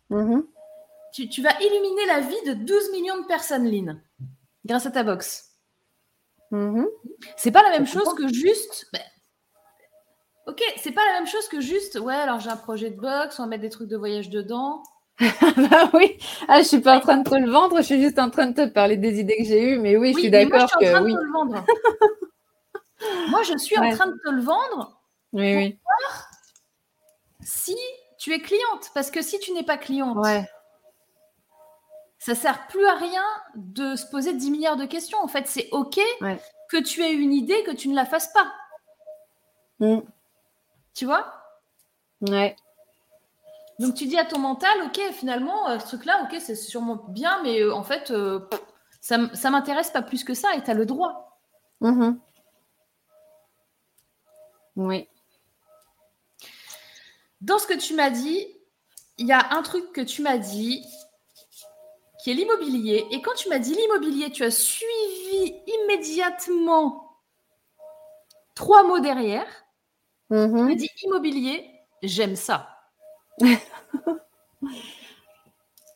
[0.09, 0.44] Mhm.
[1.12, 4.02] tu, tu vas illuminer la vie de 12 millions de personnes, Lynn,
[4.64, 5.52] grâce à ta box.
[6.51, 6.89] Mhm.
[7.36, 8.86] C'est pas la même chose que juste.
[8.93, 9.02] ben,
[10.48, 12.01] ok, c'est pas la même chose que juste.
[12.01, 14.82] Ouais, alors j'ai un projet de box, on va mettre des trucs de voyage dedans.
[15.70, 16.18] bah oui.
[16.48, 18.47] Ah, je suis pas en train de te le vendre, je suis juste en train
[18.47, 20.88] de te parler des idées que j'ai eues, mais oui, je suis d'accord je suis
[20.88, 21.14] en train que de oui.
[21.14, 21.64] te le vendre.
[23.30, 25.01] moi, je suis en train de te le vendre
[25.32, 25.78] Oui, oui.
[27.40, 27.76] si
[28.18, 28.90] tu es cliente.
[28.94, 30.48] Parce que si tu n'es pas cliente, Ouais.
[32.18, 33.24] ça sert plus à rien
[33.56, 35.18] de se poser 10 milliards de questions.
[35.22, 36.40] En fait, c'est OK Ouais.
[36.70, 38.52] que tu aies une idée, que tu ne la fasses pas.
[39.80, 40.01] Mm.
[40.94, 41.32] Tu vois?
[42.22, 42.56] Ouais.
[43.81, 47.43] Donc tu dis à ton mental, ok, finalement, euh, ce truc-là, ok, c'est sûrement bien,
[47.43, 48.40] mais euh, en fait, euh,
[49.01, 51.40] ça, ça m'intéresse pas plus que ça et tu as le droit.
[51.81, 52.20] Mhm.
[54.77, 55.09] Oui.
[57.40, 58.47] Dans ce que tu m'as dit,
[59.16, 60.85] il y a un truc que tu m'as dit
[62.23, 63.07] qui est l'immobilier.
[63.11, 67.16] Et quand tu m'as dit l'immobilier, tu as suivi immédiatement
[68.55, 69.47] trois mots derrière.
[70.28, 70.69] Tu Mhm.
[70.69, 71.70] m'as dit immobilier,
[72.02, 72.80] j'aime ça.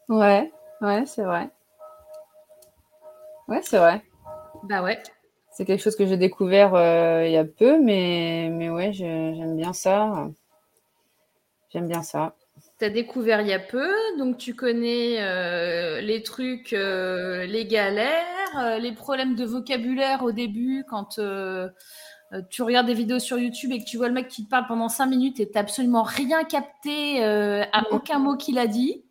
[0.09, 0.53] Ouais.
[0.81, 1.51] Ouais, c'est vrai.
[3.49, 4.03] Ouais, c'est vrai.
[4.65, 5.03] Bah ouais.
[5.53, 9.57] C'est quelque chose que j'ai découvert euh, il y a peu, mais, mais ouais, j'aime
[9.57, 10.29] bien ça.
[11.71, 12.35] J'aime bien ça.
[12.79, 13.89] Tu as découvert il y a peu,
[14.19, 20.85] donc tu connais euh, les trucs, euh, les galères, les problèmes de vocabulaire au début
[20.89, 21.19] quand
[22.51, 24.66] tu regardes des vidéos sur YouTube et que tu vois le mec qui te parle
[24.66, 27.86] pendant 5 minutes et tu absolument rien capté euh, à Mhm.
[27.90, 29.05] aucun mot qu'il a dit.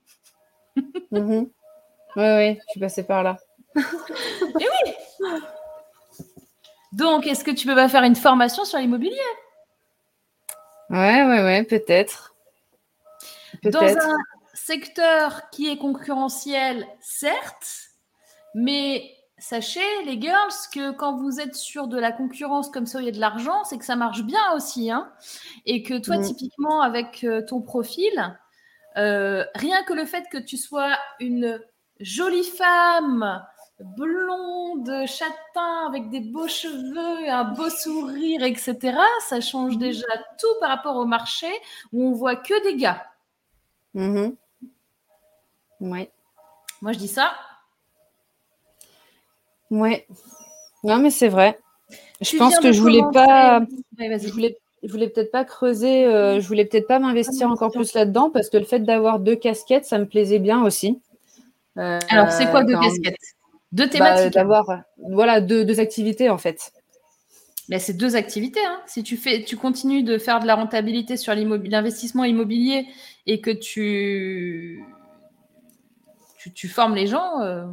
[1.12, 1.50] Mhm.
[2.16, 3.38] Ouais, ouais, je suis passée par là.
[6.92, 9.18] Donc, est-ce que tu peux pas faire une formation sur l'immobilier?
[10.90, 12.36] Ouais, ouais, ouais, peut-être.
[13.64, 14.18] Dans un
[14.54, 17.90] secteur qui est concurrentiel, certes,
[18.56, 23.02] Mais sachez, les girls, que quand vous êtes sur de la concurrence comme ça où
[23.02, 24.90] il y a de l'argent, c'est que ça marche bien aussi.
[24.90, 25.12] Hein
[25.66, 26.24] et que toi, Mm.
[26.24, 28.38] typiquement, avec euh, ton profil,
[28.98, 31.62] euh, rien que le fait que tu sois une
[32.00, 33.46] jolie femme,
[33.80, 38.98] blonde, châtain, avec des beaux cheveux, un beau sourire, etc.,
[39.28, 40.08] ça change déjà
[40.40, 41.52] tout par rapport au marché
[41.92, 43.06] où on voit que des gars.
[43.94, 44.38] Mhm.
[45.82, 46.12] Ouais.
[46.82, 47.34] Moi, je dis ça.
[49.74, 50.06] Ouais.
[50.84, 51.58] Non, mais c'est vrai.
[52.22, 53.62] Je Tu pense que je voulais pas.
[54.00, 54.20] Ouais.
[54.20, 57.94] Je voulais, je voulais peut-être pas creuser, euh, je voulais peut-être pas m'investir encore plus
[57.94, 61.02] là-dedans parce que le fait d'avoir deux casquettes, ça me plaisait bien aussi.
[61.78, 63.16] Euh, Alors, c'est quoi deux quand- casquettes?
[63.72, 64.34] Deux bah, thématiques.
[64.34, 64.66] D'avoir,
[65.10, 66.72] voilà, deux, deux activités en fait.
[67.70, 68.64] Mais c'est deux activités.
[68.64, 68.80] hein.
[68.86, 72.86] Si tu, fais, tu continues de faire de la rentabilité sur l'investissement immobilier
[73.26, 74.84] et que tu,
[76.38, 77.66] tu, tu formes les gens, euh,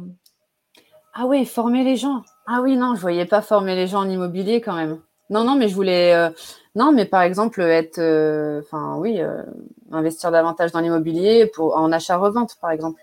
[1.13, 2.23] Ah oui, former les gens.
[2.47, 5.01] Ah oui, non, je voyais pas former les gens en immobilier quand même.
[5.29, 6.13] Non, non, mais je voulais.
[6.13, 6.29] euh,
[6.75, 7.99] Non, mais par exemple, être.
[7.99, 9.43] euh, Enfin, oui, euh,
[9.91, 13.01] investir davantage dans l'immobilier en achat-revente, par exemple.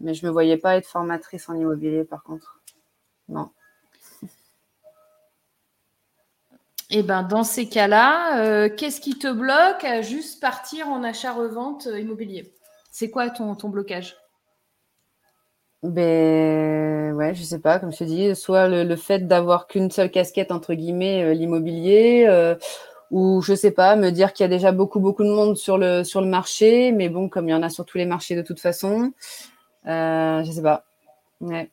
[0.00, 2.60] Mais je me voyais pas être formatrice en immobilier, par contre.
[3.28, 3.50] Non.
[6.90, 12.52] et ben dans ces cas-là, qu'est-ce qui te bloque à juste partir en achat-revente immobilier?
[12.90, 14.16] C'est quoi ton blocage?
[15.82, 19.90] Ben ouais, je sais pas, comme je te dis, soit le, le fait d'avoir qu'une
[19.90, 22.56] seule casquette, entre guillemets, euh, l'immobilier, euh,
[23.10, 25.78] ou je sais pas, me dire qu'il y a déjà beaucoup, beaucoup de monde sur
[25.78, 28.36] le, sur le marché, mais bon, comme il y en a sur tous les marchés
[28.36, 29.12] de toute façon,
[29.86, 30.84] euh, je sais pas.
[31.40, 31.70] Ouais.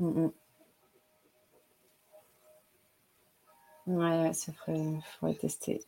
[0.00, 0.32] Mm, mm.
[3.86, 5.80] Ouais, ça ferait, faudrait tester.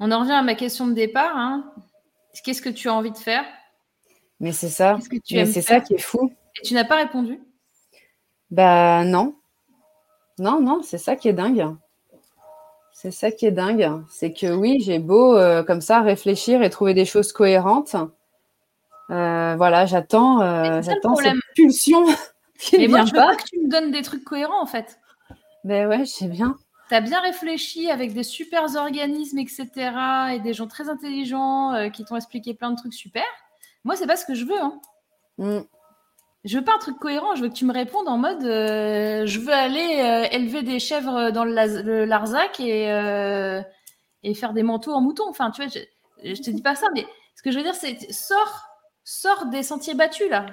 [0.00, 1.36] On en revient à ma question de départ.
[1.36, 1.72] hein.
[2.44, 3.44] Qu'est-ce que tu as envie de faire?
[4.40, 6.32] Mais c'est ça, Qu'est-ce que tu mais c'est ça qui est fou.
[6.58, 7.40] Et tu n'as pas répondu?
[8.50, 9.34] Bah non.
[10.38, 11.66] Non, non, c'est ça qui est dingue.
[12.92, 14.02] C'est ça qui est dingue.
[14.10, 17.96] C'est que oui, j'ai beau euh, comme ça réfléchir et trouver des choses cohérentes.
[19.10, 22.04] Euh, voilà, j'attends euh, j'attends cette pulsion
[22.58, 23.36] qui Mais ne moi, vient je veux pas.
[23.36, 24.98] que tu me donnes des trucs cohérents en fait.
[25.64, 26.56] Mais ouais, je sais bien.
[26.88, 29.66] Tu as bien réfléchi avec des super organismes, etc.
[30.34, 33.24] et des gens très intelligents euh, qui t'ont expliqué plein de trucs super.
[33.88, 34.60] Moi, c'est pas ce que je veux.
[34.60, 34.78] Hein.
[35.38, 35.60] Mm.
[36.44, 37.34] Je veux pas un truc cohérent.
[37.36, 40.78] Je veux que tu me répondes en mode euh, je veux aller euh, élever des
[40.78, 43.62] chèvres dans le, Larzac et, euh,
[44.24, 45.24] et faire des manteaux en mouton.
[45.30, 47.74] Enfin, tu vois, je, je te dis pas ça, mais ce que je veux dire,
[47.74, 48.68] c'est sors,
[49.04, 50.44] sors des sentiers battus là.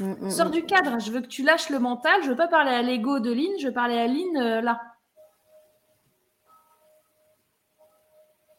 [0.00, 0.50] Mm, mm, Sors mm.
[0.50, 0.98] du cadre.
[0.98, 2.24] Je veux que tu lâches le mental.
[2.24, 3.52] Je veux pas parler à l'ego de Lynn.
[3.60, 4.80] Je veux parler à Lynn là.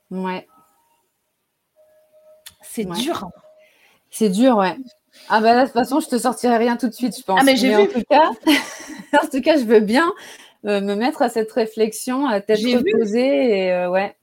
[0.09, 0.47] Ouais,
[2.61, 2.95] C'est Ouais.
[2.95, 3.29] dur.
[4.11, 4.75] C'est dur, ouais.
[5.27, 7.39] Ah bah là, de toute façon, je te sortirai rien tout de suite, je pense.
[7.41, 7.89] Ah, mais j'ai en vu.
[7.89, 8.31] tout cas,
[9.23, 10.11] en tout cas, je veux bien
[10.65, 14.15] euh, me mettre à cette réflexion, à tête reposée et euh, ouais.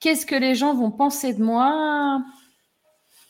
[0.00, 2.22] Qu'est-ce que les gens vont penser de moi?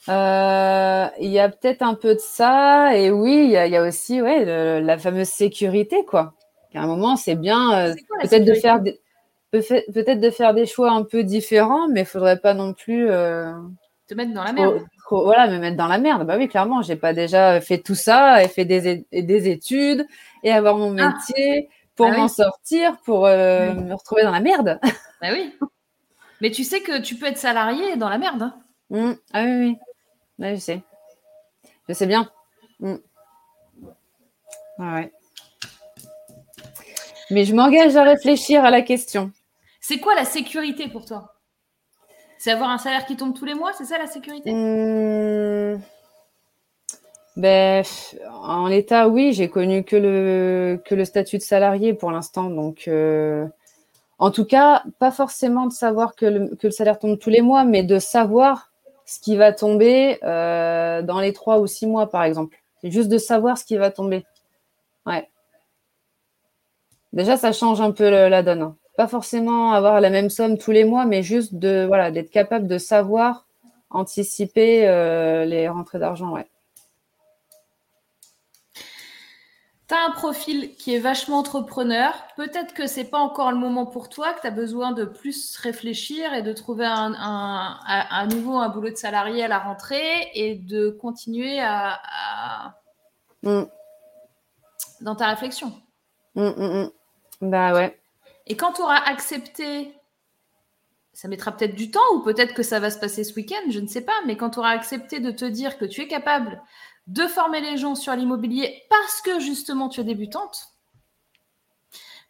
[0.09, 3.73] Euh, Il y a peut-être un peu de ça, et oui, il y a, il
[3.73, 6.35] y a aussi ouais, le- la fameuse sécurité, quoi.
[6.75, 9.01] À un moment, c'est bien peut-être de faire des,
[9.51, 9.63] peut-
[9.93, 14.15] peut-être de faire des choix un peu différents, mais il faudrait pas non plus Te
[14.15, 14.83] mettre dans la merde.
[15.05, 16.27] Trop- voilà, me mettre dans la merde.
[16.27, 20.07] Bah oui, clairement, j'ai pas déjà fait tout ça et fait des, des études
[20.43, 21.09] et avoir mon Ah.
[21.15, 22.17] métier pour Ah oui.
[22.19, 23.85] m'en sortir, pour euh, Oui.
[23.85, 24.79] me retrouver dans la merde.
[25.21, 25.55] Bah oui.
[26.41, 28.43] Mais tu sais que tu peux être salarié dans la merde.
[28.43, 28.55] hein.
[28.91, 29.13] Mm.
[29.33, 29.79] Ah oui, oui.
[30.39, 30.83] Ouais, je sais.
[31.89, 32.29] Je sais bien.
[32.81, 32.95] Mm.
[34.79, 35.13] Ouais, ouais.
[37.31, 39.31] Mais je m'engage à réfléchir à la question.
[39.81, 41.35] C'est quoi la sécurité pour toi?
[42.43, 44.53] C'est avoir un salaire qui tombe tous les mois C'est ça la sécurité?
[44.53, 45.81] Mm.
[47.37, 47.85] Ben,
[48.33, 52.51] en l'état, oui, j'ai connu que le, que le statut de salarié pour l'instant.
[52.51, 53.47] Donc, euh,
[54.19, 57.43] en tout cas, pas forcément de savoir que le, que le salaire tombe tous les
[57.43, 58.73] mois, mais de savoir
[59.07, 62.57] ce qui va tomber euh, dans les trois ou six mois, par exemple.
[62.83, 64.27] Juste de savoir ce qui va tomber.
[65.07, 65.31] Ouais.
[67.13, 68.75] Déjà, ça change un peu la donne.
[68.97, 72.67] Pas forcément avoir la même somme tous les mois, mais juste de voilà d'être capable
[72.69, 73.47] de savoir
[73.91, 76.31] anticiper euh, les rentrées d'argent.
[76.31, 76.47] Ouais.
[79.89, 82.13] Tu as un profil qui est vachement entrepreneur.
[82.37, 85.57] Peut-être que c'est pas encore le moment pour toi, que tu as besoin de plus
[85.57, 89.59] réfléchir et de trouver un, un- à, à nouveau un boulot de salarié à la
[89.59, 92.75] rentrée et de continuer à, à-
[93.43, 93.65] Mm,
[95.01, 95.73] dans ta réflexion.
[96.37, 96.91] mm, mm,
[97.43, 97.51] mm.
[97.51, 97.99] Bah ouais.
[98.47, 99.95] Et quand tu auras accepté
[101.13, 103.81] ça mettra peut-être du temps ou peut-être que ça va se passer ce week-end, je
[103.81, 106.63] ne sais pas, mais quand tu auras accepté de te dire que tu es capable
[107.07, 110.69] de former les gens sur l'immobilier parce que justement tu es débutante,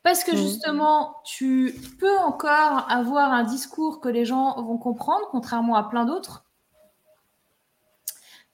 [0.03, 0.37] parce que mmh.
[0.37, 6.05] justement tu peux encore avoir un discours que les gens vont comprendre, contrairement à plein
[6.05, 6.45] d'autres,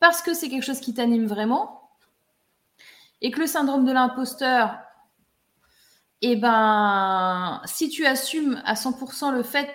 [0.01, 1.91] parce que c'est quelque chose qui t'anime vraiment,
[3.23, 4.79] et que le syndrome de l'imposteur,
[6.23, 9.75] eh ben, si tu assumes à 100% le fait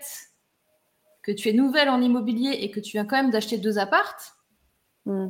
[1.21, 4.33] que tu es nouvelle en immobilier et que tu viens quand même d'acheter deux appartes,
[5.05, 5.27] mmh.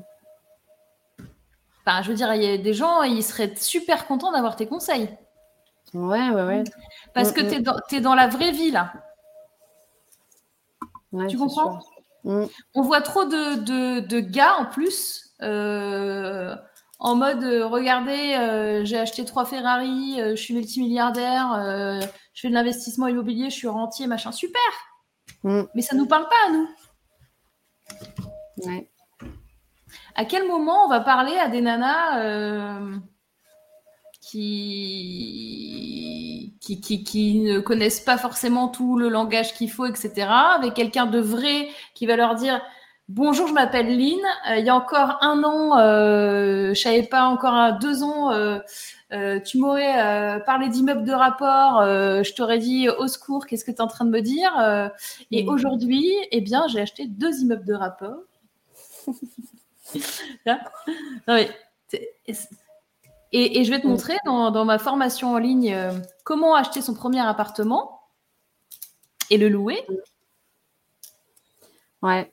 [1.88, 5.10] je veux dire, il y a des gens, ils seraient super contents d'avoir tes conseils.
[5.94, 6.64] Ouais, ouais, ouais.
[7.14, 8.94] Parce que tu es, dans la vraie vie, là.
[11.30, 11.80] tu comprends?
[12.26, 16.56] On voit trop de, de, gars, en plus, euh,
[17.04, 22.00] en mode, euh, regardez, euh, j'ai acheté trois Ferrari, je suis multimilliardaire,
[22.34, 24.32] je fais de l'investissement immobilier, je suis rentier, machin.
[24.32, 24.62] Super
[25.44, 25.64] mmh.
[25.76, 26.70] Mais ça ne nous parle pas à nous.
[28.66, 28.90] Ouais.
[30.16, 33.02] À quel moment on va parler à des nanas
[34.22, 35.36] qui,
[36.62, 40.30] qui, qui, ne connaissent pas forcément tout le langage qu'il faut, etc.
[40.56, 42.62] Avec quelqu'un de vrai qui va leur dire
[43.15, 44.19] Bonjour, je m'appelle Lynn.
[44.49, 48.57] Euh, il y a encore un an, euh, je savais pas, encore deux ans, euh,
[49.11, 53.77] euh, tu m'aurais parlé d'immeuble de rapport, je t'aurais dit au secours, qu'est-ce que tu
[53.77, 54.52] es en train de me dire
[55.30, 55.48] Et mmh.
[55.48, 58.18] aujourd'hui, eh bien, j'ai acheté deux immeubles de rapport.
[60.48, 60.57] non,
[61.27, 61.52] mais,
[63.31, 63.91] et, je vais te mm.
[63.91, 65.77] montrer dans, ma formation en ligne
[66.23, 68.02] comment acheter son premier appartement
[69.30, 69.85] et le louer.
[72.02, 72.31] Ouais.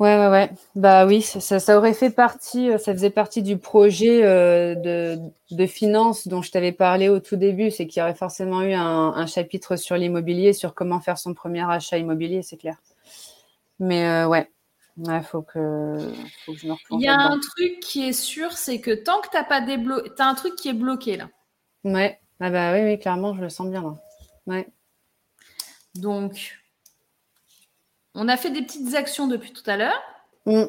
[0.00, 0.50] Ouais, ouais, ouais.
[0.74, 5.18] Bah oui, ça, aurait fait partie, euh, ça faisait partie du projet euh, de,
[5.50, 7.70] de finance dont je t'avais parlé au tout début.
[7.70, 11.70] C'est qu'il y aurait forcément eu un, chapitre sur l'immobilier, sur comment faire son premier
[11.70, 12.76] achat immobilier, c'est clair.
[13.78, 14.50] Mais ouais,
[14.96, 16.12] Ouais, faut que,
[16.44, 19.20] faut que je me Il y a un truc qui est sûr, c'est que tant
[19.20, 21.30] que tu n'as pas débloqué, tu as un truc qui est bloqué là.
[21.84, 23.94] Ouais, ah bah oui, oui, clairement, je le sens bien là.
[24.46, 24.68] Ouais.
[25.94, 26.59] Donc,
[28.14, 30.02] on a fait des petites actions depuis tout à l'heure.
[30.46, 30.64] Mm.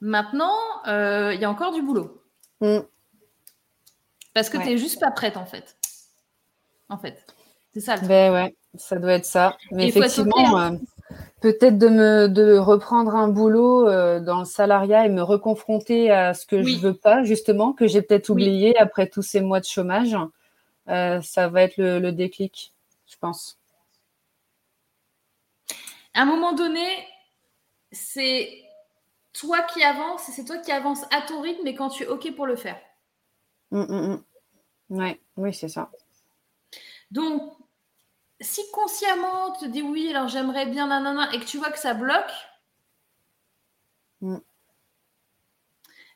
[0.00, 2.22] Maintenant, euh, il y a encore du boulot.
[2.60, 2.80] Mm.
[4.34, 5.76] Parce que tu n'es juste pas prête en fait.
[6.88, 7.24] En fait.
[7.72, 7.96] C'est ça.
[7.96, 9.56] Le ben ouais, ça doit être ça.
[9.70, 10.70] Mais effectivement, euh,
[11.40, 16.34] peut-être de me de reprendre un boulot euh, dans le salariat et me reconfronter à
[16.34, 19.66] ce que je veux pas justement que j'ai peut-être oublié après tous ces mois de
[19.66, 20.16] chômage
[20.88, 22.72] euh, ça va être le, déclic
[23.06, 23.58] je pense
[26.14, 26.86] à un moment donné
[27.92, 28.62] c'est
[29.32, 32.06] toi qui avances et c'est toi qui avances à ton rythme et quand tu es
[32.06, 32.80] ok pour le faire
[33.70, 34.22] mmh, mmh,
[34.90, 34.98] mmh.
[34.98, 35.90] ouais oui c'est ça
[37.10, 37.54] donc
[38.40, 41.78] si consciemment tu te dis oui, alors j'aimerais bien nanana, et que tu vois que
[41.78, 42.32] ça bloque,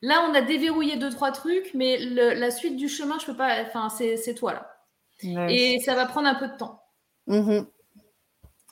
[0.02, 3.62] là on a déverrouillé deux trois trucs, mais la suite du chemin, je peux pas.
[3.62, 5.48] Enfin, c'est toi là.
[5.48, 6.82] Et ça va prendre un peu de temps.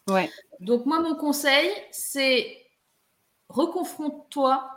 [0.08, 0.30] Ouais.
[0.60, 2.64] Donc moi, mon conseil, c'est
[3.48, 4.70] reconfronte-toi.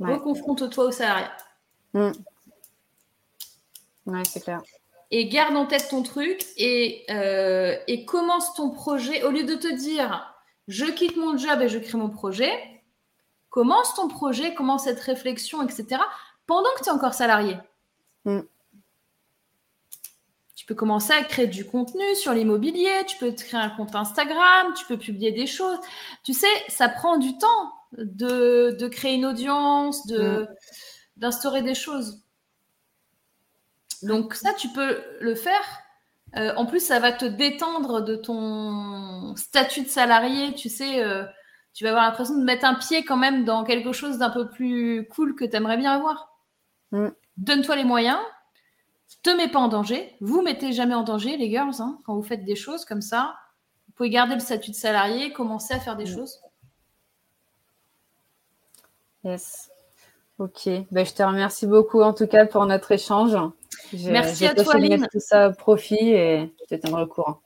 [0.00, 1.36] Reconfronte-toi au salariat.
[1.92, 2.12] Mm.
[4.06, 4.62] Ouais, c'est clair
[5.10, 9.22] et garde en tête ton truc euh, et, commence ton projet.
[9.24, 10.34] Au lieu de te dire
[10.66, 12.52] je quitte mon job et je crée mon projet,
[13.48, 16.02] commence ton projet, commence cette réflexion, etc.
[16.46, 17.56] pendant que tu es encore salarié.
[18.24, 18.40] Mm.
[20.68, 23.94] Tu peux commencer à créer du contenu sur l'immobilier, tu peux te créer un compte
[23.94, 25.78] Instagram, tu peux publier des choses.
[26.24, 30.48] Tu sais, ça prend du temps de, créer une audience, de, mm.
[31.16, 32.22] d'instaurer des choses.
[34.02, 35.80] Donc ça, tu peux le faire.
[36.36, 40.52] Euh, en plus, ça va te détendre de ton statut de salarié.
[40.52, 41.24] Tu sais, euh,
[41.72, 44.50] tu vas avoir l'impression de mettre un pied quand même dans quelque chose d'un peu
[44.50, 46.36] plus cool que tu aimerais bien avoir.
[46.92, 47.08] Mm.
[47.38, 48.18] Donne-toi les moyens.
[49.22, 50.16] Te mets pas en danger.
[50.20, 53.34] Vous mettez jamais en danger, les girls, hein, quand vous faites des choses comme ça.
[53.86, 56.14] Vous pouvez garder le statut de salarié, commencer à faire des mm.
[56.14, 56.40] choses.
[59.24, 59.70] Yes.
[60.38, 60.68] Ok.
[60.90, 63.36] Ben, je te remercie beaucoup en tout cas pour notre échange.
[63.92, 65.06] Merci à toi, Lynn.
[65.10, 67.40] tout ça profit et je te tiendrai au courant.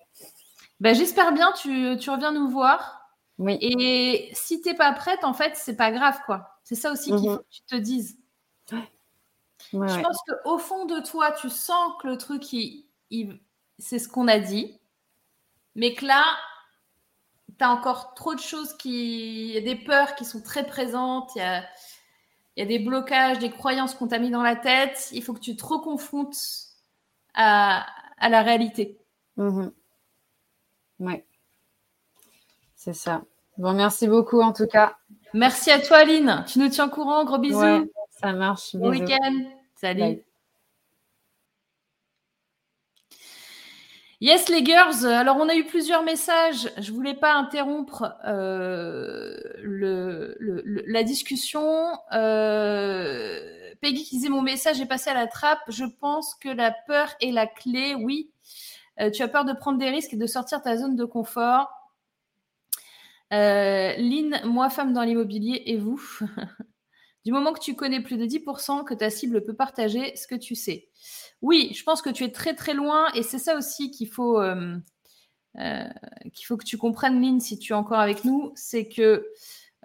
[0.80, 3.09] Ben, J'espère bien, tu, tu, reviens nous voir.
[3.39, 3.56] Oui.
[3.60, 6.59] Et si tu n'es pas prête, en fait, c'est pas grave, quoi.
[6.64, 7.36] C'est ça aussi qu'il mhm.
[7.36, 8.18] faut que tu te dises.
[9.72, 12.42] Je pense qu'au fond de toi, tu sens que le truc,
[13.78, 14.78] c'est ce qu'on a dit.
[15.74, 16.24] Mais que là,
[17.58, 19.48] tu as encore trop de choses qui.
[19.48, 21.30] Il y a des peurs qui sont très présentes.
[21.34, 21.64] Il y a
[22.56, 25.08] il y a des blocages, des croyances qu'on t'a mis dans la tête.
[25.12, 26.36] Il faut que tu te reconfrontes
[27.34, 27.86] à,
[28.20, 28.98] la réalité.
[29.36, 29.72] Mhm.
[31.00, 31.22] Oui.
[32.76, 33.22] C'est ça.
[33.56, 34.96] Bon, merci beaucoup en tout cas.
[35.32, 36.44] Merci à toi, Aline.
[36.46, 37.24] Tu nous tiens au courant.
[37.24, 37.90] Gros bisous.
[38.10, 38.76] ça marche.
[38.76, 39.61] Bon week-end.
[39.82, 40.22] Salut.
[44.20, 45.04] Yes, les girls.
[45.06, 46.70] Alors, on a eu plusieurs messages.
[46.78, 49.36] Je ne voulais pas interrompre euh,
[50.86, 51.98] la discussion.
[52.12, 55.62] Euh, Peggy qui disait Mon message est passé à la trappe.
[55.66, 57.96] Je pense que la peur est la clé.
[57.96, 58.30] Oui.
[59.00, 61.72] Euh, tu as peur de prendre des risques et de sortir ta zone de confort.
[63.32, 66.00] Lynn, moi, femme dans l'immobilier, et vous?
[67.24, 70.34] Du moment que tu connais plus de 10%, que ta cible peut partager ce que
[70.34, 70.88] tu sais.
[71.40, 74.40] Oui, je pense que tu es très très loin et c'est ça aussi qu'il faut,
[74.40, 74.76] euh,
[75.58, 75.84] euh,
[76.32, 78.52] qu'il faut que tu comprennes, Lynn, si tu es encore avec nous.
[78.56, 79.26] C'est que,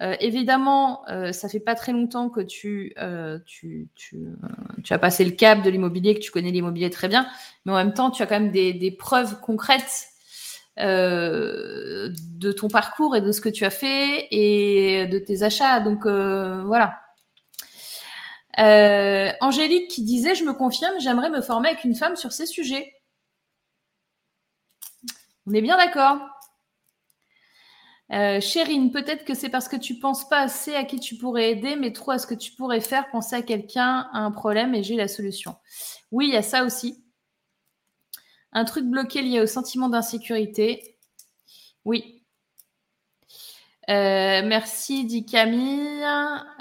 [0.01, 2.95] euh, évidemment, ça fait pas très longtemps que tu,
[3.45, 7.27] tu, tu, as passé le cap de l'immobilier, que tu connais l'immobilier très bien,
[7.65, 10.07] mais en même temps, tu as quand même des, des preuves concrètes
[10.77, 15.79] de ton parcours et de ce que tu as fait et de tes achats.
[15.81, 16.99] Donc voilà.
[18.59, 22.45] Euh, Angélique qui disait, je me confirme, j'aimerais me former avec une femme sur ces
[22.45, 22.93] sujets.
[25.45, 26.19] On est bien d'accord.
[28.13, 31.51] Euh, Chérine, peut-être que c'est parce que tu penses pas assez à qui tu pourrais
[31.51, 34.73] aider, mais trop à ce que tu pourrais faire, penser à quelqu'un, à un problème
[34.73, 35.55] et j'ai la solution.
[36.11, 37.03] Oui, il y a ça aussi.
[38.53, 40.97] Un truc bloqué lié au sentiment d'insécurité.
[41.85, 42.16] Oui,
[43.89, 46.03] euh, merci, dit Camille.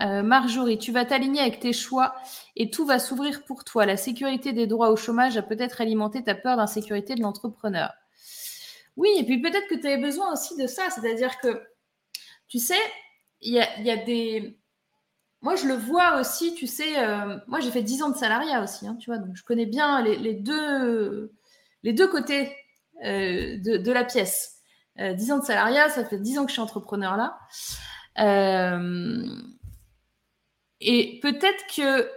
[0.00, 2.14] Euh, Marjorie, tu vas t'aligner avec tes choix
[2.54, 3.84] et tout va s'ouvrir pour toi.
[3.84, 7.92] La sécurité des droits au chômage a peut-être alimenté ta peur d'insécurité de l'entrepreneur.
[8.96, 10.88] Oui, et puis peut-être que tu avais besoin aussi de ça.
[10.90, 11.62] C'est-à-dire que,
[12.46, 12.74] tu sais,
[13.40, 14.56] il y a, des...
[15.42, 18.62] Moi, je le vois aussi, tu sais, euh, moi j'ai fait 10 ans de salariat
[18.62, 21.30] aussi, hein, tu vois, donc je connais bien les, deux,
[22.10, 22.56] côtés
[23.02, 24.55] de la pièce.
[24.98, 27.38] 10 euh, ans de salariat, ça fait 10 ans que je suis entrepreneur là.
[28.18, 29.26] Euh,
[30.80, 32.10] et peut-être que,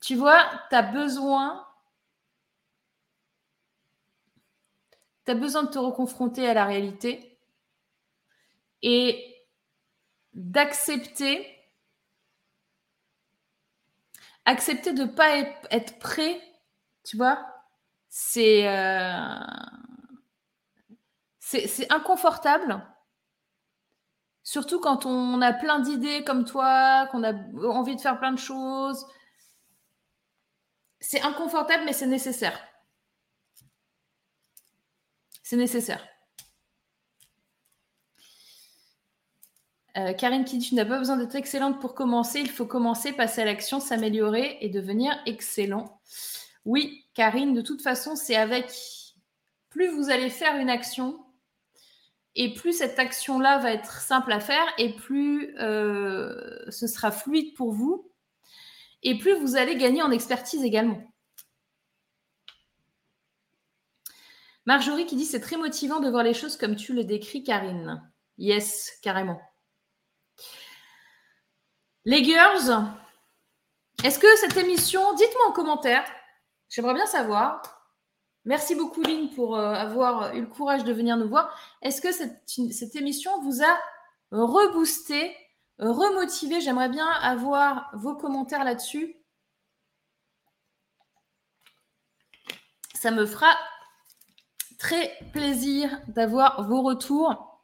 [0.00, 1.64] tu vois, tu as besoin,
[5.26, 7.38] besoin de te reconfronter à la réalité
[8.80, 9.44] et
[10.32, 11.58] d'accepter
[14.48, 15.36] accepter de ne pas
[15.70, 16.40] être prêt,
[17.04, 17.38] tu vois,
[18.08, 19.38] c'est euh,
[21.48, 22.84] c'est inconfortable.
[24.42, 27.32] Surtout quand on a plein d'idées comme toi, qu'on a
[27.66, 29.06] envie de faire plein de choses.
[31.00, 32.58] C'est inconfortable, mais c'est nécessaire.
[35.42, 36.06] C'est nécessaire.
[39.96, 42.40] Euh, Karine qui dit Tu n'as pas besoin d'être excellente pour commencer.
[42.40, 46.00] Il faut commencer, passer à l'action, s'améliorer et devenir excellent.
[46.64, 48.70] Oui, Karine, de toute façon, c'est avec.
[49.70, 51.18] Plus vous allez faire une action,
[52.38, 57.54] et plus cette action-là va être simple à faire, et plus euh, ce sera fluide
[57.56, 58.12] pour vous,
[59.02, 61.02] et plus vous allez gagner en expertise également.
[64.66, 68.08] Marjorie qui dit c'est très motivant de voir les choses comme tu le décris, Karine.
[68.36, 69.40] Yes, carrément.
[72.04, 72.86] Les girls,
[74.04, 76.04] est-ce que cette émission, dites-moi en commentaire,
[76.68, 77.77] j'aimerais bien savoir,
[78.48, 81.54] Merci beaucoup, Lynn, pour euh, avoir eu le courage de venir nous voir.
[81.82, 83.78] Est-ce que cette, émission vous a
[84.30, 85.36] reboosté,
[85.78, 86.62] remotivé?
[86.62, 89.16] J'aimerais bien avoir vos commentaires là-dessus.
[92.94, 93.54] Ça me fera
[94.78, 97.60] très plaisir d'avoir vos retours.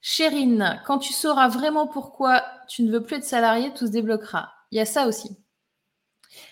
[0.00, 4.54] Chérine, quand tu sauras vraiment pourquoi tu ne veux plus être salarié, tout se débloquera.
[4.70, 5.36] Il y a ça aussi.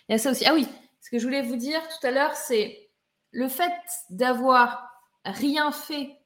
[0.08, 0.44] Il y a ça aussi.
[0.46, 0.66] Ah oui,
[1.12, 2.88] que je voulais vous dire tout à l'heure, c'est
[3.32, 3.70] le fait
[4.08, 4.90] d'avoir
[5.26, 6.18] rien fait.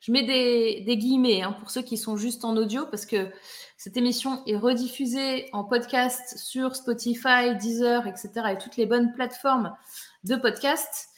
[0.00, 3.30] Je mets des, guillemets hein, pour ceux qui sont juste en audio parce que
[3.76, 8.30] cette émission est rediffusée en podcast sur Spotify, Deezer, etc.
[8.50, 9.76] et toutes les bonnes plateformes
[10.24, 11.08] de podcast.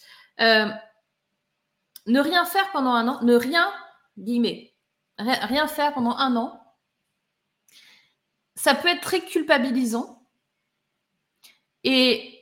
[0.40, 0.66] Euh,
[2.06, 3.73] ne rien faire pendant un an, ne rien,
[4.19, 4.74] guillemets,
[5.16, 6.60] rien faire pendant un an,
[8.55, 10.27] ça peut être très culpabilisant.
[11.85, 12.41] Et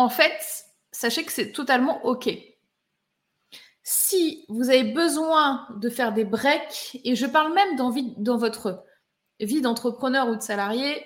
[0.00, 2.28] en fait, sachez que c'est totalement OK.
[3.82, 8.84] Si vous avez besoin de faire des breaks, et je parle même dans, dans votre
[9.40, 11.04] vie d'entrepreneur ou de salarié,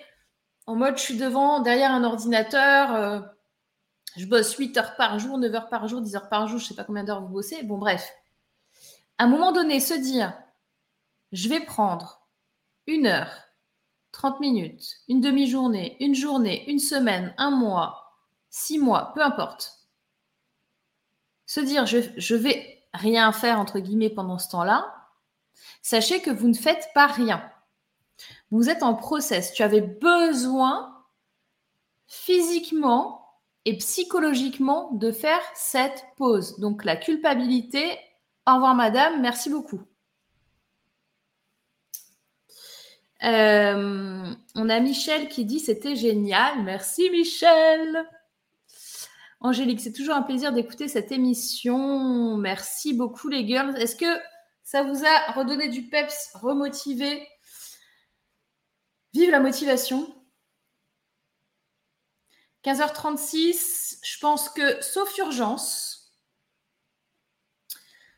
[0.66, 3.20] en mode je suis devant, derrière un ordinateur, euh,
[4.16, 6.64] je bosse 8 heures par jour, 9 heures par jour, 10 heures par jour, je
[6.64, 7.62] ne sais pas combien d'heures vous bossez.
[7.64, 8.12] Bon, bref.
[9.18, 10.32] À un moment donné, se dire,
[11.32, 12.28] je vais prendre
[12.86, 13.32] une heure,
[14.12, 18.03] 30 minutes, une demi-journée, une journée, une semaine, un mois,
[18.54, 19.80] six mois, peu importe.
[21.44, 24.94] se dire je, je vais rien faire, entre guillemets, pendant ce temps-là,
[25.82, 27.50] sachez que vous ne faites pas rien.
[28.52, 29.52] Vous êtes en process.
[29.52, 31.04] Tu avais besoin
[32.06, 36.60] physiquement et psychologiquement de faire cette pause.
[36.60, 37.98] Donc la culpabilité,
[38.46, 39.82] au revoir madame, merci beaucoup.
[43.24, 46.62] Euh, on a Michel qui dit c'était génial.
[46.62, 48.06] Merci Michel.
[49.44, 52.38] Angélique, c'est toujours un plaisir d'écouter cette émission.
[52.38, 53.76] Merci beaucoup les girls.
[53.76, 54.18] Est-ce que
[54.62, 57.28] ça vous a redonné du peps, remotivé?
[59.12, 60.10] Vive la motivation.
[62.64, 66.14] 15h36, je pense que sauf urgence,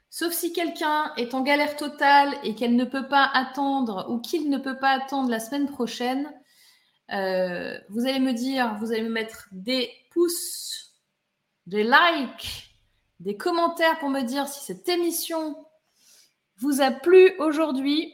[0.09, 4.49] sauf si quelqu'un est en galère totale et qu'elle ne peut pas attendre ou qu'il
[4.49, 6.33] ne peut pas attendre la semaine prochaine,
[7.11, 10.86] euh, vous allez me dire, vous allez me mettre des pouces,
[11.67, 12.71] des likes,
[13.21, 15.57] des commentaires pour me dire si cette émission
[16.59, 18.13] vous a plu aujourd'hui.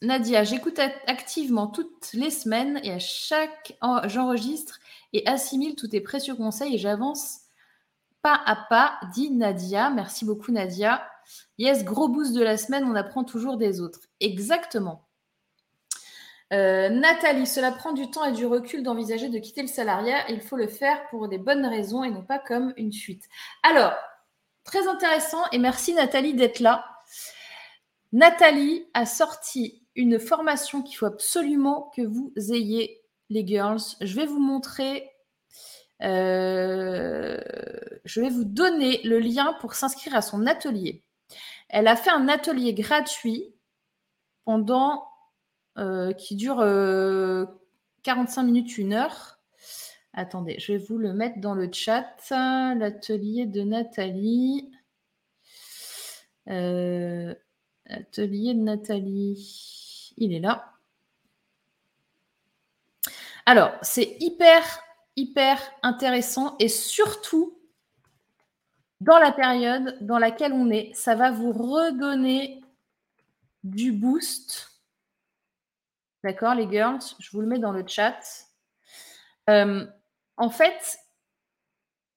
[0.00, 4.78] Nadia, j'écoute activement toutes les semaines et à chaque j'enregistre
[5.12, 7.40] et assimile tous tes précieux conseils et j'avance
[8.22, 9.90] pas à pas, dit Nadia.
[9.90, 11.08] Merci beaucoup Nadia.
[11.58, 14.00] Yes, gros boost de la semaine, on apprend toujours des autres.
[14.20, 15.07] Exactement.
[16.52, 20.28] Euh, Nathalie, cela prend du temps et du recul d'envisager de quitter le salariat.
[20.30, 23.24] Il faut le faire pour des bonnes raisons et non pas comme une fuite.
[23.62, 23.94] Alors,
[24.64, 26.84] très intéressant et merci Nathalie d'être là.
[28.12, 33.80] Nathalie a sorti une formation qu'il faut absolument que vous ayez, les girls.
[34.00, 35.10] Je vais vous montrer,
[36.02, 37.38] euh,
[38.04, 41.02] je vais vous donner le lien pour s'inscrire à son atelier.
[41.68, 43.54] Elle a fait un atelier gratuit
[44.46, 45.06] pendant
[45.78, 46.58] euh, qui dure
[48.02, 49.38] 45 euh, minutes, une heure.
[50.12, 52.16] Attendez, je vais vous le mettre dans le chat.
[52.30, 54.70] L'atelier de Nathalie.
[56.46, 59.78] atelier de Nathalie
[60.18, 60.72] il est là.
[63.46, 64.62] Alors, c'est hyper,
[65.16, 67.58] hyper intéressant et surtout,
[69.00, 72.60] dans la période dans laquelle on est, ça va vous redonner
[73.64, 74.77] du boost.
[76.24, 78.18] D'accord, les girls Je vous le mets dans le chat.
[79.48, 79.86] Euh,
[80.36, 80.98] en fait,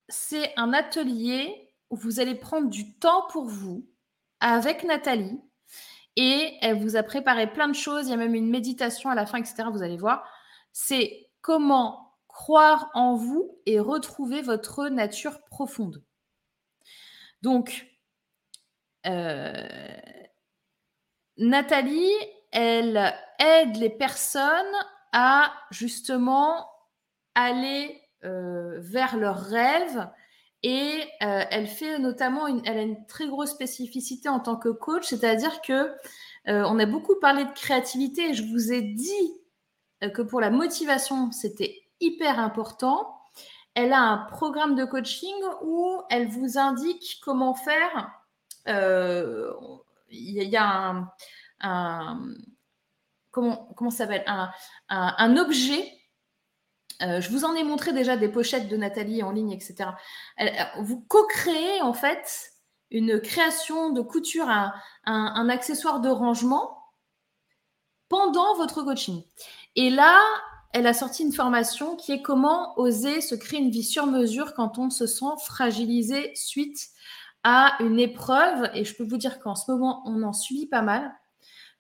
[0.09, 3.87] c'est un atelier où vous allez prendre du temps pour vous
[4.39, 5.39] avec Nathalie
[6.15, 8.07] et elle vous a préparé plein de choses.
[8.07, 9.63] Il y a même une méditation à la fin, etc.
[9.71, 10.27] Vous allez voir.
[10.71, 16.03] C'est comment croire en vous et retrouver votre nature profonde.
[17.41, 17.87] Donc,
[19.05, 19.53] euh,
[21.37, 22.11] Nathalie,
[22.51, 24.75] elle aide les personnes
[25.13, 26.69] à justement
[27.35, 30.07] aller euh, vers leurs rêves
[30.63, 34.69] et euh, elle fait notamment, une, elle a une très grosse spécificité en tant que
[34.69, 35.73] coach, c'est-à-dire que
[36.47, 39.33] euh, on a beaucoup parlé de créativité et je vous ai dit
[40.13, 43.15] que pour la motivation, c'était hyper important.
[43.75, 48.11] Elle a un programme de coaching où elle vous indique comment faire.
[48.67, 51.11] Il y, a un,
[51.61, 52.21] un
[53.31, 54.51] comment, ça s'appelle un,
[54.89, 55.89] un, un objet
[57.01, 59.89] euh, je vous en ai montré déjà des pochettes de Nathalie en ligne, etc.
[60.79, 62.51] vous co-créez en fait
[62.91, 64.49] une création de couture,
[65.05, 66.77] un, accessoire de rangement
[68.09, 69.23] pendant votre coaching.
[69.75, 70.19] Et là,
[70.73, 74.53] elle a sorti une formation qui est comment oser se créer une vie sur mesure
[74.53, 76.89] quand on se sent fragilisé suite
[77.43, 78.69] à une épreuve.
[78.73, 81.13] Et je peux vous dire qu'en ce moment, on en subit pas mal.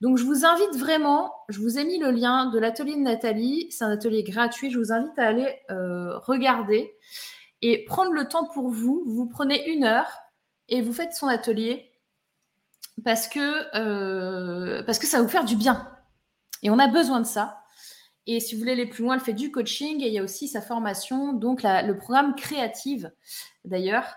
[0.01, 3.67] Donc, je vous invite vraiment, je vous ai mis le lien de l'atelier de Nathalie.
[3.69, 4.71] C'est un atelier gratuit.
[4.71, 6.91] Je vous invite à aller euh, regarder
[7.61, 9.03] et prendre le temps pour vous.
[9.05, 10.11] Vous prenez une heure
[10.69, 11.91] et vous faites son atelier
[13.05, 15.87] parce que, euh, parce que ça va vous faire du bien.
[16.63, 17.59] Et on a besoin de ça.
[18.25, 20.23] Et si vous voulez aller plus loin, elle fait du coaching et il y a
[20.23, 23.11] aussi sa formation, donc le programme Créative
[23.65, 24.15] d'ailleurs.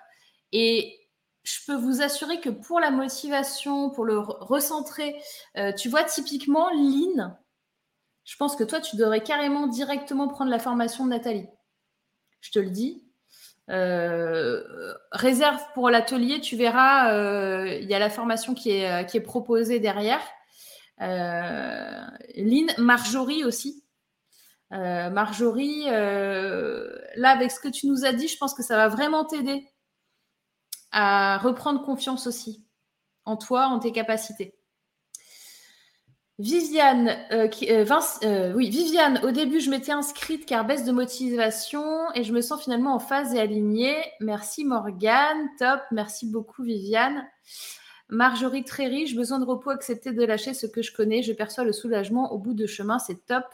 [0.52, 1.03] Et
[1.44, 5.14] je peux vous assurer que pour la motivation, pour le recentrer,
[5.58, 7.36] euh, tu vois, typiquement, Lynn,
[8.24, 11.46] je pense que toi, tu devrais carrément directement prendre la formation de Nathalie.
[12.40, 13.04] Je te le dis.
[13.70, 19.18] Euh, réserve pour l'atelier, tu verras, euh, il y a la formation qui est, qui
[19.18, 20.22] est proposée derrière.
[20.98, 23.84] Lynn, Marjorie aussi.
[24.70, 29.26] Marjorie, là, avec ce que tu nous as dit, je pense que ça va vraiment
[29.26, 29.68] t'aider
[30.94, 32.64] à reprendre confiance aussi
[33.26, 34.54] en toi, en tes capacités.
[36.38, 37.86] Viviane, euh, euh,
[38.24, 41.84] euh, oui, Viviane, au début, je m'étais inscrite car baisse de motivation
[42.14, 43.96] et je me sens finalement en phase et alignée.
[44.20, 47.24] Merci Morgane, top, merci beaucoup Viviane.
[48.08, 51.22] Marjorie, très riche, besoin de repos, accepter de lâcher ce que je connais.
[51.22, 53.44] Je perçois le soulagement au bout de chemin, c'est top.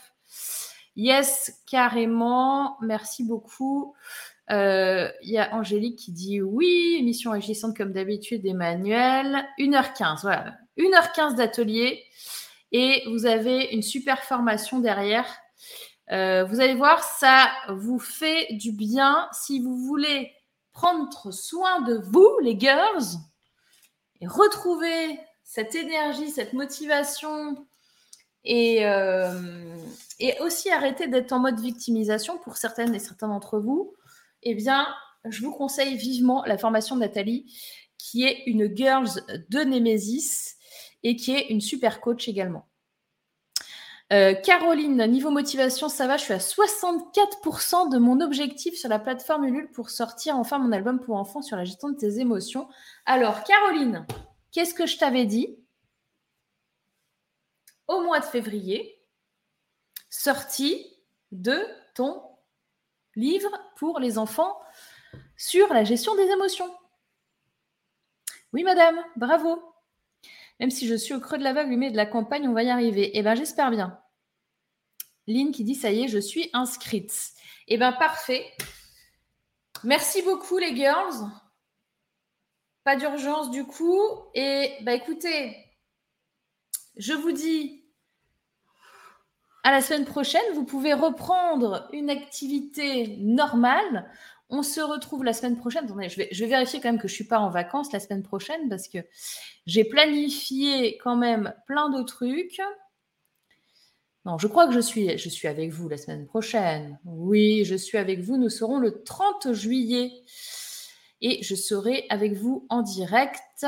[0.96, 3.94] Yes, carrément, merci beaucoup.
[4.50, 9.46] Il y a Angélique qui dit oui, émission agissante comme d'habitude, Emmanuel.
[9.58, 10.56] 1h15, voilà.
[10.76, 12.02] 1h15 d'atelier
[12.72, 15.26] et vous avez une super formation derrière.
[16.12, 20.32] Euh, vous allez voir, ça vous fait du bien si vous voulez
[20.72, 23.04] prendre soin de vous, les girls,
[24.20, 27.66] et retrouver cette énergie, cette motivation,
[28.44, 29.76] et, euh,
[30.20, 33.94] et aussi arrêter d'être en mode victimisation pour certaines et certains d'entre vous.
[34.42, 34.86] Eh bien,
[35.24, 37.52] je vous conseille vivement la formation de Nathalie,
[37.98, 39.10] qui est une girls
[39.48, 40.56] de Nemesis
[41.02, 42.66] et qui est une super coach également.
[44.12, 48.98] Euh, Caroline, niveau motivation, ça va, je suis à 64% de mon objectif sur la
[48.98, 52.68] plateforme Ulule pour sortir enfin mon album pour enfants sur la gestion de tes émotions.
[53.06, 54.04] Alors, Caroline,
[54.50, 55.56] qu'est-ce que je t'avais dit?
[57.86, 58.99] Au mois de février,
[60.10, 60.86] sortie
[61.32, 61.64] de
[61.94, 62.22] ton
[63.16, 64.60] livre pour les enfants
[65.36, 66.72] sur la gestion des émotions.
[68.52, 69.62] Oui, madame, bravo.
[70.58, 72.62] Même si je suis au creux de la vague mais de la campagne, on va
[72.62, 73.10] y arriver.
[73.14, 73.98] Eh bien, j'espère bien.
[75.26, 77.32] Lynn qui dit ça y est, je suis inscrite.
[77.68, 78.52] Eh bien, parfait.
[79.84, 81.30] Merci beaucoup, les girls.
[82.84, 84.00] Pas d'urgence du coup.
[84.34, 85.56] Et bah écoutez,
[86.96, 87.79] je vous dis
[89.62, 90.42] à la semaine prochaine.
[90.54, 94.10] Vous pouvez reprendre une activité normale.
[94.48, 95.84] On se retrouve la semaine prochaine.
[95.84, 98.22] Attendez, je vais, vérifier quand même que je ne suis pas en vacances la semaine
[98.22, 98.98] prochaine parce que
[99.66, 102.60] j'ai planifié quand même plein de trucs.
[104.26, 106.98] Non, je crois que je suis avec vous la semaine prochaine.
[107.04, 108.36] Oui, je suis avec vous.
[108.36, 110.12] Nous serons le 30 juillet
[111.20, 113.64] et je serai avec vous en direct.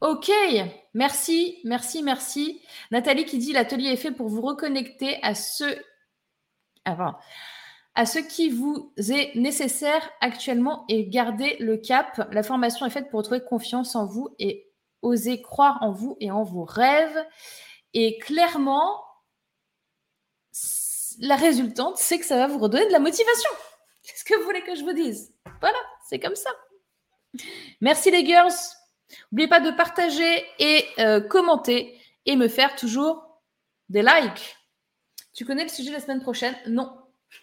[0.00, 0.30] Ok,
[0.94, 2.62] merci, merci, merci.
[2.90, 5.64] Nathalie qui dit l'atelier est fait pour vous reconnecter à ce,
[6.86, 7.16] avant,
[7.94, 12.28] à ce qui vous est nécessaire actuellement et garder le cap.
[12.32, 14.72] La formation est faite pour retrouver confiance en vous et
[15.02, 17.26] oser croire en vous et en vos rêves.
[17.92, 19.04] Et clairement,
[21.18, 23.50] la résultante, c'est que ça va vous redonner de la motivation.
[24.02, 25.34] Qu'est-ce que vous voulez que je vous dise?
[25.60, 25.78] Voilà,
[26.08, 26.50] c'est comme ça.
[27.82, 28.50] Merci les girls.
[29.30, 33.40] N'oubliez pas de partager et euh, commenter et me faire toujours
[33.88, 34.56] des likes.
[35.34, 36.56] Tu connais le sujet de la semaine prochaine?
[36.66, 36.92] Non.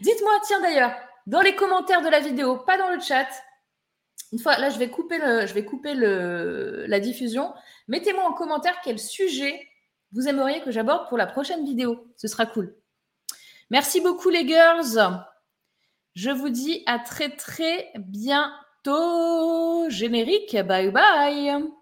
[0.00, 0.94] Dites-moi, tiens d'ailleurs,
[1.26, 3.28] dans les commentaires de la vidéo, pas dans le chat,
[4.32, 7.54] une fois, là, je vais couper, le, je vais couper le, la diffusion.
[7.88, 9.66] Mettez-moi en commentaire quel sujet
[10.12, 12.06] vous aimeriez que j'aborde pour la prochaine vidéo.
[12.16, 12.74] Ce sera cool.
[13.70, 14.98] Merci beaucoup, les girls.
[16.14, 17.90] Je vous dis à très, très
[19.88, 20.56] Générique.
[20.66, 21.77] Bye bye.